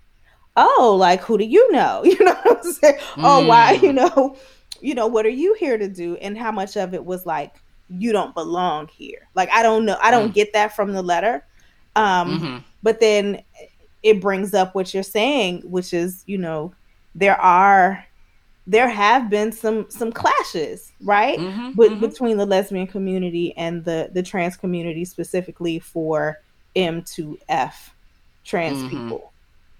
oh, 0.56 0.96
like 0.98 1.20
who 1.20 1.38
do 1.38 1.44
you 1.44 1.70
know? 1.72 2.02
You 2.04 2.18
know 2.24 2.34
what 2.42 2.64
I'm 2.66 2.72
saying? 2.72 2.98
Oh, 3.18 3.46
why 3.46 3.76
Mm. 3.76 3.82
you 3.82 3.92
know, 3.92 4.36
you 4.80 4.94
know 4.94 5.06
what 5.06 5.24
are 5.24 5.30
you 5.30 5.54
here 5.54 5.78
to 5.78 5.88
do? 5.88 6.16
And 6.16 6.36
how 6.36 6.50
much 6.52 6.76
of 6.76 6.94
it 6.94 7.04
was 7.04 7.24
like 7.26 7.62
you 7.88 8.12
don't 8.12 8.34
belong 8.34 8.88
here? 8.88 9.28
Like 9.34 9.50
I 9.50 9.62
don't 9.62 9.84
know. 9.84 9.98
I 10.02 10.10
don't 10.10 10.30
Mm. 10.30 10.34
get 10.34 10.52
that 10.52 10.74
from 10.76 10.92
the 10.92 11.02
letter. 11.02 11.44
Um, 11.96 12.40
Mhm. 12.40 12.64
but 12.82 13.00
then 13.00 13.42
it 14.02 14.20
brings 14.20 14.54
up 14.54 14.74
what 14.74 14.94
you're 14.94 15.02
saying 15.02 15.60
which 15.64 15.92
is 15.92 16.22
you 16.26 16.38
know 16.38 16.72
there 17.16 17.36
are 17.40 18.04
there 18.68 18.88
have 18.88 19.28
been 19.28 19.50
some 19.50 19.86
some 19.90 20.12
clashes 20.12 20.92
right 21.02 21.40
Mhm. 21.40 21.74
With, 21.74 21.92
Mhm. 21.92 22.00
between 22.00 22.36
the 22.36 22.46
lesbian 22.46 22.86
community 22.86 23.56
and 23.56 23.84
the 23.84 24.10
the 24.12 24.22
trans 24.22 24.56
community 24.56 25.04
specifically 25.04 25.80
for 25.80 26.38
m 26.76 27.02
to 27.16 27.36
f 27.48 27.92
trans 28.44 28.78
Mhm. 28.84 28.90
people 28.90 29.32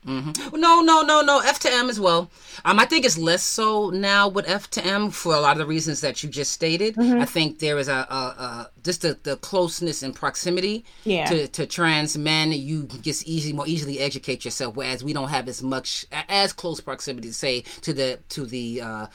hmm 0.08 0.30
No, 0.56 0.80
no, 0.80 1.02
no, 1.02 1.20
no. 1.20 1.40
F 1.40 1.58
to 1.60 1.70
M 1.72 1.88
as 1.90 2.00
well. 2.00 2.30
Um, 2.64 2.78
I 2.80 2.86
think 2.86 3.04
it's 3.04 3.18
less 3.18 3.42
so 3.42 3.90
now 3.90 4.26
with 4.28 4.48
F 4.48 4.68
to 4.70 4.84
M 4.84 5.10
for 5.10 5.34
a 5.34 5.40
lot 5.40 5.52
of 5.52 5.58
the 5.58 5.66
reasons 5.66 6.00
that 6.00 6.22
you 6.22 6.28
just 6.30 6.52
stated. 6.52 6.96
Mhm. 6.96 7.20
I 7.20 7.24
think 7.26 7.58
there 7.58 7.78
is 7.78 7.88
a, 7.88 8.06
a, 8.10 8.22
a 8.46 8.70
just 8.82 9.02
the, 9.02 9.18
the 9.22 9.36
closeness 9.36 10.02
and 10.02 10.14
proximity 10.14 10.84
yeah 11.04 11.26
to, 11.26 11.48
to 11.48 11.66
trans 11.66 12.16
men. 12.16 12.52
You 12.52 12.84
just 13.02 13.26
easy 13.26 13.52
more 13.52 13.68
easily 13.68 14.00
educate 14.00 14.44
yourself, 14.44 14.76
whereas 14.76 15.04
we 15.04 15.12
don't 15.12 15.28
have 15.28 15.46
as 15.48 15.62
much 15.62 16.06
as 16.28 16.52
close 16.52 16.80
proximity, 16.80 17.30
say 17.32 17.62
to 17.82 17.92
the 17.92 18.18
to 18.30 18.46
the 18.46 18.80
uh, 18.80 19.06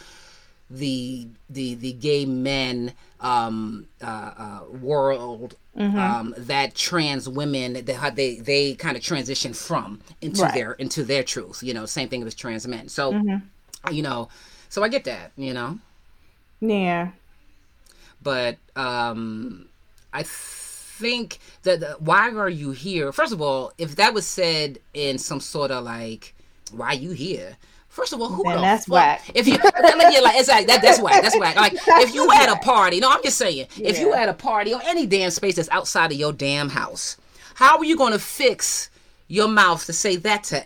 the 0.74 1.28
the 1.49 1.76
the 1.76 1.93
gay 1.93 2.26
men 2.26 2.93
um, 3.19 3.88
uh, 4.01 4.32
uh, 4.38 4.59
world 4.82 5.55
Mhm. 5.78 5.97
um, 5.97 6.36
that 6.38 6.76
trans 6.76 7.30
women 7.30 7.74
that 7.74 8.15
they 8.15 8.36
they 8.39 8.74
kind 8.76 8.97
of 8.97 9.03
transition 9.03 9.53
from 9.53 10.01
into 10.21 10.41
Right. 10.43 10.53
their 10.53 10.71
into 10.74 11.03
their 11.03 11.24
truth. 11.24 11.63
You 11.63 11.74
know, 11.74 11.86
same 11.86 12.09
thing 12.09 12.24
with 12.24 12.36
trans 12.36 12.67
men. 12.67 12.89
So 12.89 13.13
Mhm. 13.13 13.41
you 13.91 14.01
know, 14.01 14.30
so 14.69 14.84
I 14.84 14.89
get 14.89 15.03
that. 15.05 15.32
You 15.38 15.53
know, 15.53 15.80
yeah 16.61 17.11
but 18.21 18.57
um, 18.76 19.67
I 20.13 20.24
think 20.24 21.39
that 21.63 21.80
the, 21.82 21.95
why 21.99 22.30
are 22.32 22.49
you 22.49 22.71
here? 22.71 23.11
First 23.11 23.34
of 23.34 23.41
all, 23.41 23.74
if 23.78 23.95
that 23.97 24.13
was 24.13 24.26
said 24.28 24.80
in 24.93 25.17
some 25.17 25.39
sort 25.39 25.71
of 25.71 25.84
like, 25.84 26.34
why 26.71 26.93
you 26.93 27.11
here? 27.11 27.57
First 27.94 28.12
of 28.12 28.20
all, 28.22 28.30
who 28.30 28.44
Then 28.44 28.56
the 28.56 28.62
that's 28.62 28.86
fuck? 28.86 28.94
whack. 28.96 29.32
If 29.36 29.48
you 29.48 29.54
like, 29.54 29.64
yeah, 30.12 30.20
like 30.22 30.36
it's 30.39 30.50
like 30.50 30.66
that, 30.66 30.82
that's 30.82 31.00
whack. 31.00 31.22
That's 31.22 31.38
whack. 31.38 31.56
Like 31.56 31.74
if 31.76 32.14
you 32.16 32.28
at 32.32 32.50
a 32.50 32.56
party, 32.56 33.00
no, 33.00 33.08
I'm 33.12 33.22
just 33.24 33.38
saying, 33.38 33.68
if 33.80 34.00
you 34.00 34.10
Yeah. 34.10 34.22
at 34.24 34.30
a 34.30 34.34
party 34.34 34.74
or 34.74 34.82
any 34.84 35.06
damn 35.06 35.30
space 35.30 35.58
that's 35.58 35.70
outside 35.70 36.12
of 36.12 36.18
your 36.18 36.34
damn 36.34 36.70
house, 36.70 37.18
how 37.54 37.78
are 37.78 37.86
you 37.86 37.96
going 37.96 38.14
to 38.14 38.18
fix 38.20 38.89
your 39.28 39.48
mouth 39.48 39.86
to 39.86 39.94
say 39.94 40.16
that 40.16 40.44
to 40.46 40.66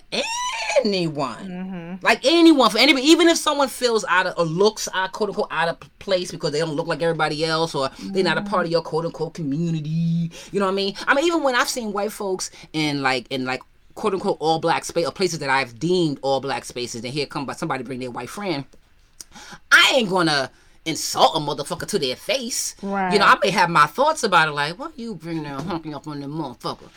anyone? 0.75 1.35
Mm-hmm. 1.47 2.05
Like 2.05 2.25
anyone, 2.25 2.69
for 2.69 2.77
anybody, 2.77 3.05
even 3.07 3.27
if 3.27 3.37
someone 3.37 3.67
feels 3.67 4.05
out 4.07 4.27
of 4.27 4.37
or 4.37 4.45
looks 4.45 4.87
out 4.93 5.11
quote 5.11 5.29
unquote 5.29 5.47
out 5.51 5.67
of 5.67 5.77
place 5.99 6.31
because 6.31 6.51
they 6.51 6.59
don't 6.59 6.75
look 6.75 6.87
like 6.87 7.01
everybody 7.01 7.43
else 7.45 7.75
or 7.75 7.89
they're 8.11 8.23
not 8.23 8.37
a 8.37 8.41
part 8.41 8.65
of 8.65 8.71
your 8.71 8.81
quote 8.81 9.05
unquote 9.05 9.33
community. 9.33 10.31
You 10.51 10.59
know 10.59 10.65
what 10.65 10.71
I 10.71 10.75
mean? 10.75 10.95
I 11.07 11.13
mean, 11.13 11.25
even 11.25 11.43
when 11.43 11.55
I've 11.55 11.69
seen 11.69 11.91
white 11.91 12.11
folks 12.11 12.51
in 12.73 13.01
like 13.01 13.27
in 13.29 13.45
like 13.45 13.61
quote 13.97 14.13
unquote 14.13 14.37
all 14.39 14.59
black 14.59 14.85
space 14.85 15.05
or 15.07 15.11
places 15.11 15.39
that 15.39 15.49
I've 15.49 15.77
deemed 15.79 16.19
all 16.21 16.39
black 16.39 16.63
spaces, 16.65 17.03
and 17.03 17.11
here 17.13 17.25
come 17.25 17.45
by 17.45 17.53
somebody 17.53 17.83
bring 17.83 17.99
their 17.99 18.11
white 18.11 18.29
friend, 18.29 18.63
I 19.71 19.93
ain't 19.95 20.09
gonna 20.09 20.49
insult 20.85 21.35
a 21.35 21.39
motherfucker 21.39 21.85
to 21.85 21.99
their 21.99 22.15
face. 22.15 22.73
Right. 22.81 23.11
You 23.11 23.19
know, 23.19 23.25
I 23.25 23.35
may 23.43 23.49
have 23.49 23.69
my 23.69 23.87
thoughts 23.87 24.23
about 24.23 24.47
it, 24.47 24.51
like, 24.51 24.79
what 24.79 24.97
you 24.97 25.15
bring 25.15 25.43
there 25.43 25.55
honking 25.55 25.93
up 25.93 26.07
on 26.07 26.21
the 26.21 26.27
motherfucker? 26.27 26.89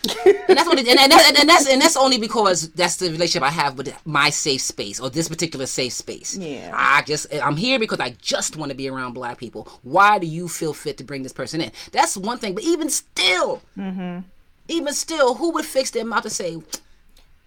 and 0.49 0.57
that's 0.57 0.69
what 0.69 0.79
it, 0.79 0.87
and, 0.87 0.99
and, 1.01 1.11
that, 1.11 1.35
and 1.41 1.49
that's 1.49 1.67
and 1.69 1.83
that's 1.83 1.97
only 1.97 2.17
because 2.19 2.69
that's 2.71 2.97
the 2.99 3.11
relationship 3.11 3.43
I 3.43 3.51
have 3.51 3.77
with 3.79 3.93
my 4.07 4.31
safe 4.31 4.61
space 4.61 5.01
or 5.01 5.11
this 5.11 5.29
particular 5.29 5.67
safe 5.67 5.93
space. 5.95 6.37
Yeah. 6.37 6.71
I 6.73 7.03
just 7.03 7.35
I'm 7.35 7.57
here 7.57 7.81
because 7.81 7.99
I 7.99 8.11
just 8.23 8.57
want 8.57 8.71
to 8.71 8.77
be 8.77 8.89
around 8.89 9.15
black 9.15 9.39
people. 9.39 9.67
Why 9.83 10.19
do 10.21 10.27
you 10.27 10.47
feel 10.49 10.73
fit 10.73 10.97
to 10.99 11.05
bring 11.05 11.25
this 11.25 11.33
person 11.33 11.61
in? 11.61 11.73
That's 11.91 12.17
one 12.17 12.39
thing. 12.39 12.55
But 12.55 12.63
even 12.65 12.91
still, 12.91 13.61
Mm-hmm. 13.77 14.21
even 14.69 14.93
still, 14.95 15.35
who 15.35 15.51
would 15.55 15.65
fix 15.65 15.91
their 15.91 16.05
mouth 16.05 16.23
to 16.23 16.31
say? 16.31 16.59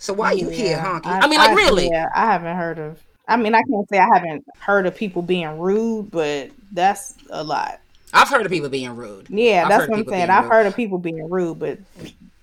So 0.04 0.12
why 0.12 0.32
are 0.32 0.36
you 0.36 0.50
here, 0.50 0.78
honky? 0.78 1.06
I, 1.06 1.28
mean, 1.30 1.40
like 1.40 1.56
really? 1.56 1.88
Yeah, 1.88 2.10
I 2.14 2.26
haven't 2.26 2.58
heard 2.58 2.78
of. 2.78 3.02
I 3.26 3.38
mean, 3.38 3.56
I 3.56 3.62
can't 3.62 3.88
say 3.88 4.00
I 4.00 4.10
haven't 4.14 4.46
heard 4.60 4.86
of 4.86 4.94
people 4.94 5.22
being 5.22 5.58
rude, 5.58 6.12
but 6.12 6.50
that's 6.74 7.16
a 7.30 7.42
lot. 7.42 7.80
I've 8.12 8.28
heard 8.28 8.46
of 8.46 8.52
people 8.52 8.68
being 8.68 8.94
rude. 8.98 9.28
Yeah, 9.30 9.64
I've 9.64 9.70
that's 9.70 9.88
what 9.88 10.00
I'm 10.00 10.06
saying. 10.10 10.30
I've 10.30 10.44
heard 10.44 10.66
of 10.66 10.76
people 10.76 10.98
being 10.98 11.30
rude, 11.30 11.58
but 11.58 11.80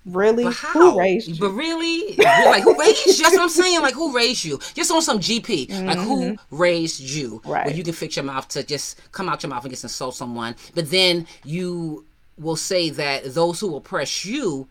really, 0.07 0.45
But 0.45 0.55
who 0.55 0.97
raised 0.97 1.27
you? 1.27 1.35
But 1.39 1.51
really, 1.51 2.15
like 2.17 2.63
who 2.63 2.75
raised 2.79 3.05
you? 3.05 3.13
That's 3.13 3.35
what 3.35 3.43
I'm 3.43 3.49
saying. 3.49 3.79
Like 3.81 3.93
who 3.93 4.11
raised 4.11 4.43
you? 4.43 4.57
Just 4.73 4.89
on 4.89 5.03
some 5.03 5.19
GP. 5.19 5.85
Like 5.85 5.99
who 5.99 6.37
raised 6.49 6.99
you? 6.99 7.41
Mm-hmm. 7.41 7.51
Right. 7.51 7.65
Where 7.67 7.75
you 7.75 7.83
can 7.83 7.93
fix 7.93 8.15
your 8.15 8.25
mouth 8.25 8.47
to 8.47 8.63
just 8.63 8.99
come 9.11 9.29
out 9.29 9.43
your 9.43 9.51
mouth 9.51 9.65
and 9.65 9.71
just 9.71 9.83
insult 9.83 10.15
someone, 10.15 10.55
but 10.73 10.89
then 10.89 11.27
you 11.43 12.05
will 12.39 12.55
say 12.55 12.89
that 12.89 13.35
those 13.35 13.59
who 13.59 13.75
oppress 13.75 14.25
you 14.25 14.67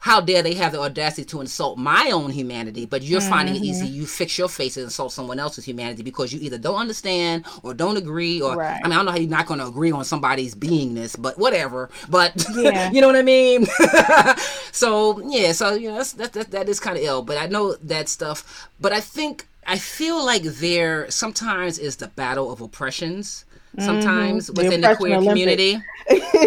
how 0.00 0.20
dare 0.20 0.42
they 0.42 0.54
have 0.54 0.72
the 0.72 0.80
audacity 0.80 1.24
to 1.24 1.40
insult 1.40 1.76
my 1.76 2.10
own 2.12 2.30
humanity, 2.30 2.86
but 2.86 3.02
you're 3.02 3.20
mm-hmm. 3.20 3.30
finding 3.30 3.56
it 3.56 3.62
easy. 3.62 3.86
Mm-hmm. 3.86 3.94
You 3.94 4.06
fix 4.06 4.38
your 4.38 4.48
face 4.48 4.76
and 4.76 4.84
insult 4.84 5.12
someone 5.12 5.40
else's 5.40 5.64
humanity 5.64 6.04
because 6.04 6.32
you 6.32 6.38
either 6.40 6.56
don't 6.56 6.78
understand 6.78 7.44
or 7.62 7.74
don't 7.74 7.96
agree, 7.96 8.40
or 8.40 8.56
right. 8.56 8.80
I 8.82 8.86
mean, 8.86 8.92
I 8.92 8.96
don't 8.96 9.06
know 9.06 9.12
how 9.12 9.18
you're 9.18 9.28
not 9.28 9.46
going 9.46 9.58
to 9.58 9.66
agree 9.66 9.90
on 9.90 10.04
somebody's 10.04 10.54
beingness, 10.54 11.20
but 11.20 11.36
whatever. 11.38 11.90
But 12.08 12.46
yeah. 12.54 12.92
you 12.92 13.00
know 13.00 13.08
what 13.08 13.16
I 13.16 13.22
mean? 13.22 13.66
so 14.72 15.20
yeah, 15.28 15.52
so 15.52 15.74
you 15.74 15.88
know 15.88 15.96
that's, 15.96 16.12
that 16.12 16.32
that, 16.34 16.50
that 16.52 16.68
is 16.68 16.78
kind 16.78 16.96
of 16.96 17.02
ill, 17.02 17.22
but 17.22 17.36
I 17.36 17.46
know 17.46 17.74
that 17.74 18.08
stuff. 18.08 18.68
But 18.80 18.92
I 18.92 19.00
think 19.00 19.48
I 19.66 19.78
feel 19.78 20.24
like 20.24 20.42
there 20.42 21.10
sometimes 21.10 21.78
is 21.78 21.96
the 21.96 22.08
battle 22.08 22.52
of 22.52 22.60
oppressions 22.60 23.44
sometimes 23.78 24.48
mm-hmm. 24.48 24.62
within 24.62 24.80
the, 24.80 24.88
the 24.88 24.96
queer 24.96 25.16
Olympics. 25.16 25.30
community. 25.30 25.82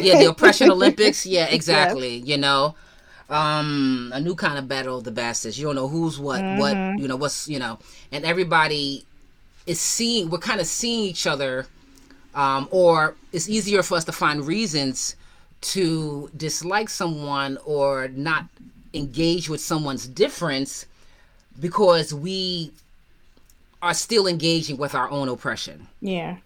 yeah, 0.02 0.20
the 0.20 0.28
oppression 0.30 0.72
Olympics. 0.72 1.26
Yeah, 1.26 1.46
exactly. 1.46 2.16
You 2.16 2.38
know, 2.38 2.76
um, 3.32 4.12
a 4.14 4.20
new 4.20 4.36
kind 4.36 4.60
of 4.60 4.68
battle 4.68 4.98
of 4.98 5.06
the 5.06 5.12
bastards. 5.12 5.58
You 5.58 5.66
don't 5.66 5.76
know 5.76 5.88
who's 5.88 6.20
what, 6.20 6.42
mm-hmm. 6.42 6.60
what 6.60 7.00
you 7.00 7.08
know, 7.08 7.16
what's 7.16 7.48
you 7.48 7.58
know, 7.58 7.80
and 8.12 8.26
everybody 8.26 9.06
is 9.66 9.80
seeing. 9.80 10.30
We're 10.30 10.38
kind 10.38 10.60
of 10.60 10.68
seeing 10.68 11.06
each 11.06 11.26
other, 11.26 11.66
um, 12.36 12.68
or 12.72 13.16
it's 13.32 13.50
easier 13.50 13.82
for 13.82 13.96
us 13.96 14.06
to 14.06 14.12
find 14.12 14.46
reasons 14.46 15.16
to 15.62 16.30
dislike 16.36 16.90
someone 16.90 17.58
or 17.66 18.10
not 18.10 18.46
engage 18.94 19.48
with 19.48 19.62
someone's 19.62 20.08
difference 20.08 20.86
because 21.60 22.14
we 22.14 22.72
are 23.82 23.94
still 23.94 24.28
engaging 24.28 24.78
with 24.78 24.94
our 24.94 25.10
own 25.10 25.30
oppression. 25.30 25.88
Yeah. 26.02 26.38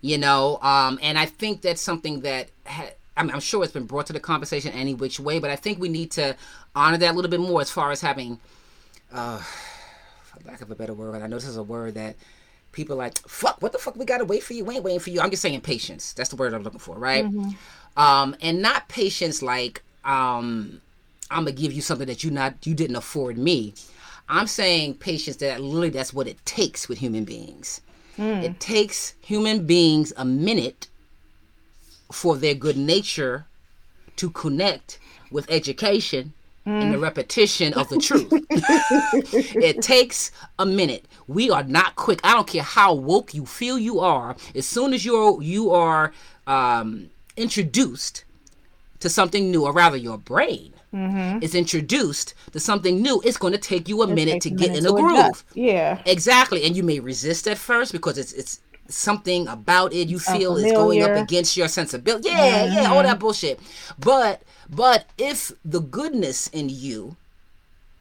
You 0.00 0.18
know, 0.18 0.58
um, 0.62 0.98
and 1.02 1.18
I 1.18 1.26
think 1.26 1.62
that's 1.62 1.80
something 1.80 2.20
that 2.20 2.50
ha- 2.66 2.90
I'm, 3.18 3.30
I'm, 3.30 3.40
sure 3.40 3.62
it's 3.64 3.72
been 3.72 3.84
brought 3.84 4.06
to 4.06 4.12
the 4.12 4.20
conversation 4.20 4.72
any 4.72 4.94
which 4.94 5.18
way, 5.20 5.38
but 5.38 5.50
I 5.50 5.56
think 5.56 5.78
we 5.78 5.88
need 5.88 6.10
to 6.12 6.36
honor 6.74 6.98
that 6.98 7.12
a 7.12 7.14
little 7.14 7.30
bit 7.30 7.40
more 7.40 7.60
as 7.60 7.70
far 7.70 7.90
as 7.90 8.00
having, 8.00 8.38
uh, 9.12 9.38
for 10.22 10.48
lack 10.48 10.60
of 10.60 10.70
a 10.70 10.74
better 10.74 10.94
word, 10.94 11.20
I 11.20 11.26
know 11.26 11.36
this 11.36 11.46
is 11.46 11.56
a 11.56 11.62
word 11.62 11.94
that 11.94 12.16
people 12.72 12.96
like, 12.96 13.18
fuck, 13.28 13.60
what 13.60 13.72
the 13.72 13.78
fuck 13.78 13.96
we 13.96 14.04
gotta 14.04 14.24
wait 14.24 14.42
for 14.42 14.54
you? 14.54 14.64
We 14.64 14.76
ain't 14.76 14.84
waiting 14.84 15.00
for 15.00 15.10
you. 15.10 15.20
I'm 15.20 15.30
just 15.30 15.42
saying 15.42 15.60
patience. 15.62 16.12
That's 16.12 16.30
the 16.30 16.36
word 16.36 16.54
I'm 16.54 16.62
looking 16.62 16.78
for, 16.78 16.96
right? 16.96 17.24
Mm-hmm. 17.24 17.50
Um, 18.00 18.36
and 18.40 18.62
not 18.62 18.88
patience 18.88 19.42
like, 19.42 19.82
um, 20.04 20.80
I'm 21.30 21.44
gonna 21.44 21.52
give 21.52 21.72
you 21.72 21.82
something 21.82 22.06
that 22.06 22.22
you 22.24 22.30
not 22.30 22.66
you 22.66 22.74
didn't 22.74 22.96
afford 22.96 23.36
me. 23.36 23.74
I'm 24.28 24.46
saying 24.46 24.94
patience 24.94 25.36
that 25.36 25.60
literally 25.60 25.90
that's 25.90 26.12
what 26.12 26.26
it 26.26 26.44
takes 26.44 26.88
with 26.88 26.98
human 26.98 27.24
beings. 27.24 27.80
Mm. 28.16 28.42
It 28.42 28.60
takes 28.60 29.14
human 29.20 29.66
beings 29.66 30.12
a 30.16 30.24
minute 30.24 30.88
for 32.10 32.36
their 32.36 32.54
good 32.54 32.76
nature 32.76 33.46
to 34.16 34.30
connect 34.30 34.98
with 35.30 35.50
education 35.50 36.32
mm. 36.66 36.82
and 36.82 36.94
the 36.94 36.98
repetition 36.98 37.72
of 37.74 37.88
the 37.88 37.98
truth. 38.08 38.32
it 39.54 39.82
takes 39.82 40.30
a 40.58 40.66
minute. 40.66 41.04
We 41.26 41.50
are 41.50 41.62
not 41.62 41.96
quick. 41.96 42.20
I 42.24 42.34
don't 42.34 42.46
care 42.46 42.62
how 42.62 42.94
woke 42.94 43.34
you 43.34 43.46
feel 43.46 43.78
you 43.78 44.00
are. 44.00 44.36
As 44.54 44.66
soon 44.66 44.92
as 44.92 45.04
you're 45.04 45.42
you 45.42 45.70
are 45.70 46.12
um, 46.46 47.10
introduced 47.36 48.24
to 49.00 49.08
something 49.08 49.50
new, 49.50 49.64
or 49.64 49.72
rather, 49.72 49.96
your 49.96 50.18
brain 50.18 50.72
mm-hmm. 50.92 51.42
is 51.42 51.54
introduced 51.54 52.34
to 52.52 52.60
something 52.60 53.00
new, 53.00 53.20
it's 53.24 53.36
going 53.36 53.52
to 53.52 53.58
take 53.58 53.88
you 53.88 54.02
a 54.02 54.08
it 54.08 54.14
minute 54.14 54.42
to 54.42 54.50
get 54.50 54.76
in 54.76 54.86
a 54.86 54.90
groove. 54.90 55.12
Adjust. 55.12 55.44
Yeah, 55.54 56.02
exactly. 56.04 56.64
And 56.64 56.76
you 56.76 56.82
may 56.82 57.00
resist 57.00 57.46
at 57.46 57.58
first 57.58 57.92
because 57.92 58.18
it's 58.18 58.32
it's 58.32 58.60
something 58.88 59.46
about 59.48 59.92
it 59.92 60.08
you 60.08 60.18
feel 60.18 60.56
is 60.56 60.72
going 60.72 61.02
up 61.02 61.16
against 61.16 61.56
your 61.56 61.68
sensibility. 61.68 62.28
Yeah, 62.28 62.66
mm-hmm. 62.66 62.74
yeah, 62.74 62.90
all 62.90 63.02
that 63.02 63.18
bullshit. 63.18 63.60
But 63.98 64.42
but 64.68 65.06
if 65.18 65.52
the 65.64 65.80
goodness 65.80 66.48
in 66.48 66.68
you 66.68 67.16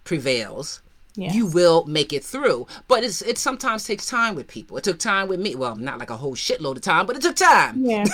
prevails, 0.04 0.82
Yes. 1.16 1.34
you 1.34 1.48
will 1.48 1.84
make 1.86 2.14
it 2.14 2.24
through. 2.24 2.68
But 2.88 3.04
it's 3.04 3.24
it 3.24 3.40
sometimes 3.40 3.86
takes 3.86 4.06
time 4.06 4.36
with 4.36 4.48
people. 4.48 4.78
It 4.78 4.84
took 4.84 5.00
time 5.00 5.28
with 5.28 5.40
me. 5.40 5.56
Well, 5.56 5.76
not 5.76 5.98
like 5.98 6.12
a 6.12 6.18
whole 6.18 6.36
shitload 6.36 6.76
of 6.76 6.84
time, 6.84 7.08
but 7.08 7.16
it 7.16 7.24
took 7.24 7.36
time. 7.36 7.84
Yeah. 7.84 8.06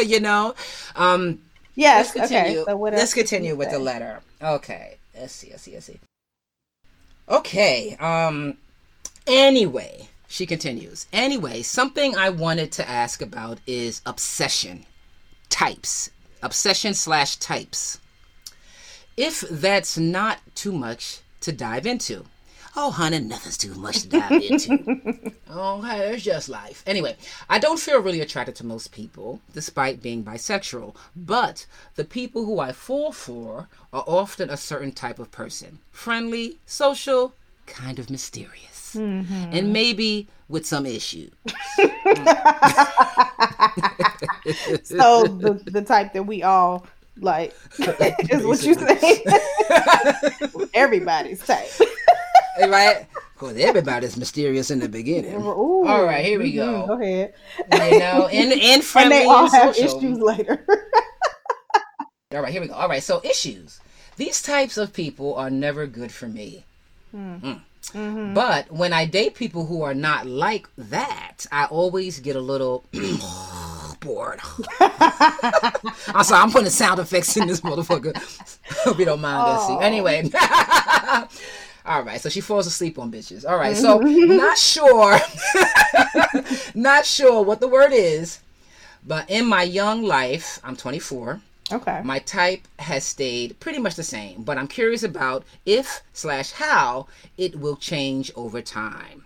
you 0.04 0.18
know. 0.18 0.54
Um 0.96 1.38
Yes. 1.76 2.14
Let's 2.14 2.30
continue. 2.30 2.60
Okay. 2.60 2.70
So 2.70 2.76
let's 2.76 3.14
continue 3.14 3.54
with 3.54 3.70
the 3.70 3.78
letter. 3.78 4.20
Okay. 4.42 4.96
Let's 5.14 5.32
see. 5.32 5.50
Let's 5.50 5.62
see. 5.62 5.72
Let's 5.74 5.86
see. 5.86 6.00
Okay. 7.28 7.96
Um. 8.00 8.56
Anyway, 9.26 10.08
she 10.34 10.46
continues. 10.46 11.06
Anyway, 11.12 11.62
something 11.62 12.16
I 12.16 12.28
wanted 12.28 12.72
to 12.72 12.90
ask 12.90 13.22
about 13.22 13.58
is 13.68 14.02
obsession 14.04 14.84
types. 15.48 16.10
Obsession 16.42 16.92
slash 16.92 17.36
types. 17.36 18.00
If 19.16 19.42
that's 19.42 19.96
not 19.96 20.40
too 20.56 20.72
much 20.72 21.20
to 21.42 21.52
dive 21.52 21.86
into. 21.86 22.24
Oh, 22.74 22.90
honey, 22.90 23.20
nothing's 23.20 23.56
too 23.56 23.76
much 23.76 24.02
to 24.02 24.08
dive 24.08 24.42
into. 24.42 25.32
oh, 25.50 25.82
hey, 25.82 26.14
it's 26.14 26.24
just 26.24 26.48
life. 26.48 26.82
Anyway, 26.84 27.14
I 27.48 27.60
don't 27.60 27.78
feel 27.78 28.02
really 28.02 28.20
attracted 28.20 28.56
to 28.56 28.66
most 28.66 28.90
people, 28.90 29.40
despite 29.52 30.02
being 30.02 30.24
bisexual. 30.24 30.96
But 31.14 31.64
the 31.94 32.04
people 32.04 32.44
who 32.44 32.58
I 32.58 32.72
fall 32.72 33.12
for 33.12 33.68
are 33.92 34.04
often 34.04 34.50
a 34.50 34.56
certain 34.56 34.90
type 34.90 35.20
of 35.20 35.30
person 35.30 35.78
friendly, 35.92 36.58
social, 36.66 37.34
kind 37.66 38.00
of 38.00 38.10
mysterious. 38.10 38.73
Mm-hmm. 38.94 39.50
And 39.52 39.72
maybe 39.72 40.28
with 40.48 40.66
some 40.66 40.86
issues. 40.86 41.32
so 44.84 45.24
the 45.24 45.60
the 45.66 45.82
type 45.82 46.12
that 46.12 46.24
we 46.26 46.42
all 46.42 46.86
like 47.18 47.54
is 48.30 48.44
what 48.44 48.62
you 48.64 48.74
say. 48.74 49.24
Everybody's 50.74 51.44
type 51.44 51.70
right? 52.60 53.06
Because 53.34 53.56
everybody's 53.58 54.16
mysterious 54.16 54.70
in 54.70 54.78
the 54.78 54.88
beginning. 54.88 55.34
Ooh, 55.34 55.86
all 55.86 56.04
right, 56.04 56.24
here 56.24 56.38
we 56.38 56.52
go. 56.52 56.66
Mm-hmm, 56.66 56.86
go 56.86 57.00
ahead. 57.00 57.34
You 57.72 57.98
know, 57.98 58.28
and 58.28 58.52
and 58.52 58.84
friendly 58.84 59.16
and 59.16 59.24
they 59.24 59.28
all 59.28 59.50
have 59.50 59.76
issues 59.76 60.18
later. 60.18 60.64
all 62.32 62.42
right, 62.42 62.52
here 62.52 62.60
we 62.60 62.68
go. 62.68 62.74
All 62.74 62.88
right, 62.88 63.02
so 63.02 63.20
issues. 63.24 63.80
These 64.16 64.42
types 64.42 64.76
of 64.76 64.92
people 64.92 65.34
are 65.34 65.50
never 65.50 65.86
good 65.86 66.12
for 66.12 66.28
me. 66.28 66.64
Mm. 67.14 67.40
Mm. 67.40 67.60
Mm-hmm. 67.90 68.34
But 68.34 68.70
when 68.70 68.92
I 68.92 69.06
date 69.06 69.34
people 69.34 69.66
who 69.66 69.82
are 69.82 69.94
not 69.94 70.26
like 70.26 70.68
that, 70.76 71.46
I 71.52 71.66
always 71.66 72.20
get 72.20 72.36
a 72.36 72.40
little 72.40 72.84
bored. 74.00 74.40
I'm 74.80 76.24
sorry, 76.24 76.42
I'm 76.42 76.50
putting 76.50 76.70
sound 76.70 77.00
effects 77.00 77.36
in 77.36 77.48
this 77.48 77.60
motherfucker. 77.60 78.14
Hope 78.84 78.98
you 78.98 79.04
don't 79.04 79.20
mind 79.20 79.38
oh. 79.46 79.78
that. 79.78 79.84
Anyway. 79.84 80.30
All 81.86 82.02
right, 82.02 82.18
so 82.18 82.30
she 82.30 82.40
falls 82.40 82.66
asleep 82.66 82.98
on 82.98 83.12
bitches. 83.12 83.48
All 83.48 83.58
right, 83.58 83.76
so 83.76 83.98
not 83.98 84.56
sure, 84.56 85.18
not 86.74 87.04
sure 87.04 87.42
what 87.42 87.60
the 87.60 87.68
word 87.68 87.92
is, 87.92 88.38
but 89.06 89.28
in 89.28 89.44
my 89.44 89.64
young 89.64 90.02
life, 90.02 90.58
I'm 90.64 90.76
24. 90.76 91.42
Okay. 91.72 92.02
My 92.04 92.18
type 92.18 92.68
has 92.78 93.04
stayed 93.04 93.58
pretty 93.58 93.78
much 93.78 93.94
the 93.94 94.02
same, 94.02 94.42
but 94.42 94.58
I'm 94.58 94.68
curious 94.68 95.02
about 95.02 95.44
if 95.64 96.02
slash 96.12 96.52
how 96.52 97.06
it 97.38 97.58
will 97.58 97.76
change 97.76 98.30
over 98.36 98.60
time. 98.60 99.24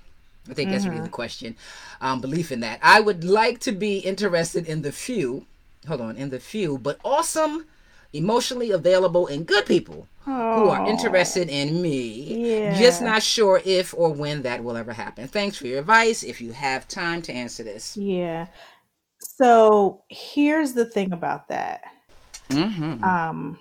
I 0.49 0.55
think 0.55 0.71
that's 0.71 0.85
mm-hmm. 0.85 0.93
really 0.93 1.05
the 1.05 1.11
question. 1.11 1.57
Um, 2.01 2.21
belief 2.21 2.53
in 2.53 2.61
that. 2.61 2.79
I 2.83 3.01
would 3.01 3.25
like 3.25 3.59
to 3.61 3.73
be 3.73 3.99
interested 3.99 4.67
in 4.67 4.83
the 4.83 4.93
few. 4.93 5.47
Hold 5.87 6.01
on, 6.01 6.17
in 6.17 6.31
the 6.31 6.41
few, 6.41 6.79
but 6.79 6.99
awesome, 7.05 7.67
emotionally 8.13 8.71
available, 8.71 9.27
and 9.27 9.47
good 9.47 9.67
people 9.67 10.07
who 10.25 10.69
are 10.69 10.87
interested 10.87 11.49
in 11.49 11.81
me. 11.81 12.59
Yeah. 12.61 12.79
Just 12.79 13.01
not 13.01 13.23
sure 13.23 13.63
if 13.65 13.95
or 13.95 14.11
when 14.11 14.43
that 14.43 14.63
will 14.63 14.77
ever 14.77 14.93
happen. 14.93 15.27
Thanks 15.27 15.57
for 15.57 15.67
your 15.67 15.79
advice. 15.81 16.23
If 16.23 16.41
you 16.41 16.53
have 16.53 16.87
time 16.87 17.23
to 17.23 17.33
answer 17.33 17.63
this. 17.63 17.97
Yeah. 17.97 18.47
So 19.21 20.03
here's 20.09 20.75
the 20.75 20.85
thing 20.85 21.13
about 21.13 21.49
that. 21.49 21.81
Mm-hmm. 22.51 23.05
Um, 23.05 23.59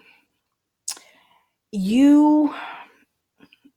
you. 1.71 2.53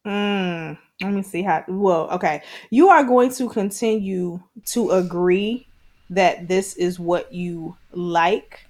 Mm, 0.07 0.79
let 1.03 1.13
me 1.13 1.23
see 1.23 1.43
how. 1.43 1.65
Well, 1.69 2.09
okay. 2.11 2.43
You 2.71 2.89
are 2.89 3.05
going 3.05 3.31
to 3.35 3.49
continue 3.49 4.41
to 4.67 4.91
agree 4.91 5.67
that 6.11 6.49
this 6.49 6.75
is 6.75 6.99
what 6.99 7.33
you 7.33 7.77
like 7.93 8.67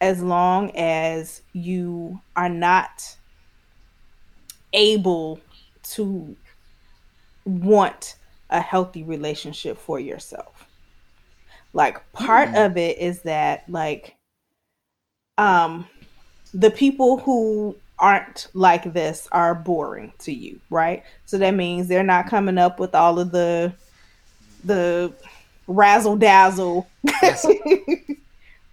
as 0.00 0.22
long 0.22 0.70
as 0.76 1.42
you 1.52 2.20
are 2.36 2.48
not 2.48 3.16
able 4.72 5.40
to 5.82 6.36
want 7.44 8.16
a 8.50 8.60
healthy 8.60 9.02
relationship 9.02 9.78
for 9.78 9.98
yourself. 9.98 10.66
Like 11.72 12.12
part 12.12 12.50
mm. 12.50 12.66
of 12.66 12.76
it 12.76 12.98
is 12.98 13.22
that 13.22 13.64
like 13.68 14.16
um 15.42 15.86
the 16.54 16.70
people 16.70 17.18
who 17.18 17.74
aren't 17.98 18.48
like 18.52 18.92
this 18.92 19.28
are 19.32 19.54
boring 19.54 20.12
to 20.18 20.32
you, 20.32 20.60
right? 20.70 21.02
So 21.24 21.38
that 21.38 21.54
means 21.54 21.88
they're 21.88 22.02
not 22.02 22.26
coming 22.28 22.58
up 22.58 22.78
with 22.78 22.94
all 22.94 23.18
of 23.18 23.30
the 23.32 23.72
the 24.64 25.12
razzle 25.66 26.16
dazzle. 26.16 26.88
Yes. 27.02 27.46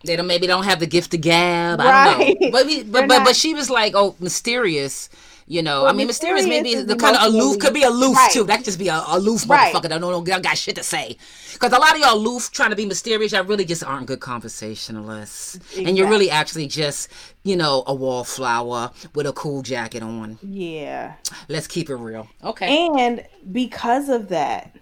They 0.06 0.16
don't 0.16 0.28
maybe 0.28 0.48
don't 0.48 0.64
have 0.64 0.80
the 0.80 0.88
gift 0.88 1.14
of 1.14 1.20
gab. 1.20 1.82
I 1.82 2.14
don't 2.14 2.42
know. 2.42 2.52
But 2.52 2.68
but 2.90 3.08
but, 3.10 3.26
but 3.26 3.36
she 3.36 3.54
was 3.54 3.70
like, 3.70 3.96
oh, 3.98 4.16
mysterious 4.22 5.10
you 5.50 5.64
know, 5.64 5.82
well, 5.82 5.92
I 5.92 5.94
mean, 5.94 6.06
mysterious, 6.06 6.46
maybe 6.46 6.76
the 6.76 6.96
kind 6.96 7.18
of 7.18 7.24
aloof 7.24 7.58
could 7.58 7.74
be 7.74 7.82
aloof 7.82 8.16
right. 8.16 8.32
too. 8.32 8.44
That 8.44 8.58
could 8.58 8.66
just 8.66 8.78
be 8.78 8.88
a 8.88 9.02
aloof 9.08 9.50
right. 9.50 9.74
motherfucker 9.74 9.90
that 9.90 10.00
don't, 10.00 10.24
don't 10.24 10.44
got 10.44 10.56
shit 10.60 10.76
to 10.76 10.84
say. 10.84 11.18
Because 11.54 11.74
a 11.74 11.80
lot 11.80 11.96
of 11.96 12.00
y'all 12.00 12.14
aloof 12.14 12.52
trying 12.52 12.70
to 12.70 12.76
be 12.76 12.86
mysterious, 12.86 13.32
y'all 13.32 13.44
really 13.44 13.66
just 13.66 13.84
aren't 13.84 14.06
good 14.06 14.20
conversationalists, 14.20 15.56
exactly. 15.56 15.86
and 15.86 15.98
you're 15.98 16.08
really 16.08 16.30
actually 16.30 16.68
just 16.68 17.10
you 17.42 17.58
know 17.58 17.84
a 17.88 17.96
wallflower 17.96 18.92
with 19.16 19.26
a 19.26 19.34
cool 19.34 19.64
jacket 19.64 20.04
on. 20.04 20.38
Yeah. 20.44 21.16
Let's 21.48 21.66
keep 21.66 21.90
it 21.90 21.96
real. 21.96 22.28
Okay. 22.44 22.88
And 23.00 23.26
because 23.52 24.08
of 24.10 24.30
that, 24.30 24.76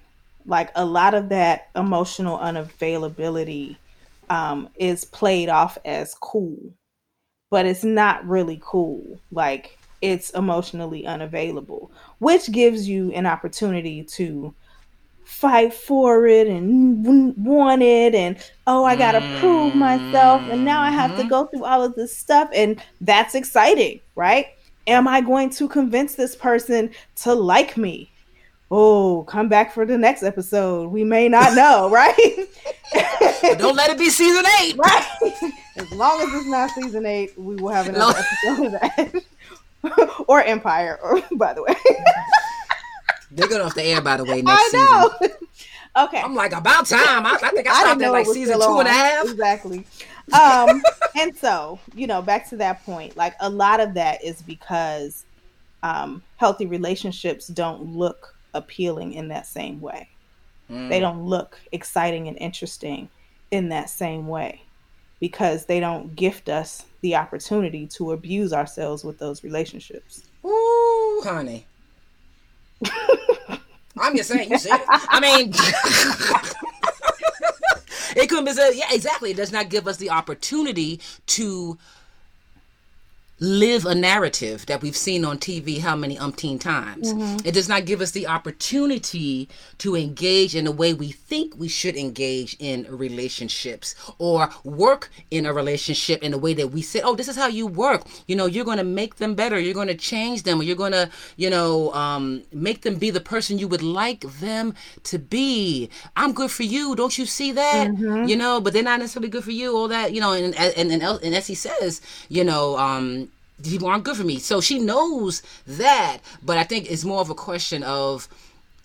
like 0.45 0.71
a 0.75 0.83
lot 0.83 1.13
of 1.13 1.29
that 1.29 1.69
emotional 1.77 2.37
unavailability 2.39 3.77
um, 4.29 4.67
is 4.75 5.05
played 5.05 5.47
off 5.47 5.77
as 5.85 6.13
cool, 6.15 6.57
but 7.49 7.65
it's 7.65 7.85
not 7.85 8.27
really 8.27 8.59
cool. 8.61 9.21
Like 9.31 9.76
it's 10.01 10.29
emotionally 10.31 11.05
unavailable, 11.05 11.91
which 12.19 12.51
gives 12.51 12.87
you 12.87 13.11
an 13.13 13.25
opportunity 13.25 14.03
to 14.03 14.53
fight 15.27 15.73
for 15.73 16.25
it 16.25 16.47
and 16.47 17.35
want 17.45 17.81
it 17.81 18.15
and 18.15 18.37
oh 18.65 18.85
i 18.85 18.95
gotta 18.95 19.19
prove 19.41 19.75
myself 19.75 20.41
and 20.49 20.63
now 20.63 20.81
i 20.81 20.89
have 20.89 21.11
to 21.11 21.17
mm-hmm. 21.17 21.27
go 21.27 21.45
through 21.47 21.65
all 21.65 21.83
of 21.83 21.93
this 21.95 22.15
stuff 22.15 22.49
and 22.53 22.81
that's 23.01 23.35
exciting 23.35 23.99
right? 24.15 24.47
Am 24.87 25.05
i 25.05 25.19
going 25.19 25.49
to 25.49 25.67
convince 25.67 26.15
this 26.15 26.33
person 26.33 26.89
to 27.17 27.33
like 27.33 27.75
me? 27.75 28.09
Oh 28.71 29.25
come 29.27 29.49
back 29.49 29.73
for 29.73 29.85
the 29.85 29.97
next 29.97 30.23
episode. 30.23 30.91
We 30.91 31.03
may 31.03 31.27
not 31.27 31.53
know 31.55 31.89
right? 31.89 32.47
Don't 33.57 33.75
let 33.75 33.89
it 33.89 33.99
be 33.99 34.09
season 34.09 34.45
eight. 34.61 34.77
Right. 34.77 35.05
As 35.75 35.91
long 35.91 36.21
as 36.21 36.33
it's 36.33 36.47
not 36.47 36.71
season 36.71 37.05
eight 37.05 37.37
we 37.37 37.57
will 37.57 37.69
have 37.69 37.89
another 37.89 38.17
episode 38.45 38.65
of 38.67 38.71
that 38.71 39.23
or 40.27 40.43
Empire, 40.43 40.99
or 41.01 41.21
by 41.37 41.53
the 41.53 41.63
way. 41.63 41.75
They're 43.31 43.47
going 43.47 43.61
off 43.61 43.75
the 43.75 43.83
air, 43.83 44.01
by 44.01 44.17
the 44.17 44.23
way, 44.23 44.41
next 44.41 44.73
I 44.73 44.77
know. 44.77 45.13
Season. 45.19 45.37
Okay. 45.97 46.21
I'm 46.21 46.35
like, 46.35 46.53
about 46.53 46.85
time. 46.85 47.25
I, 47.25 47.37
I 47.41 47.49
think 47.49 47.67
I 47.67 47.81
stopped 47.81 48.01
at 48.01 48.11
like 48.11 48.25
season 48.25 48.59
two 48.59 48.65
on. 48.65 48.79
and 48.81 48.87
a 48.87 48.91
half. 48.91 49.25
Exactly. 49.25 49.85
Um, 50.31 50.81
and 51.15 51.35
so, 51.35 51.79
you 51.93 52.07
know, 52.07 52.21
back 52.21 52.47
to 52.49 52.57
that 52.57 52.85
point, 52.85 53.17
like 53.17 53.35
a 53.39 53.49
lot 53.49 53.79
of 53.79 53.93
that 53.95 54.23
is 54.23 54.41
because 54.41 55.25
um, 55.83 56.21
healthy 56.37 56.67
relationships 56.67 57.47
don't 57.47 57.95
look 57.95 58.35
appealing 58.53 59.13
in 59.13 59.27
that 59.29 59.47
same 59.47 59.81
way. 59.81 60.07
Mm. 60.69 60.89
They 60.89 60.99
don't 60.99 61.23
look 61.23 61.59
exciting 61.71 62.27
and 62.27 62.37
interesting 62.37 63.09
in 63.51 63.69
that 63.69 63.89
same 63.89 64.27
way 64.27 64.61
because 65.19 65.65
they 65.65 65.79
don't 65.79 66.15
gift 66.15 66.49
us 66.49 66.85
the 67.01 67.15
opportunity 67.15 67.87
to 67.87 68.11
abuse 68.11 68.53
ourselves 68.53 69.03
with 69.03 69.17
those 69.19 69.43
relationships. 69.43 70.23
Ooh, 70.45 71.21
honey. 71.23 71.65
I'm 73.99 74.15
just 74.15 74.29
saying, 74.29 74.51
you 74.51 74.59
said 74.59 74.79
it. 74.79 74.85
I 74.89 75.19
mean, 75.19 75.49
it 78.15 78.29
couldn't 78.29 78.45
be 78.45 78.53
said. 78.53 78.73
Yeah, 78.75 78.85
exactly. 78.91 79.31
It 79.31 79.37
does 79.37 79.51
not 79.51 79.69
give 79.69 79.87
us 79.87 79.97
the 79.97 80.11
opportunity 80.11 81.01
to 81.27 81.79
live 83.39 83.85
a 83.85 83.93
narrative 83.93 84.65
that 84.65 84.81
we've 84.81 84.95
seen 84.95 85.23
on 85.23 85.37
TV 85.37 85.79
how 85.79 85.95
many 85.95 86.17
umpteen 86.17 86.59
times. 86.59 87.13
Mm-hmm. 87.13 87.45
It 87.45 87.53
does 87.53 87.69
not 87.69 87.85
give 87.85 88.01
us 88.01 88.11
the 88.11 88.25
opportunity 88.25 89.47
to 89.77 89.95
engage 89.95 90.55
in 90.55 90.65
the 90.65 90.71
way 90.71 90.93
we 90.93 91.11
think 91.11 91.55
we 91.55 91.67
should 91.67 91.95
engage 91.95 92.55
in 92.59 92.87
relationships 92.89 93.93
or 94.17 94.49
work 94.63 95.11
in 95.29 95.45
a 95.45 95.53
relationship 95.53 96.23
in 96.23 96.33
a 96.33 96.37
way 96.37 96.53
that 96.55 96.69
we 96.69 96.81
say, 96.81 97.01
oh, 97.01 97.15
this 97.15 97.27
is 97.27 97.35
how 97.35 97.47
you 97.47 97.67
work. 97.67 98.07
You 98.25 98.35
know, 98.35 98.47
you're 98.47 98.65
going 98.65 98.79
to 98.79 98.83
make 98.83 99.17
them 99.17 99.35
better. 99.35 99.59
You're 99.59 99.73
going 99.73 99.87
to 99.87 99.95
change 99.95 100.43
them 100.43 100.59
or 100.59 100.63
you're 100.63 100.75
going 100.75 100.93
to, 100.93 101.09
you 101.35 101.49
know, 101.49 101.93
um, 101.93 102.41
make 102.51 102.81
them 102.81 102.95
be 102.95 103.11
the 103.11 103.21
person 103.21 103.59
you 103.59 103.67
would 103.67 103.83
like 103.83 104.21
them 104.21 104.73
to 105.03 105.19
be. 105.19 105.89
I'm 106.15 106.33
good 106.33 106.49
for 106.49 106.63
you. 106.63 106.95
Don't 106.95 107.17
you 107.17 107.27
see 107.27 107.51
that? 107.51 107.89
Mm-hmm. 107.89 108.27
You 108.27 108.35
know, 108.35 108.59
but 108.61 108.73
they're 108.73 108.81
not 108.81 108.99
necessarily 108.99 109.29
good 109.29 109.43
for 109.43 109.51
you. 109.51 109.77
All 109.77 109.87
that, 109.89 110.11
you 110.13 110.21
know, 110.21 110.33
and, 110.33 110.55
and, 110.55 110.91
and, 110.91 111.03
and 111.03 111.35
as 111.35 111.45
he 111.45 111.53
says, 111.53 112.01
you 112.29 112.43
know, 112.43 112.77
um, 112.77 113.26
people 113.63 113.87
aren't 113.87 114.03
good 114.03 114.17
for 114.17 114.23
me. 114.23 114.39
So 114.39 114.61
she 114.61 114.79
knows 114.79 115.41
that, 115.65 116.19
but 116.43 116.57
I 116.57 116.63
think 116.63 116.91
it's 116.91 117.03
more 117.03 117.21
of 117.21 117.29
a 117.29 117.35
question 117.35 117.83
of, 117.83 118.27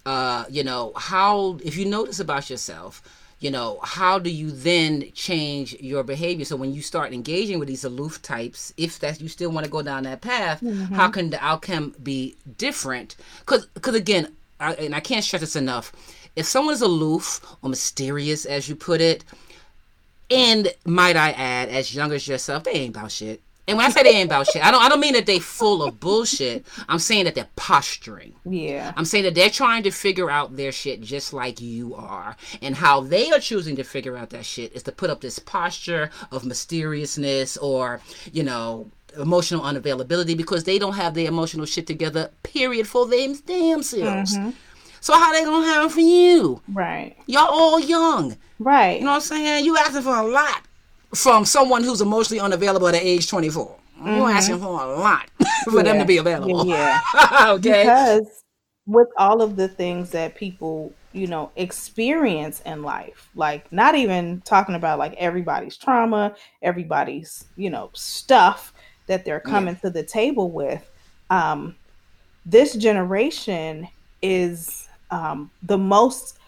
uh, 0.07 0.45
you 0.51 0.64
know, 0.64 0.93
how 0.97 1.59
if 1.64 1.77
you 1.77 1.85
notice 1.85 2.20
about 2.20 2.49
yourself, 2.51 3.03
you 3.41 3.51
know, 3.51 3.81
how 3.83 4.18
do 4.18 4.31
you 4.31 4.51
then 4.51 5.11
change 5.14 5.75
your 5.81 6.05
behavior? 6.05 6.45
So 6.45 6.57
when 6.57 6.73
you 6.73 6.81
start 6.81 7.12
engaging 7.12 7.59
with 7.59 7.68
these 7.68 7.85
aloof 7.85 8.23
types, 8.23 8.73
if 8.77 9.01
that 9.01 9.20
you 9.20 9.29
still 9.29 9.51
want 9.51 9.64
to 9.64 9.70
go 9.70 9.83
down 9.83 10.05
that 10.05 10.20
path, 10.20 10.61
mm-hmm. 10.61 10.95
how 10.95 11.09
can 11.09 11.31
the 11.31 11.45
outcome 11.45 11.95
be 12.03 12.37
different? 12.57 13.16
Because, 13.41 13.66
because 13.66 13.97
again, 13.97 14.29
I, 14.61 14.75
and 14.75 14.95
I 14.95 15.01
can't 15.01 15.25
stress 15.25 15.41
this 15.41 15.57
enough. 15.57 15.93
If 16.37 16.47
someone 16.47 16.75
is 16.75 16.83
aloof 16.83 17.45
or 17.62 17.68
mysterious, 17.68 18.45
as 18.45 18.68
you 18.68 18.77
put 18.77 19.01
it, 19.01 19.25
and 20.31 20.73
might 20.87 21.16
I 21.16 21.33
add, 21.33 21.68
as 21.68 21.95
young 21.95 22.12
as 22.12 22.27
yourself, 22.27 22.64
they 22.64 22.70
ain't 22.70 22.97
about 22.97 23.11
shit 23.11 23.43
and 23.73 23.79
when 23.79 23.87
I 23.87 23.89
say 23.89 24.03
they 24.03 24.11
ain't 24.11 24.29
about 24.29 24.47
shit, 24.49 24.62
I 24.62 24.70
don't 24.70 24.83
I 24.83 24.91
don't 24.91 25.01
mean 25.01 25.14
that 25.14 25.25
they 25.25 25.39
full 25.39 25.83
of 25.83 25.99
bullshit. 25.99 26.66
I'm 26.91 26.99
saying 26.99 27.25
that 27.25 27.35
they're 27.35 27.49
posturing. 27.57 28.35
Yeah. 28.45 28.93
I'm 28.99 29.07
saying 29.07 29.25
that 29.25 29.35
they're 29.35 29.49
trying 29.49 29.83
to 29.85 29.91
figure 29.91 30.31
out 30.31 30.57
their 30.57 30.73
shit 30.73 31.01
just 31.01 31.33
like 31.33 31.59
you 31.62 31.95
are. 31.95 32.37
And 32.61 32.77
how 32.77 33.01
they 33.01 33.31
are 33.31 33.39
choosing 33.39 33.75
to 33.77 33.83
figure 33.83 34.14
out 34.14 34.29
that 34.31 34.45
shit 34.45 34.75
is 34.75 34.83
to 34.83 34.93
put 34.93 35.09
up 35.09 35.23
this 35.23 35.39
posture 35.39 36.11
of 36.31 36.45
mysteriousness 36.45 37.57
or, 37.57 38.03
you 38.31 38.43
know, 38.43 38.91
emotional 39.16 39.62
unavailability 39.62 40.37
because 40.37 40.64
they 40.64 40.79
don't 40.79 40.93
have 40.93 41.14
their 41.14 41.29
emotional 41.29 41.64
shit 41.64 41.87
together, 41.87 42.31
period, 42.43 42.87
for 42.87 43.07
them 43.07 43.35
damn 43.47 43.83
selves. 43.83 44.37
Mm-hmm. 44.37 44.51
So 45.01 45.14
how 45.14 45.33
they 45.33 45.45
gonna 45.45 45.66
have 45.66 45.87
it 45.87 45.95
for 45.95 46.01
you? 46.01 46.61
Right. 46.68 47.16
Y'all 47.27 47.49
all 47.49 47.81
young. 47.81 48.37
Right. 48.59 48.99
You 48.99 49.07
know 49.07 49.12
what 49.12 49.16
I'm 49.16 49.23
saying? 49.23 49.64
You 49.64 49.79
asking 49.79 50.03
for 50.03 50.14
a 50.14 50.27
lot 50.27 50.61
from 51.15 51.45
someone 51.45 51.85
who's 51.85 52.01
emotionally 52.01 52.41
unavailable 52.41 52.89
at 52.89 52.95
age 52.95 53.29
24. 53.29 53.67
Mm-hmm. 53.67 54.17
You're 54.17 54.31
asking 54.31 54.59
for 54.59 54.83
a 54.83 54.99
lot 54.99 55.29
for 55.65 55.77
yeah. 55.77 55.83
them 55.83 55.99
to 55.99 56.05
be 56.05 56.19
available. 56.19 56.67
Yeah. 56.67 57.01
okay. 57.49 57.83
Because 57.83 58.45
with 58.87 59.09
all 59.17 59.43
of 59.43 59.57
the 59.57 59.69
things 59.69 60.11
that 60.11 60.35
people, 60.35 60.93
you 61.13 61.27
know, 61.27 61.51
experience 61.57 62.63
in 62.67 62.83
life, 62.83 63.29
like 63.35 63.71
not 63.73 63.95
even 63.95 64.41
talking 64.45 64.75
about 64.75 64.99
like 64.99 65.15
everybody's 65.15 65.77
trauma, 65.77 66.35
everybody's, 66.63 67.45
you 67.57 67.71
know, 67.71 67.91
stuff 67.93 68.73
that 69.07 69.25
they're 69.25 69.41
coming 69.41 69.75
yeah. 69.75 69.81
to 69.81 69.91
the 69.91 70.03
table 70.03 70.51
with. 70.51 70.91
Um, 71.31 71.77
this 72.45 72.75
generation 72.75 73.87
is 74.21 74.89
um, 75.11 75.51
the 75.63 75.79
most 75.79 76.39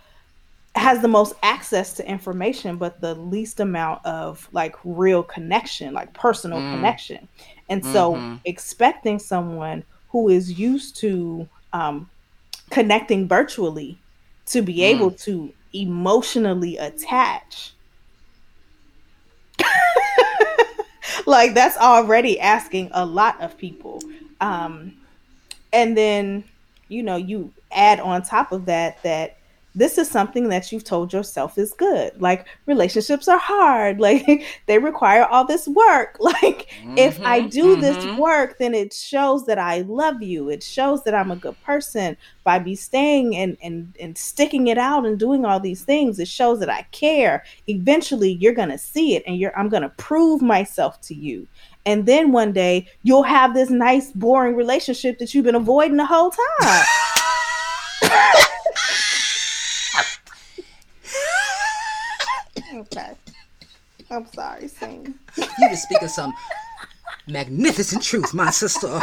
has 0.77 1.01
the 1.01 1.09
most 1.09 1.35
access 1.43 1.93
to 1.95 2.09
information 2.09 2.77
but 2.77 3.01
the 3.01 3.15
least 3.15 3.61
amount 3.61 4.05
of 4.05 4.49
like 4.53 4.75
real 4.85 5.23
connection 5.23 5.95
like 5.95 6.13
personal 6.15 6.59
mm. 6.59 6.75
connection 6.75 7.29
and 7.69 7.85
so 7.85 8.15
mm-hmm. 8.15 8.37
expecting 8.45 9.19
someone 9.19 9.85
who 10.09 10.29
is 10.29 10.59
used 10.59 10.97
to 10.97 11.49
um, 11.73 12.09
connecting 12.71 13.29
virtually 13.29 13.99
to 14.47 14.63
be 14.63 14.79
mm. 14.79 14.83
able 14.83 15.11
to 15.11 15.53
emotionally 15.73 16.77
attach 16.77 17.73
like 21.27 21.55
that's 21.55 21.77
already 21.77 22.39
asking 22.41 22.91
a 22.93 23.07
lot 23.07 23.41
of 23.41 23.57
people 23.57 24.01
um, 24.41 24.93
and 25.73 25.97
then 25.97 26.43
you 26.89 27.03
know 27.03 27.17
you 27.17 27.53
add 27.71 28.01
on 28.01 28.23
top 28.23 28.51
of 28.51 28.67
that 28.67 29.01
that 29.05 29.37
this 29.75 29.99
is 29.99 30.09
something 30.09 30.49
that 30.51 30.71
you've 30.71 30.85
told 30.85 31.13
yourself 31.13 31.59
is 31.59 31.73
good. 31.73 32.21
Like 32.21 32.47
relationships 32.67 33.29
are 33.29 33.39
hard. 33.39 34.01
Like 34.05 34.45
they 34.67 34.79
require 34.79 35.25
all 35.25 35.47
this 35.47 35.67
work. 35.67 36.19
Like 36.25 36.69
mm-hmm, 36.83 36.99
if 36.99 37.21
I 37.23 37.41
mm-hmm, 37.41 37.49
do 37.49 37.65
mm-hmm. 37.73 37.81
this 37.81 38.19
work, 38.19 38.59
then 38.59 38.75
it 38.75 38.93
shows 38.93 39.47
that 39.47 39.59
I 39.59 39.81
love 39.81 40.23
you. 40.23 40.51
It 40.51 40.63
shows 40.63 41.05
that 41.05 41.15
I'm 41.15 41.31
a 41.31 41.37
good 41.37 41.61
person 41.63 42.17
by 42.45 42.59
me 42.59 42.75
staying 42.75 43.35
and 43.37 43.57
and 43.63 43.97
and 43.99 44.19
sticking 44.19 44.67
it 44.67 44.79
out 44.79 45.07
and 45.07 45.19
doing 45.19 45.45
all 45.45 45.59
these 45.59 45.85
things. 45.85 46.19
It 46.19 46.29
shows 46.29 46.61
that 46.61 46.69
I 46.69 46.83
care. 46.93 47.45
Eventually 47.67 48.33
you're 48.33 48.53
going 48.53 48.69
to 48.69 48.79
see 48.79 49.17
it 49.17 49.23
and 49.27 49.39
you're 49.39 49.57
I'm 49.59 49.71
going 49.71 49.83
to 49.83 49.89
prove 49.91 50.43
myself 50.43 51.01
to 51.03 51.15
you. 51.15 51.47
And 51.87 52.05
then 52.07 52.33
one 52.33 52.53
day 52.53 52.89
you'll 53.03 53.23
have 53.23 53.55
this 53.55 53.71
nice 53.71 54.13
boring 54.13 54.55
relationship 54.55 55.19
that 55.19 55.35
you've 55.35 55.45
been 55.45 55.55
avoiding 55.55 55.97
the 55.97 56.07
whole 56.07 56.31
time. 56.31 56.85
Okay. 62.75 63.13
I'm 64.11 64.27
sorry, 64.33 64.69
Sing. 64.69 65.15
You 65.37 65.71
were 65.71 65.77
speaking 65.77 66.09
some 66.09 66.33
magnificent 67.27 68.03
truth, 68.03 68.35
my 68.35 68.51
sister. 68.51 69.01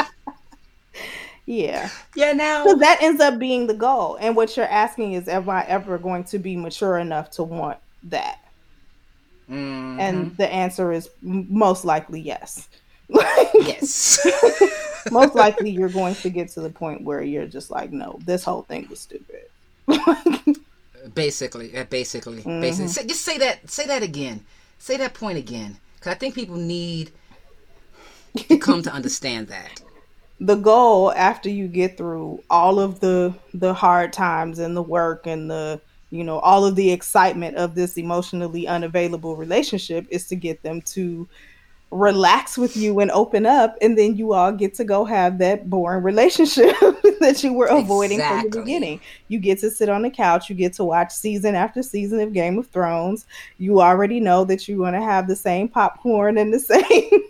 Yeah. 1.45 1.89
Yeah, 2.15 2.33
now. 2.33 2.63
Because 2.63 2.79
that 2.79 3.01
ends 3.01 3.21
up 3.21 3.39
being 3.39 3.67
the 3.67 3.73
goal. 3.73 4.17
And 4.19 4.35
what 4.35 4.55
you're 4.55 4.65
asking 4.67 5.13
is, 5.13 5.27
am 5.27 5.49
I 5.49 5.65
ever 5.65 5.97
going 5.97 6.23
to 6.25 6.39
be 6.39 6.55
mature 6.55 6.97
enough 6.97 7.31
to 7.31 7.43
want 7.43 7.79
that? 8.03 8.39
Mhm. 9.49 9.99
And 9.99 10.37
the 10.37 10.47
answer 10.47 10.91
is 10.91 11.09
most 11.21 11.83
likely 11.83 12.21
yes. 12.21 12.69
yes. 13.09 14.25
most 15.11 15.35
likely 15.35 15.71
you're 15.71 15.89
going 15.89 16.15
to 16.15 16.29
get 16.29 16.49
to 16.49 16.61
the 16.61 16.69
point 16.69 17.03
where 17.03 17.21
you're 17.21 17.47
just 17.47 17.71
like, 17.71 17.91
no, 17.91 18.19
this 18.23 18.43
whole 18.43 18.61
thing 18.61 18.87
was 18.89 18.99
stupid. 18.99 19.43
basically, 21.13 21.75
uh, 21.77 21.85
basically, 21.85 22.37
Mm-hmm. 22.41 22.61
basically. 22.61 22.87
Say, 22.87 23.05
just 23.07 23.21
say 23.21 23.37
that. 23.39 23.69
Say 23.69 23.85
that 23.87 24.03
again. 24.03 24.45
Say 24.79 24.97
that 24.97 25.13
point 25.13 25.37
again. 25.37 25.77
Because 25.95 26.13
I 26.13 26.17
think 26.17 26.35
people 26.35 26.55
need 26.57 27.11
to 28.35 28.57
come 28.57 28.81
to 28.83 28.91
understand 28.91 29.47
that. 29.49 29.81
the 30.39 30.55
goal 30.55 31.11
after 31.13 31.49
you 31.49 31.67
get 31.67 31.97
through 31.97 32.43
all 32.49 32.79
of 32.79 32.99
the 32.99 33.33
the 33.53 33.73
hard 33.73 34.11
times 34.11 34.57
and 34.57 34.75
the 34.75 34.81
work 34.81 35.27
and 35.27 35.51
the 35.51 35.79
you 36.09 36.23
know 36.23 36.39
all 36.39 36.65
of 36.65 36.75
the 36.75 36.91
excitement 36.91 37.55
of 37.57 37.75
this 37.75 37.95
emotionally 37.97 38.67
unavailable 38.67 39.35
relationship 39.35 40.07
is 40.09 40.25
to 40.27 40.35
get 40.35 40.63
them 40.63 40.81
to 40.81 41.27
relax 41.91 42.57
with 42.57 42.77
you 42.77 43.01
and 43.01 43.11
open 43.11 43.45
up 43.45 43.77
and 43.81 43.97
then 43.97 44.15
you 44.15 44.33
all 44.33 44.51
get 44.51 44.73
to 44.73 44.85
go 44.85 45.03
have 45.03 45.37
that 45.37 45.69
boring 45.69 46.03
relationship 46.03 46.73
that 47.19 47.43
you 47.43 47.51
were 47.51 47.65
avoiding 47.65 48.19
from 48.19 48.43
the 48.43 48.59
beginning. 48.59 48.99
You 49.27 49.39
get 49.39 49.59
to 49.59 49.69
sit 49.69 49.89
on 49.89 50.01
the 50.01 50.09
couch 50.09 50.49
you 50.49 50.55
get 50.55 50.73
to 50.73 50.85
watch 50.85 51.11
season 51.11 51.53
after 51.53 51.83
season 51.83 52.21
of 52.21 52.31
game 52.31 52.57
of 52.57 52.67
thrones. 52.67 53.25
You 53.57 53.81
already 53.81 54.21
know 54.21 54.45
that 54.45 54.67
you're 54.67 54.77
going 54.77 54.93
to 54.93 55.01
have 55.01 55.27
the 55.27 55.35
same 55.35 55.67
popcorn 55.67 56.37
and 56.37 56.53
the 56.53 56.59
same 56.59 57.21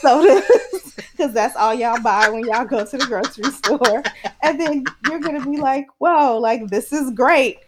sodas 0.00 0.94
because 1.12 1.32
that's 1.32 1.54
all 1.54 1.72
y'all 1.72 2.00
buy 2.00 2.28
when 2.28 2.44
y'all 2.44 2.64
go 2.64 2.84
to 2.84 2.98
the 2.98 3.06
grocery 3.06 3.52
store. 3.52 4.02
And 4.42 4.60
then 4.60 4.84
you're 5.08 5.20
going 5.20 5.40
to 5.40 5.48
be 5.48 5.58
like 5.58 5.86
whoa 5.98 6.38
like 6.38 6.66
this 6.68 6.92
is 6.92 7.12
great 7.12 7.58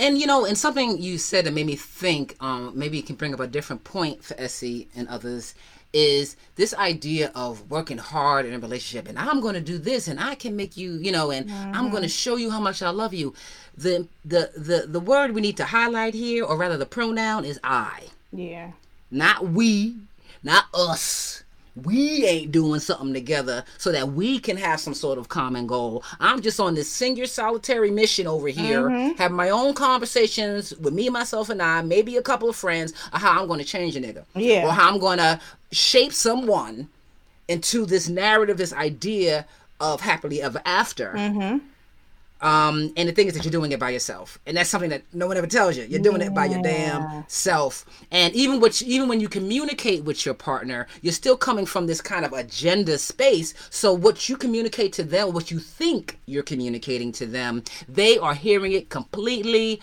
And 0.00 0.16
you 0.18 0.26
know, 0.26 0.46
and 0.46 0.56
something 0.56 1.00
you 1.00 1.18
said 1.18 1.44
that 1.44 1.52
made 1.52 1.66
me 1.66 1.76
think, 1.76 2.34
um, 2.40 2.72
maybe 2.74 2.96
you 2.96 3.02
can 3.02 3.16
bring 3.16 3.34
up 3.34 3.40
a 3.40 3.46
different 3.46 3.84
point 3.84 4.24
for 4.24 4.34
Essie 4.40 4.88
and 4.96 5.06
others, 5.08 5.54
is 5.92 6.36
this 6.56 6.72
idea 6.74 7.30
of 7.34 7.68
working 7.70 7.98
hard 7.98 8.46
in 8.46 8.54
a 8.54 8.58
relationship 8.58 9.08
and 9.08 9.18
I'm 9.18 9.40
gonna 9.40 9.60
do 9.60 9.76
this 9.76 10.08
and 10.08 10.18
I 10.18 10.36
can 10.36 10.56
make 10.56 10.76
you, 10.76 10.92
you 10.94 11.12
know, 11.12 11.30
and 11.30 11.50
I'm 11.50 11.90
gonna 11.90 12.08
show 12.08 12.36
you 12.36 12.50
how 12.50 12.60
much 12.60 12.80
I 12.80 12.90
love 12.90 13.12
you. 13.12 13.34
The 13.76 14.06
the 14.24 14.52
the 14.56 14.86
the 14.86 15.00
word 15.00 15.32
we 15.32 15.40
need 15.42 15.58
to 15.58 15.64
highlight 15.64 16.14
here, 16.14 16.44
or 16.44 16.56
rather 16.56 16.78
the 16.78 16.86
pronoun 16.86 17.44
is 17.44 17.60
I. 17.62 18.04
yeah 18.32 18.70
Not 19.10 19.48
we, 19.48 19.96
not 20.42 20.64
us. 20.72 21.42
We 21.76 22.24
ain't 22.26 22.52
doing 22.52 22.80
something 22.80 23.14
together 23.14 23.64
so 23.78 23.92
that 23.92 24.12
we 24.12 24.38
can 24.38 24.56
have 24.56 24.80
some 24.80 24.94
sort 24.94 25.18
of 25.18 25.28
common 25.28 25.66
goal. 25.66 26.02
I'm 26.18 26.40
just 26.40 26.60
on 26.60 26.74
this 26.74 26.90
singular 26.90 27.26
solitary 27.26 27.90
mission 27.90 28.26
over 28.26 28.48
here, 28.48 28.82
mm-hmm. 28.82 29.16
have 29.16 29.30
my 29.30 29.50
own 29.50 29.74
conversations 29.74 30.76
with 30.76 30.94
me, 30.94 31.08
myself, 31.08 31.48
and 31.48 31.62
I, 31.62 31.82
maybe 31.82 32.16
a 32.16 32.22
couple 32.22 32.48
of 32.48 32.56
friends, 32.56 32.92
of 33.12 33.20
how 33.20 33.40
I'm 33.40 33.46
going 33.46 33.60
to 33.60 33.64
change 33.64 33.96
a 33.96 34.00
nigga. 34.00 34.24
Yeah. 34.34 34.66
Or 34.66 34.72
how 34.72 34.92
I'm 34.92 34.98
going 34.98 35.18
to 35.18 35.40
shape 35.72 36.12
someone 36.12 36.88
into 37.48 37.86
this 37.86 38.08
narrative, 38.08 38.56
this 38.58 38.72
idea 38.72 39.46
of 39.80 40.00
happily 40.00 40.42
ever 40.42 40.60
after. 40.64 41.12
Mm-hmm. 41.12 41.66
Um, 42.42 42.92
and 42.96 43.08
the 43.08 43.12
thing 43.12 43.26
is 43.26 43.34
that 43.34 43.44
you're 43.44 43.52
doing 43.52 43.72
it 43.72 43.78
by 43.78 43.90
yourself, 43.90 44.38
and 44.46 44.56
that's 44.56 44.70
something 44.70 44.90
that 44.90 45.02
no 45.12 45.26
one 45.26 45.36
ever 45.36 45.46
tells 45.46 45.76
you. 45.76 45.84
You're 45.84 46.00
doing 46.00 46.22
it 46.22 46.34
by 46.34 46.46
your 46.46 46.62
damn 46.62 47.24
self. 47.28 47.84
And 48.10 48.34
even 48.34 48.60
what, 48.60 48.80
even 48.82 49.08
when 49.08 49.20
you 49.20 49.28
communicate 49.28 50.04
with 50.04 50.24
your 50.24 50.34
partner, 50.34 50.86
you're 51.02 51.12
still 51.12 51.36
coming 51.36 51.66
from 51.66 51.86
this 51.86 52.00
kind 52.00 52.24
of 52.24 52.32
agenda 52.32 52.96
space. 52.98 53.52
So 53.68 53.92
what 53.92 54.28
you 54.28 54.36
communicate 54.38 54.92
to 54.94 55.04
them, 55.04 55.32
what 55.34 55.50
you 55.50 55.58
think 55.58 56.18
you're 56.26 56.42
communicating 56.42 57.12
to 57.12 57.26
them, 57.26 57.62
they 57.88 58.16
are 58.16 58.34
hearing 58.34 58.72
it 58.72 58.88
completely 58.88 59.80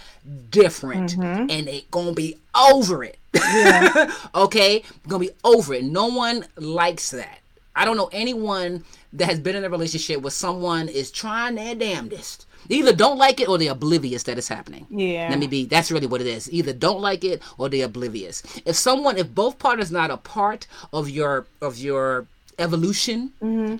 different, 0.49 1.15
and 1.51 1.67
they 1.67 1.85
gonna 1.91 2.13
be 2.13 2.37
over 2.55 3.03
it. 3.03 3.17
okay, 4.35 4.83
gonna 5.07 5.19
be 5.19 5.29
over 5.43 5.75
it. 5.75 5.83
No 5.83 6.07
one 6.07 6.45
likes 6.57 7.11
that. 7.11 7.39
I 7.75 7.85
don't 7.85 7.97
know 7.97 8.09
anyone 8.11 8.83
that 9.13 9.25
has 9.25 9.39
been 9.39 9.55
in 9.55 9.63
a 9.63 9.69
relationship 9.69 10.21
where 10.21 10.31
someone 10.31 10.89
is 10.89 11.11
trying 11.11 11.55
their 11.55 11.75
damnedest. 11.75 12.46
They 12.67 12.75
either 12.75 12.93
don't 12.93 13.17
like 13.17 13.39
it 13.39 13.47
or 13.49 13.57
they're 13.57 13.71
oblivious 13.71 14.23
that 14.23 14.37
it's 14.37 14.47
happening. 14.47 14.85
Yeah. 14.89 15.27
Let 15.29 15.39
me 15.39 15.47
be 15.47 15.65
that's 15.65 15.91
really 15.91 16.07
what 16.07 16.21
it 16.21 16.27
is. 16.27 16.51
Either 16.51 16.73
don't 16.73 17.01
like 17.01 17.23
it 17.23 17.41
or 17.57 17.69
they're 17.69 17.85
oblivious. 17.85 18.43
If 18.65 18.75
someone 18.75 19.17
if 19.17 19.33
both 19.33 19.57
partners 19.59 19.91
not 19.91 20.11
a 20.11 20.17
part 20.17 20.67
of 20.93 21.09
your 21.09 21.45
of 21.61 21.77
your 21.77 22.25
evolution 22.59 23.31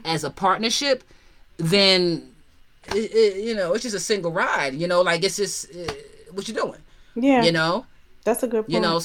as 0.06 0.24
a 0.24 0.30
partnership, 0.30 1.04
then 1.58 2.32
it, 2.96 3.12
it- 3.14 3.44
you 3.44 3.56
know, 3.56 3.74
it's 3.74 3.84
just 3.84 3.96
a 3.96 4.00
single 4.00 4.32
ride. 4.32 4.74
You 4.74 4.88
know, 4.88 5.02
like 5.02 5.24
it's 5.24 5.38
just 5.38 5.70
uh, 5.76 5.94
what 6.32 6.48
you're 6.48 6.56
doing. 6.64 6.80
yeah 7.16 7.44
You 7.44 7.52
know? 7.52 7.86
that's 8.24 8.44
a 8.44 8.48
good 8.48 8.64
point 8.64 8.72
you 8.74 8.82
know 8.82 9.00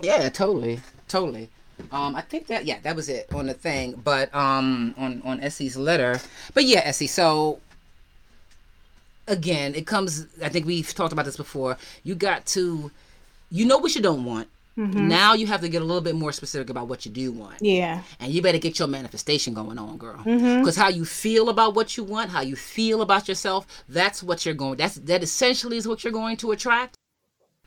yeah 0.00 0.28
totally 0.28 0.78
totally 1.08 1.48
um 1.92 2.14
i 2.14 2.20
think 2.20 2.46
that 2.48 2.66
yeah 2.66 2.78
that 2.82 2.94
was 2.94 3.08
it 3.08 3.24
on 3.32 3.46
the 3.46 3.54
thing 3.54 3.86
but 4.04 4.28
um 4.34 4.94
on 4.98 5.22
on 5.24 5.40
essie's 5.40 5.76
letter 5.78 6.20
but 6.52 6.64
yeah 6.64 6.80
essie 6.84 7.06
so 7.06 7.58
again 9.26 9.74
it 9.74 9.86
comes 9.86 10.26
i 10.42 10.48
think 10.48 10.66
we've 10.66 10.92
talked 10.94 11.12
about 11.12 11.24
this 11.24 11.36
before. 11.36 11.76
You 12.02 12.14
got 12.14 12.46
to 12.46 12.90
you 13.50 13.64
know 13.64 13.78
what 13.78 13.94
you 13.94 14.02
don't 14.02 14.24
want. 14.24 14.48
Mm-hmm. 14.76 15.06
Now 15.06 15.34
you 15.34 15.46
have 15.46 15.60
to 15.60 15.68
get 15.68 15.82
a 15.82 15.84
little 15.84 16.02
bit 16.02 16.16
more 16.16 16.32
specific 16.32 16.68
about 16.68 16.88
what 16.88 17.06
you 17.06 17.12
do 17.12 17.30
want. 17.30 17.62
Yeah. 17.62 18.02
And 18.18 18.32
you 18.32 18.42
better 18.42 18.58
get 18.58 18.76
your 18.80 18.88
manifestation 18.88 19.54
going 19.54 19.78
on 19.78 19.96
girl. 19.98 20.16
Mm-hmm. 20.16 20.60
Because 20.60 20.74
how 20.74 20.88
you 20.88 21.04
feel 21.04 21.48
about 21.48 21.76
what 21.76 21.96
you 21.96 22.02
want 22.02 22.30
how 22.30 22.40
you 22.40 22.56
feel 22.56 23.00
about 23.02 23.28
yourself 23.28 23.66
that's 23.88 24.22
what 24.22 24.44
you're 24.44 24.54
going 24.54 24.76
that's 24.76 24.96
that 24.96 25.22
essentially 25.22 25.76
is 25.76 25.86
what 25.86 26.02
you're 26.04 26.12
going 26.12 26.36
to 26.38 26.52
attract. 26.52 26.96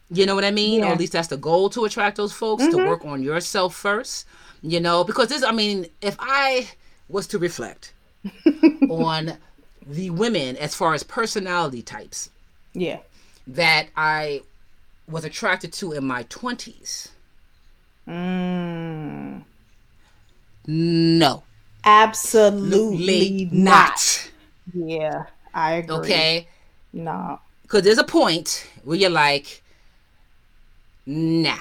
You 0.10 0.26
know 0.26 0.36
what 0.36 0.46
i 0.46 0.52
mean? 0.52 0.84
Or 0.84 0.88
at 0.88 1.00
least 1.00 1.14
that's 1.14 1.28
the 1.28 1.38
goal 1.38 1.70
to 1.72 1.86
attract 1.86 2.18
those 2.18 2.34
folks 2.34 2.64
to 2.66 2.72
mm-hmm. 2.72 2.88
work 2.88 3.06
on 3.06 3.22
yourself 3.22 3.76
first 3.76 4.26
you 4.62 4.80
know? 4.80 5.04
Because 5.04 5.30
this 5.30 5.44
i 5.44 5.52
mean 5.52 5.88
if 6.02 6.16
i 6.20 6.68
was 7.08 7.28
to 7.28 7.40
reflect 7.40 7.94
on 8.90 9.38
the 9.88 10.10
women 10.10 10.58
as 10.58 10.76
far 10.76 10.94
as 10.94 11.04
personality 11.04 11.82
types 11.82 12.30
yeah. 12.74 13.00
that 13.46 13.88
i 13.96 14.42
was 15.10 15.24
attracted 15.24 15.72
to 15.74 15.94
in 15.94 16.06
my 16.06 16.24
20s 16.26 17.10
mm, 18.08 19.42
no. 20.70 21.44
Absolutely 21.86 23.48
not. 23.54 24.30
not. 24.76 24.88
Yeah 24.88 25.24
i 25.54 25.74
agree. 25.74 25.96
Okay? 25.96 26.48
No 26.92 27.40
because 27.62 27.84
there's 27.84 27.98
a 27.98 28.04
point 28.04 28.68
where 28.84 28.98
you're 28.98 29.10
like 29.10 29.62
nah. 31.08 31.58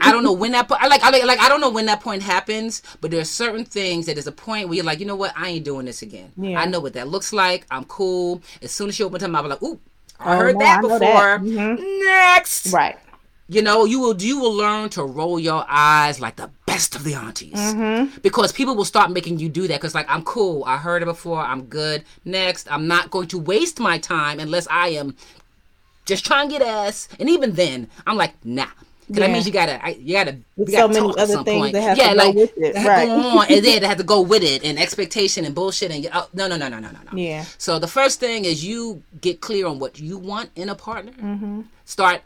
I 0.00 0.10
don't 0.10 0.24
know 0.24 0.32
when 0.32 0.52
that 0.52 0.68
po- 0.68 0.76
I 0.80 0.86
like, 0.88 1.02
I 1.02 1.10
like 1.10 1.24
like 1.24 1.38
i 1.38 1.48
don't 1.48 1.60
know 1.60 1.68
when 1.70 1.86
that 1.86 2.00
point 2.00 2.22
happens 2.22 2.82
but 3.00 3.10
there 3.10 3.20
are 3.20 3.24
certain 3.24 3.64
things 3.64 4.06
that 4.06 4.14
there's 4.14 4.26
a 4.26 4.32
point 4.32 4.68
where 4.68 4.76
you're 4.76 4.84
like 4.84 5.00
you 5.00 5.06
know 5.06 5.16
what? 5.16 5.32
I 5.36 5.48
ain't 5.50 5.64
doing 5.64 5.84
this 5.86 6.00
again. 6.02 6.32
Yeah. 6.36 6.58
i 6.60 6.64
know 6.64 6.80
what 6.80 6.94
that 6.94 7.06
looks 7.08 7.32
like. 7.32 7.66
I'm 7.70 7.84
cool. 7.84 8.40
As 8.62 8.72
soon 8.72 8.88
as 8.88 8.94
she 8.96 9.04
open 9.04 9.20
your 9.20 9.28
mouth 9.28 9.44
i'm 9.44 9.50
like 9.50 9.62
ooh 9.62 9.78
i 10.18 10.34
Oh, 10.34 10.38
heard 10.38 10.54
no, 10.54 10.60
that 10.60 10.78
I 10.78 10.80
before 10.80 10.98
that. 10.98 11.40
Mhm. 11.42 12.04
next. 12.06 12.72
Right. 12.72 12.96
You 13.48 13.62
know 13.62 13.84
you 13.84 14.00
will 14.00 14.20
you 14.20 14.40
will 14.40 14.54
learn 14.54 14.88
to 14.90 15.04
roll 15.04 15.38
your 15.38 15.64
eyes 15.68 16.18
like 16.18 16.36
the 16.36 16.50
best 16.66 16.96
of 16.96 17.04
the 17.04 17.14
aunties. 17.14 17.52
Mm-hmm. 17.54 18.18
because 18.22 18.50
people 18.52 18.74
will 18.76 18.84
start 18.86 19.10
making 19.10 19.38
you 19.40 19.48
do 19.50 19.68
that 19.68 19.78
because 19.80 19.94
like 19.94 20.06
i'm 20.08 20.22
cool. 20.24 20.64
I 20.64 20.78
heard 20.78 21.02
it 21.02 21.06
before. 21.06 21.40
I'm 21.40 21.64
good. 21.64 22.04
Next 22.24 22.66
i'm 22.72 22.86
not 22.88 23.10
going 23.10 23.28
to 23.28 23.38
waste 23.38 23.78
my 23.78 23.98
time 23.98 24.40
unless 24.40 24.66
i 24.70 24.88
am 24.88 25.16
just 26.06 26.24
trying 26.24 26.48
to 26.48 26.58
get 26.58 26.62
ass. 26.66 27.08
And 27.20 27.28
even 27.28 27.52
then 27.52 27.88
i'm 28.06 28.16
like 28.16 28.34
nah 28.44 28.68
'Cause 29.08 29.16
that 29.18 29.30
means 29.30 29.46
you 29.46 29.52
gotta, 29.52 29.80
you 30.00 30.14
gotta, 30.14 30.36
you 30.56 30.64
gotta 30.66 30.92
so 30.94 31.00
many 31.06 31.18
other 31.18 31.44
things 31.44 31.60
point. 31.62 31.72
that 31.74 31.82
have 31.82 31.96
yeah, 31.98 32.08
to 32.10 32.16
go 32.16 32.24
like 32.26 32.34
with 32.34 32.52
it, 32.56 32.74
right. 32.84 33.06
go 33.06 33.38
on, 33.38 33.46
and 33.48 33.64
then 33.64 33.80
they 33.80 33.86
have 33.86 33.98
to 33.98 34.02
go 34.04 34.20
with 34.20 34.42
it, 34.42 34.64
and 34.64 34.78
expectation 34.80 35.44
and 35.44 35.54
bullshit, 35.54 35.92
and 35.92 36.08
oh, 36.12 36.28
no, 36.34 36.48
no, 36.48 36.56
no, 36.56 36.68
no, 36.68 36.80
no, 36.80 36.90
no, 36.90 36.98
no. 37.12 37.16
Yeah. 37.18 37.44
So 37.56 37.78
the 37.78 37.86
first 37.86 38.18
thing 38.18 38.44
is 38.44 38.64
you 38.64 39.02
get 39.20 39.40
clear 39.40 39.66
on 39.66 39.78
what 39.78 40.00
you 40.00 40.18
want 40.18 40.50
in 40.56 40.68
a 40.68 40.74
partner. 40.74 41.12
Mm-hmm. 41.12 41.60
Start 41.84 42.22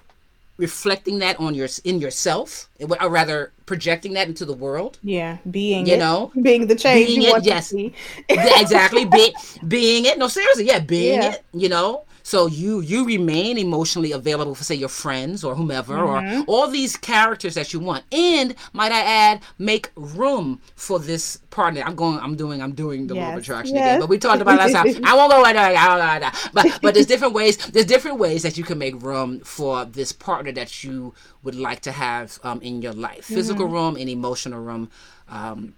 reflecting 0.56 1.18
that 1.20 1.38
on 1.40 1.54
your 1.54 1.68
in 1.84 2.00
yourself, 2.00 2.68
or 2.80 3.08
rather 3.10 3.52
projecting 3.66 4.12
that 4.14 4.26
into 4.28 4.44
the 4.44 4.52
world. 4.52 4.98
yeah 5.02 5.38
being 5.50 5.86
You 5.86 5.94
it, 5.94 5.98
know? 5.98 6.32
being 6.42 6.66
the 6.66 6.74
change 6.74 7.06
Being 7.08 7.22
you 7.22 7.28
it, 7.28 7.32
want 7.32 7.44
yes. 7.44 7.68
to 7.70 7.76
see 7.76 7.94
exactly 8.28 9.04
be, 9.04 9.34
being 9.68 10.04
it 10.06 10.18
no 10.18 10.28
seriously 10.28 10.66
yeah 10.66 10.80
being 10.80 11.22
Yeah. 11.22 11.32
it 11.32 11.44
you 11.54 11.68
know 11.68 12.02
so 12.22 12.46
you 12.46 12.80
you 12.80 13.04
remain 13.04 13.58
emotionally 13.58 14.12
available 14.12 14.54
for 14.54 14.64
say 14.64 14.74
your 14.74 14.88
friends 14.88 15.42
or 15.44 15.54
whomever 15.54 15.94
Mm-hmm. 15.94 16.40
or 16.42 16.44
all 16.46 16.68
these 16.68 16.96
characters 16.96 17.54
that 17.54 17.72
you 17.72 17.80
want 17.80 18.04
and 18.12 18.54
might 18.72 18.92
i 18.92 19.00
add 19.00 19.40
make 19.58 19.90
room 19.96 20.60
for 20.76 20.98
this 20.98 21.38
partner 21.50 21.82
i'm 21.84 21.94
going 21.94 22.18
i'm 22.20 22.36
doing 22.36 22.60
i'm 22.62 22.72
doing 22.72 23.06
the 23.06 23.14
law 23.14 23.32
of 23.32 23.38
attraction 23.38 23.74
yes. 23.76 23.84
again 23.86 24.00
but 24.00 24.08
we 24.08 24.18
talked 24.18 24.40
about 24.42 24.54
it 24.54 24.72
last 24.72 24.72
time 24.72 25.04
i 25.04 25.14
won't 25.16 25.30
go 25.32 25.42
I 25.44 25.52
don't 25.52 25.74
know, 25.74 26.20
that. 26.20 26.50
but 26.52 26.78
but 26.82 26.94
there's 26.94 27.06
different 27.06 27.34
ways 27.34 27.56
there's 27.72 27.86
different 27.86 28.18
ways 28.18 28.42
that 28.42 28.56
you 28.58 28.64
can 28.64 28.78
make 28.78 29.00
room 29.02 29.40
for 29.40 29.84
this 29.84 30.12
partner 30.12 30.52
that 30.52 30.84
you 30.84 31.14
would 31.42 31.54
like 31.54 31.80
to 31.82 31.92
have 31.92 32.38
um, 32.44 32.60
in 32.62 32.82
your 32.82 32.92
life 32.92 33.24
physical 33.24 33.66
Mm-hmm. 33.66 33.74
room 33.74 33.96
and 33.96 34.08
emotional 34.08 34.60
room 34.60 34.90
um, 35.28 35.74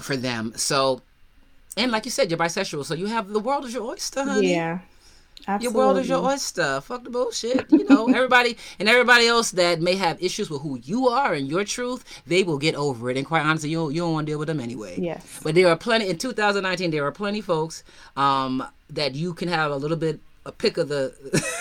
for 0.00 0.16
them 0.16 0.52
so 0.56 1.00
and 1.76 1.92
like 1.92 2.04
you 2.04 2.10
said, 2.10 2.30
you're 2.30 2.38
bisexual, 2.38 2.84
so 2.84 2.94
you 2.94 3.06
have 3.06 3.28
the 3.28 3.38
world 3.38 3.64
as 3.64 3.72
your 3.72 3.84
oyster, 3.84 4.24
honey. 4.24 4.52
yeah 4.52 4.80
Your 5.60 5.72
world 5.72 5.98
is 5.98 6.08
your 6.08 6.24
oyster. 6.24 6.80
Fuck 6.80 7.04
the 7.04 7.10
bullshit. 7.10 7.70
You 7.70 7.88
know, 7.88 8.06
everybody 8.14 8.56
and 8.78 8.88
everybody 8.88 9.26
else 9.26 9.50
that 9.52 9.80
may 9.80 9.96
have 9.96 10.22
issues 10.22 10.50
with 10.50 10.62
who 10.62 10.78
you 10.82 11.08
are 11.08 11.34
and 11.34 11.48
your 11.48 11.64
truth, 11.64 12.04
they 12.26 12.42
will 12.42 12.58
get 12.58 12.74
over 12.74 13.10
it. 13.10 13.16
And 13.16 13.26
quite 13.26 13.44
honestly, 13.44 13.70
you 13.70 13.78
don't, 13.78 13.94
you 13.94 14.00
don't 14.02 14.12
want 14.12 14.26
to 14.26 14.32
deal 14.32 14.38
with 14.38 14.48
them 14.48 14.60
anyway. 14.60 14.96
Yes. 14.98 15.40
But 15.42 15.54
there 15.54 15.68
are 15.68 15.76
plenty 15.76 16.08
in 16.08 16.18
2019. 16.18 16.90
There 16.90 17.04
are 17.04 17.12
plenty 17.12 17.40
folks 17.40 17.82
um, 18.16 18.64
that 18.90 19.14
you 19.14 19.34
can 19.34 19.48
have 19.48 19.70
a 19.70 19.76
little 19.76 19.96
bit 19.96 20.20
a 20.46 20.52
pick 20.52 20.78
of 20.78 20.88
the 20.88 21.14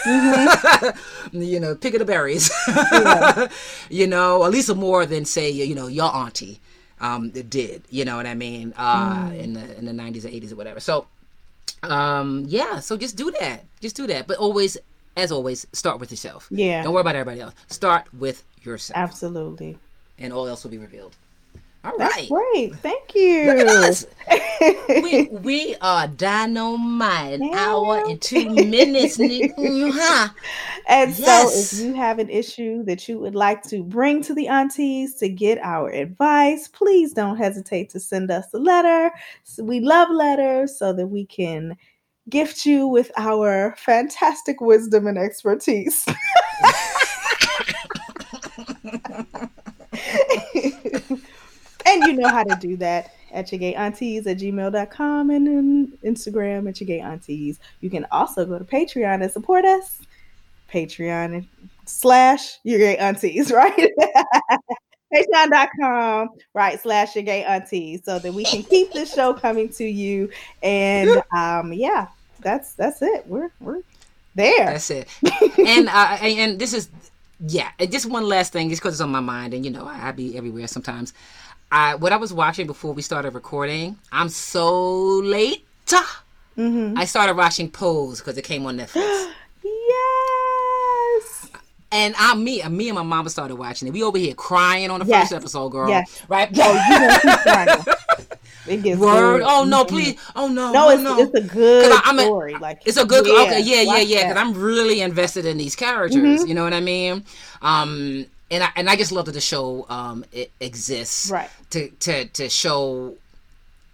mm-hmm. 0.06 1.42
you 1.42 1.60
know 1.60 1.76
pick 1.76 1.94
of 1.94 2.00
the 2.00 2.06
berries 2.06 2.50
yeah. 2.68 3.48
you 3.90 4.08
know 4.08 4.46
at 4.46 4.52
least 4.52 4.74
more 4.74 5.06
than 5.06 5.26
say 5.26 5.50
you 5.50 5.76
know 5.76 5.88
your 5.88 6.14
auntie 6.16 6.62
um 7.02 7.30
did 7.30 7.84
you 7.90 8.06
know 8.06 8.16
what 8.16 8.26
i 8.26 8.34
mean 8.34 8.74
uh 8.78 9.28
mm. 9.28 9.38
in 9.38 9.54
the 9.54 9.78
in 9.78 9.86
the 9.86 9.92
90s 9.92 10.24
or 10.24 10.30
80s 10.30 10.54
or 10.54 10.56
whatever 10.56 10.80
so 10.80 11.06
um 11.84 12.46
yeah 12.48 12.80
so 12.80 12.98
just 12.98 13.16
do 13.16 13.32
that. 13.40 13.66
Just 13.82 13.96
do 13.96 14.08
that. 14.08 14.28
But 14.28 14.38
always 14.38 14.78
as 15.18 15.32
always 15.32 15.66
start 15.74 16.00
with 16.00 16.12
yourself. 16.12 16.48
Yeah. 16.50 16.84
Don't 16.84 16.94
worry 16.94 17.02
about 17.02 17.16
everybody 17.16 17.42
else. 17.42 17.54
Start 17.68 18.14
with 18.14 18.44
yourself. 18.64 18.98
Absolutely. 18.98 19.78
And 20.18 20.34
all 20.34 20.48
else 20.48 20.64
will 20.64 20.72
be 20.72 20.78
revealed 20.78 21.16
all 21.84 21.98
That's 21.98 22.16
right. 22.16 22.30
great. 22.30 22.76
Thank 22.78 23.16
you. 23.16 23.46
Look 23.46 23.60
at 23.60 23.68
us. 23.68 24.06
we, 24.90 25.28
we 25.28 25.76
are 25.80 26.08
dynamite. 26.08 27.40
An 27.40 27.54
hour 27.54 28.04
and 28.06 28.22
two 28.22 28.50
minutes. 28.50 29.18
huh? 29.18 30.30
And 30.90 31.18
yes. 31.18 31.70
so, 31.70 31.78
if 31.80 31.86
you 31.86 31.94
have 31.94 32.20
an 32.20 32.30
issue 32.30 32.84
that 32.84 33.08
you 33.08 33.18
would 33.20 33.36
like 33.36 33.64
to 33.64 33.82
bring 33.82 34.22
to 34.24 34.34
the 34.34 34.50
aunties 34.50 35.16
to 35.16 35.30
get 35.30 35.58
our 35.60 35.90
advice, 35.90 36.68
please 36.68 37.14
don't 37.14 37.38
hesitate 37.38 37.90
to 37.92 38.00
send 38.00 38.30
us 38.30 38.54
a 38.54 38.60
letter. 38.60 39.12
We 39.60 39.80
love 39.80 40.10
letters 40.10 40.78
so 40.78 40.92
that 40.92 41.08
we 41.08 41.26
can 41.26 41.78
gift 42.30 42.66
you 42.66 42.88
with 42.88 43.10
our 43.18 43.74
fantastic 43.78 44.60
wisdom 44.60 45.08
and 45.08 45.18
expertise. 45.18 46.06
and 51.90 52.04
you 52.04 52.14
know 52.14 52.30
how 52.30 52.44
to 52.44 52.56
do 52.56 52.78
that 52.78 53.14
at 53.32 53.52
your 53.52 53.60
gay 53.60 53.76
aunties 53.76 54.28
at 54.28 54.38
gmail.com 54.38 55.30
and 55.30 55.48
then 55.48 55.98
Instagram 56.04 56.68
at 56.68 56.80
your 56.80 56.88
gay 56.88 57.00
aunties. 57.00 57.60
You 57.82 57.90
can 57.90 58.06
also 58.12 58.46
go 58.46 58.58
to 58.58 58.66
Patreon 58.66 59.22
and 59.22 59.32
support 59.32 59.66
us. 59.66 60.00
Patreon 60.72 61.46
slash 61.86 62.60
your 62.64 62.80
gay 62.80 62.98
aunties, 62.98 63.52
right? 63.52 63.92
Patreon.com 65.14 66.30
right 66.54 66.80
slash 66.80 67.16
your 67.16 67.24
gay 67.24 67.44
aunties 67.44 68.02
so 68.04 68.20
that 68.20 68.34
we 68.34 68.44
can 68.44 68.64
keep 68.64 68.92
this 68.94 69.14
show 69.14 69.34
coming 69.34 69.70
to 69.70 69.86
you. 69.86 70.30
And 70.62 71.22
um 71.36 71.74
yeah, 71.74 72.08
that's 72.42 72.74
that's 72.74 73.02
it. 73.02 73.26
We're 73.28 73.52
we're 73.60 73.82
there. 74.36 74.66
That's 74.66 74.92
it. 74.92 75.08
and 75.58 75.90
uh 75.90 76.18
and 76.22 76.60
this 76.60 76.74
is 76.74 76.90
yeah, 77.48 77.72
just 77.90 78.06
one 78.06 78.28
last 78.28 78.52
thing, 78.52 78.70
just 78.70 78.82
because 78.82 78.96
it's 78.96 79.02
on 79.02 79.12
my 79.12 79.22
mind, 79.22 79.54
and 79.54 79.64
you 79.64 79.72
know, 79.72 79.86
I, 79.86 80.10
I 80.10 80.12
be 80.12 80.38
everywhere 80.38 80.68
sometimes. 80.68 81.14
I 81.72 81.96
what 81.96 82.12
I 82.12 82.18
was 82.18 82.34
watching 82.34 82.68
before 82.68 82.94
we 82.94 83.02
started 83.02 83.34
recording. 83.34 83.98
I'm 84.12 84.30
so 84.30 85.20
late. 85.20 85.66
Mm-hmm. 86.58 86.98
I 86.98 87.06
started 87.06 87.38
watching 87.38 87.72
Pose 87.72 88.20
because 88.20 88.38
it 88.38 88.44
came 88.44 88.66
on 88.66 88.78
Netflix. 88.78 89.32
yes. 89.64 91.50
And 91.92 92.14
I, 92.18 92.36
me, 92.36 92.62
me 92.68 92.90
and 92.90 92.96
my 92.96 93.04
mama 93.04 93.30
started 93.30 93.56
watching 93.56 93.88
it. 93.88 93.92
We 93.92 94.04
over 94.04 94.18
here 94.18 94.36
crying 94.36 94.92
on 94.92 95.00
the 95.00 95.06
yes. 95.06 95.30
first 95.30 95.34
episode, 95.34 95.70
girl. 95.70 95.90
Yes. 95.90 96.22
Right? 96.28 96.50
Oh, 96.56 96.86
you 96.90 97.00
know 97.00 97.18
keep 97.22 97.40
crying. 97.44 97.84
It 98.68 98.84
gets 98.84 99.00
Word. 99.00 99.40
Good. 99.40 99.48
Oh 99.48 99.64
no, 99.64 99.84
mm-hmm. 99.84 99.96
please. 99.96 100.20
Oh 100.36 100.48
no. 100.48 100.72
No, 100.72 100.90
it's, 100.90 101.02
no. 101.02 101.18
it's 101.18 101.34
a 101.34 101.42
good 101.42 101.92
I, 101.92 102.02
I'm 102.04 102.20
story. 102.20 102.56
Like 102.56 102.82
it's 102.86 102.98
a 102.98 103.06
good. 103.06 103.26
Yeah, 103.26 103.42
okay, 103.44 103.62
yeah, 103.62 103.82
yeah, 103.82 104.00
yeah. 104.00 104.28
Because 104.28 104.38
I'm 104.38 104.54
really 104.54 105.02
invested 105.02 105.46
in 105.46 105.58
these 105.58 105.76
characters. 105.76 106.42
Mm-hmm. 106.42 106.48
You 106.48 106.54
know 106.54 106.64
what 106.64 106.74
I 106.74 106.82
mean? 106.82 107.24
Um, 107.62 108.26
and 108.52 108.64
I 108.64 108.70
and 108.76 108.90
I 108.90 108.96
just 108.96 109.12
love 109.12 109.26
that 109.26 109.34
the 109.34 109.42
show 109.42 109.86
um 109.90 110.26
it 110.32 110.52
exists 110.60 111.32
right 111.32 111.50
to 111.72 111.90
to 111.90 112.26
to 112.26 112.50
show. 112.50 113.16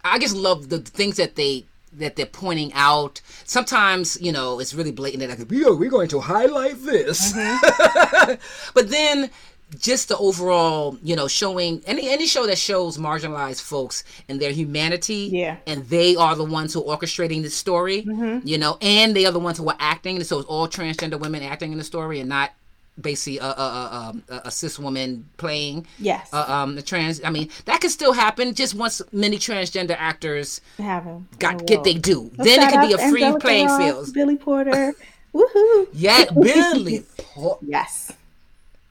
I 0.04 0.18
just 0.18 0.36
love 0.36 0.68
the 0.68 0.78
things 0.78 1.16
that 1.16 1.34
they 1.34 1.64
that 1.94 2.16
they're 2.16 2.26
pointing 2.26 2.72
out. 2.74 3.20
Sometimes 3.44 4.20
you 4.20 4.32
know 4.32 4.60
it's 4.60 4.74
really 4.74 4.92
blatant. 4.92 5.20
They're 5.20 5.28
like, 5.28 5.50
"Yeah, 5.50 5.70
we're 5.70 5.90
going 5.90 6.08
to 6.08 6.20
highlight 6.20 6.82
this," 6.82 7.32
mm-hmm. 7.32 8.34
but 8.74 8.90
then 8.90 9.30
just 9.78 10.08
the 10.08 10.16
overall, 10.18 10.96
you 11.02 11.16
know, 11.16 11.26
showing 11.26 11.82
any 11.86 12.08
any 12.08 12.26
show 12.26 12.46
that 12.46 12.58
shows 12.58 12.98
marginalized 12.98 13.62
folks 13.62 14.04
and 14.28 14.40
their 14.40 14.52
humanity, 14.52 15.28
yeah, 15.32 15.56
and 15.66 15.84
they 15.86 16.14
are 16.16 16.36
the 16.36 16.44
ones 16.44 16.72
who 16.72 16.84
are 16.86 16.96
orchestrating 16.96 17.42
the 17.42 17.50
story, 17.50 18.02
mm-hmm. 18.02 18.46
you 18.46 18.58
know, 18.58 18.78
and 18.80 19.16
they 19.16 19.26
are 19.26 19.32
the 19.32 19.40
ones 19.40 19.58
who 19.58 19.68
are 19.68 19.76
acting. 19.80 20.22
So 20.22 20.38
it's 20.38 20.48
all 20.48 20.68
transgender 20.68 21.18
women 21.18 21.42
acting 21.42 21.72
in 21.72 21.78
the 21.78 21.84
story 21.84 22.20
and 22.20 22.28
not 22.28 22.52
basically 23.00 23.38
a, 23.38 23.44
a, 23.44 24.14
a, 24.28 24.40
a, 24.46 24.50
cis 24.50 24.78
woman 24.78 25.28
playing 25.36 25.86
yes. 25.98 26.32
uh, 26.32 26.44
um 26.48 26.74
the 26.76 26.82
trans 26.82 27.22
i 27.24 27.30
mean 27.30 27.48
that 27.66 27.80
could 27.80 27.90
still 27.90 28.12
happen 28.12 28.54
just 28.54 28.74
once 28.74 29.02
many 29.12 29.36
transgender 29.36 29.96
actors 29.98 30.60
happen 30.78 31.28
got 31.38 31.66
get 31.66 31.84
they 31.84 31.94
do. 31.94 32.30
Then 32.34 32.62
it 32.62 32.70
could 32.70 32.86
be 32.86 32.92
a 32.92 32.98
free 33.10 33.22
Angelica 33.22 33.40
playing 33.40 33.68
field. 33.78 34.12
Billy 34.12 34.36
porter. 34.36 34.94
Woohoo. 35.34 35.88
Yeah 35.92 36.24
billy 36.32 37.04
yes. 37.62 38.12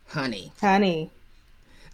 honey. 0.08 0.52
Honey 0.62 1.12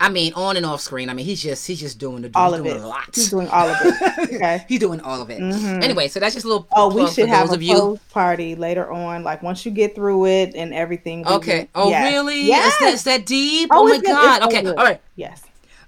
I 0.02 0.10
mean, 0.10 0.34
on 0.34 0.58
and 0.58 0.66
off 0.66 0.82
screen. 0.82 1.10
I 1.10 1.14
mean, 1.14 1.26
he's 1.26 1.42
just 1.42 1.66
he's 1.68 1.80
just 1.80 2.00
doing 2.00 2.24
the 2.24 2.32
all 2.34 2.54
of 2.54 2.66
it. 2.66 2.76
A 2.76 2.88
lot. 2.88 3.10
He's 3.14 3.30
doing 3.30 3.48
all 3.50 3.68
of 3.70 3.78
it. 3.82 4.32
Okay, 4.32 4.66
he's 4.68 4.80
doing 4.80 5.00
all 5.02 5.22
of 5.22 5.30
it. 5.30 5.40
Mm-hmm. 5.40 5.84
Anyway, 5.84 6.08
so 6.08 6.20
that's 6.20 6.34
just 6.34 6.46
a 6.46 6.48
little. 6.48 6.68
Oh, 6.74 6.94
we 6.94 7.08
should 7.08 7.30
have 7.30 7.52
a 7.52 7.58
Pose 7.58 8.00
party 8.12 8.56
later 8.56 8.92
on. 8.92 9.24
Like 9.24 9.44
once 9.44 9.66
you 9.66 9.72
get 9.72 9.94
through 9.94 10.26
it 10.26 10.56
and 10.56 10.74
everything. 10.74 11.28
Okay. 11.28 11.70
oh, 11.76 11.90
yes. 11.90 12.12
really? 12.12 12.42
Yes. 12.44 12.74
Is 12.74 12.80
that, 12.80 12.94
is 12.94 13.04
that 13.04 13.26
deep? 13.26 13.70
Oh, 13.72 13.82
oh 13.82 13.88
my 13.88 14.00
god. 14.00 14.44
Okay. 14.44 14.66
All 14.66 14.76
right. 14.76 15.02
Yes. 15.16 15.44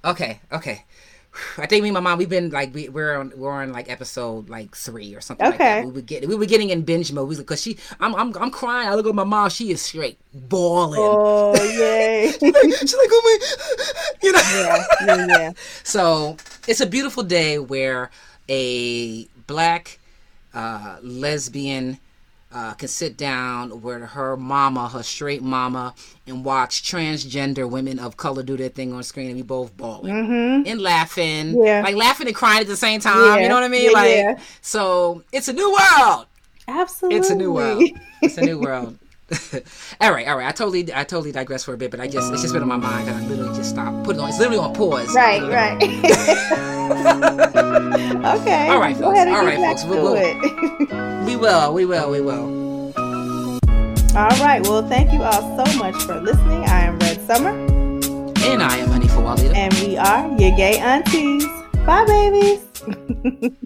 Okay. 0.06 0.40
Okay. 0.52 0.86
I 1.58 1.66
think 1.66 1.84
me 1.84 1.90
and 1.90 1.94
my 1.94 2.00
mom 2.00 2.20
we've 2.20 2.30
been 2.30 2.50
like 2.50 2.74
we, 2.74 2.90
we're 2.90 3.18
on 3.18 3.34
we're 3.36 3.52
on 3.52 3.72
like 3.72 3.90
episode 3.90 4.50
like 4.50 4.76
three 4.76 5.16
or 5.16 5.22
something 5.22 5.48
okay. 5.48 5.84
like 5.84 5.84
that. 5.84 5.86
We 5.86 5.92
were 5.92 6.02
getting 6.02 6.30
we 6.30 6.36
were 6.36 6.46
getting 6.46 6.70
in 6.70 6.84
binge 6.84 7.12
mode 7.12 7.36
because 7.36 7.62
she 7.62 7.78
I'm, 8.00 8.14
I'm 8.16 8.36
I'm 8.38 8.52
crying. 8.52 8.88
I 8.88 8.96
look 8.96 9.08
at 9.08 9.16
my 9.16 9.24
mom. 9.24 9.50
She 9.50 9.72
is 9.72 9.82
straight 9.82 10.20
bawling. 10.34 11.00
Oh 11.02 11.54
yay! 11.64 12.32
she's, 12.32 12.42
like, 12.42 12.78
she's 12.78 12.96
like 12.96 13.10
oh 13.12 13.22
my, 13.24 14.14
you 14.24 14.32
know. 14.32 14.42
Yeah, 14.54 14.86
yeah, 15.06 15.28
yeah. 15.28 15.52
so 15.84 16.38
it's 16.68 16.82
a 16.82 16.86
beautiful 16.86 17.24
day 17.24 17.60
where 17.60 18.12
a 18.50 19.26
black 19.48 20.00
uh, 20.54 20.98
lesbian 21.02 22.00
uh, 22.54 22.74
can 22.74 22.88
sit 22.88 23.18
down 23.18 23.82
with 23.82 24.02
her 24.02 24.38
mama, 24.38 24.88
her 24.90 25.04
straight 25.04 25.42
mama, 25.42 25.94
and 26.28 26.46
watch 26.46 26.84
transgender 26.84 27.70
women 27.70 28.00
of 28.00 28.16
color 28.18 28.44
do 28.44 28.56
their 28.56 28.70
thing 28.70 28.94
on 28.94 29.04
screen, 29.04 29.28
and 29.28 29.36
we 29.36 29.42
both 29.42 29.76
bawling 29.76 30.14
mm-hmm. 30.14 30.68
and 30.68 30.82
laughing, 30.82 31.64
yeah. 31.64 31.82
like 31.82 31.96
laughing 31.96 32.28
and 32.28 32.36
crying 32.36 32.62
at 32.62 32.68
the 32.68 32.78
same 32.78 33.00
time. 33.00 33.38
Yeah. 33.38 33.44
You 33.44 33.50
know 33.50 33.56
what 33.56 33.64
I 33.64 33.68
mean? 33.68 33.92
Yeah, 33.92 34.34
like, 34.34 34.40
so 34.62 35.24
it's 35.32 35.48
a 35.48 35.54
new 35.54 35.70
world. 35.70 36.28
Absolutely, 36.68 37.20
it's 37.20 37.30
a 37.30 37.36
new 37.36 37.52
world. 37.52 37.84
It's 38.22 38.38
a 38.38 38.42
new 38.42 38.60
world. 38.60 38.98
all 40.02 40.12
right, 40.12 40.28
all 40.28 40.38
right. 40.38 40.48
I 40.48 40.52
totally, 40.52 40.94
I 40.94 41.04
totally 41.04 41.32
digress 41.32 41.64
for 41.64 41.74
a 41.74 41.78
bit, 41.78 41.92
but 41.92 42.00
I 42.00 42.08
just, 42.08 42.32
it's 42.32 42.42
just 42.42 42.54
been 42.54 42.62
on 42.62 42.68
my 42.68 42.78
mind, 42.78 43.08
and 43.08 43.18
I 43.18 43.28
literally 43.28 43.56
just 43.56 43.70
stopped, 43.72 44.04
put 44.04 44.16
it 44.16 44.20
on. 44.20 44.30
It's 44.30 44.40
literally 44.40 44.60
on 44.60 44.74
pause. 44.74 45.14
Right, 45.16 45.42
right. 45.44 45.82
okay. 48.42 48.70
All 48.70 48.80
right, 48.80 48.96
folks. 48.96 49.20
All 49.20 49.46
right, 49.46 49.58
folks. 49.58 49.86
We 49.86 49.98
will. 49.98 50.14
we 51.26 51.36
will. 51.36 51.74
We 51.74 51.86
will. 51.86 52.12
We 52.12 52.22
will. 52.22 52.94
All 54.16 54.30
right. 54.44 54.62
Well, 54.62 54.88
thank 54.88 55.12
you 55.12 55.24
all 55.24 55.66
so 55.66 55.78
much 55.80 55.96
for 56.04 56.20
listening. 56.20 56.66
I 56.66 56.82
am 56.82 57.00
Red 57.00 57.20
Summer. 57.26 57.50
And 57.50 58.62
I 58.62 58.78
am 58.78 58.90
Honey 58.90 59.08
Fawalida. 59.08 59.56
And 59.56 59.74
we 59.76 59.98
are 59.98 60.28
your 60.40 60.56
gay 60.56 60.78
aunties. 60.78 61.46
Bye, 61.86 62.06
babies. 62.06 63.50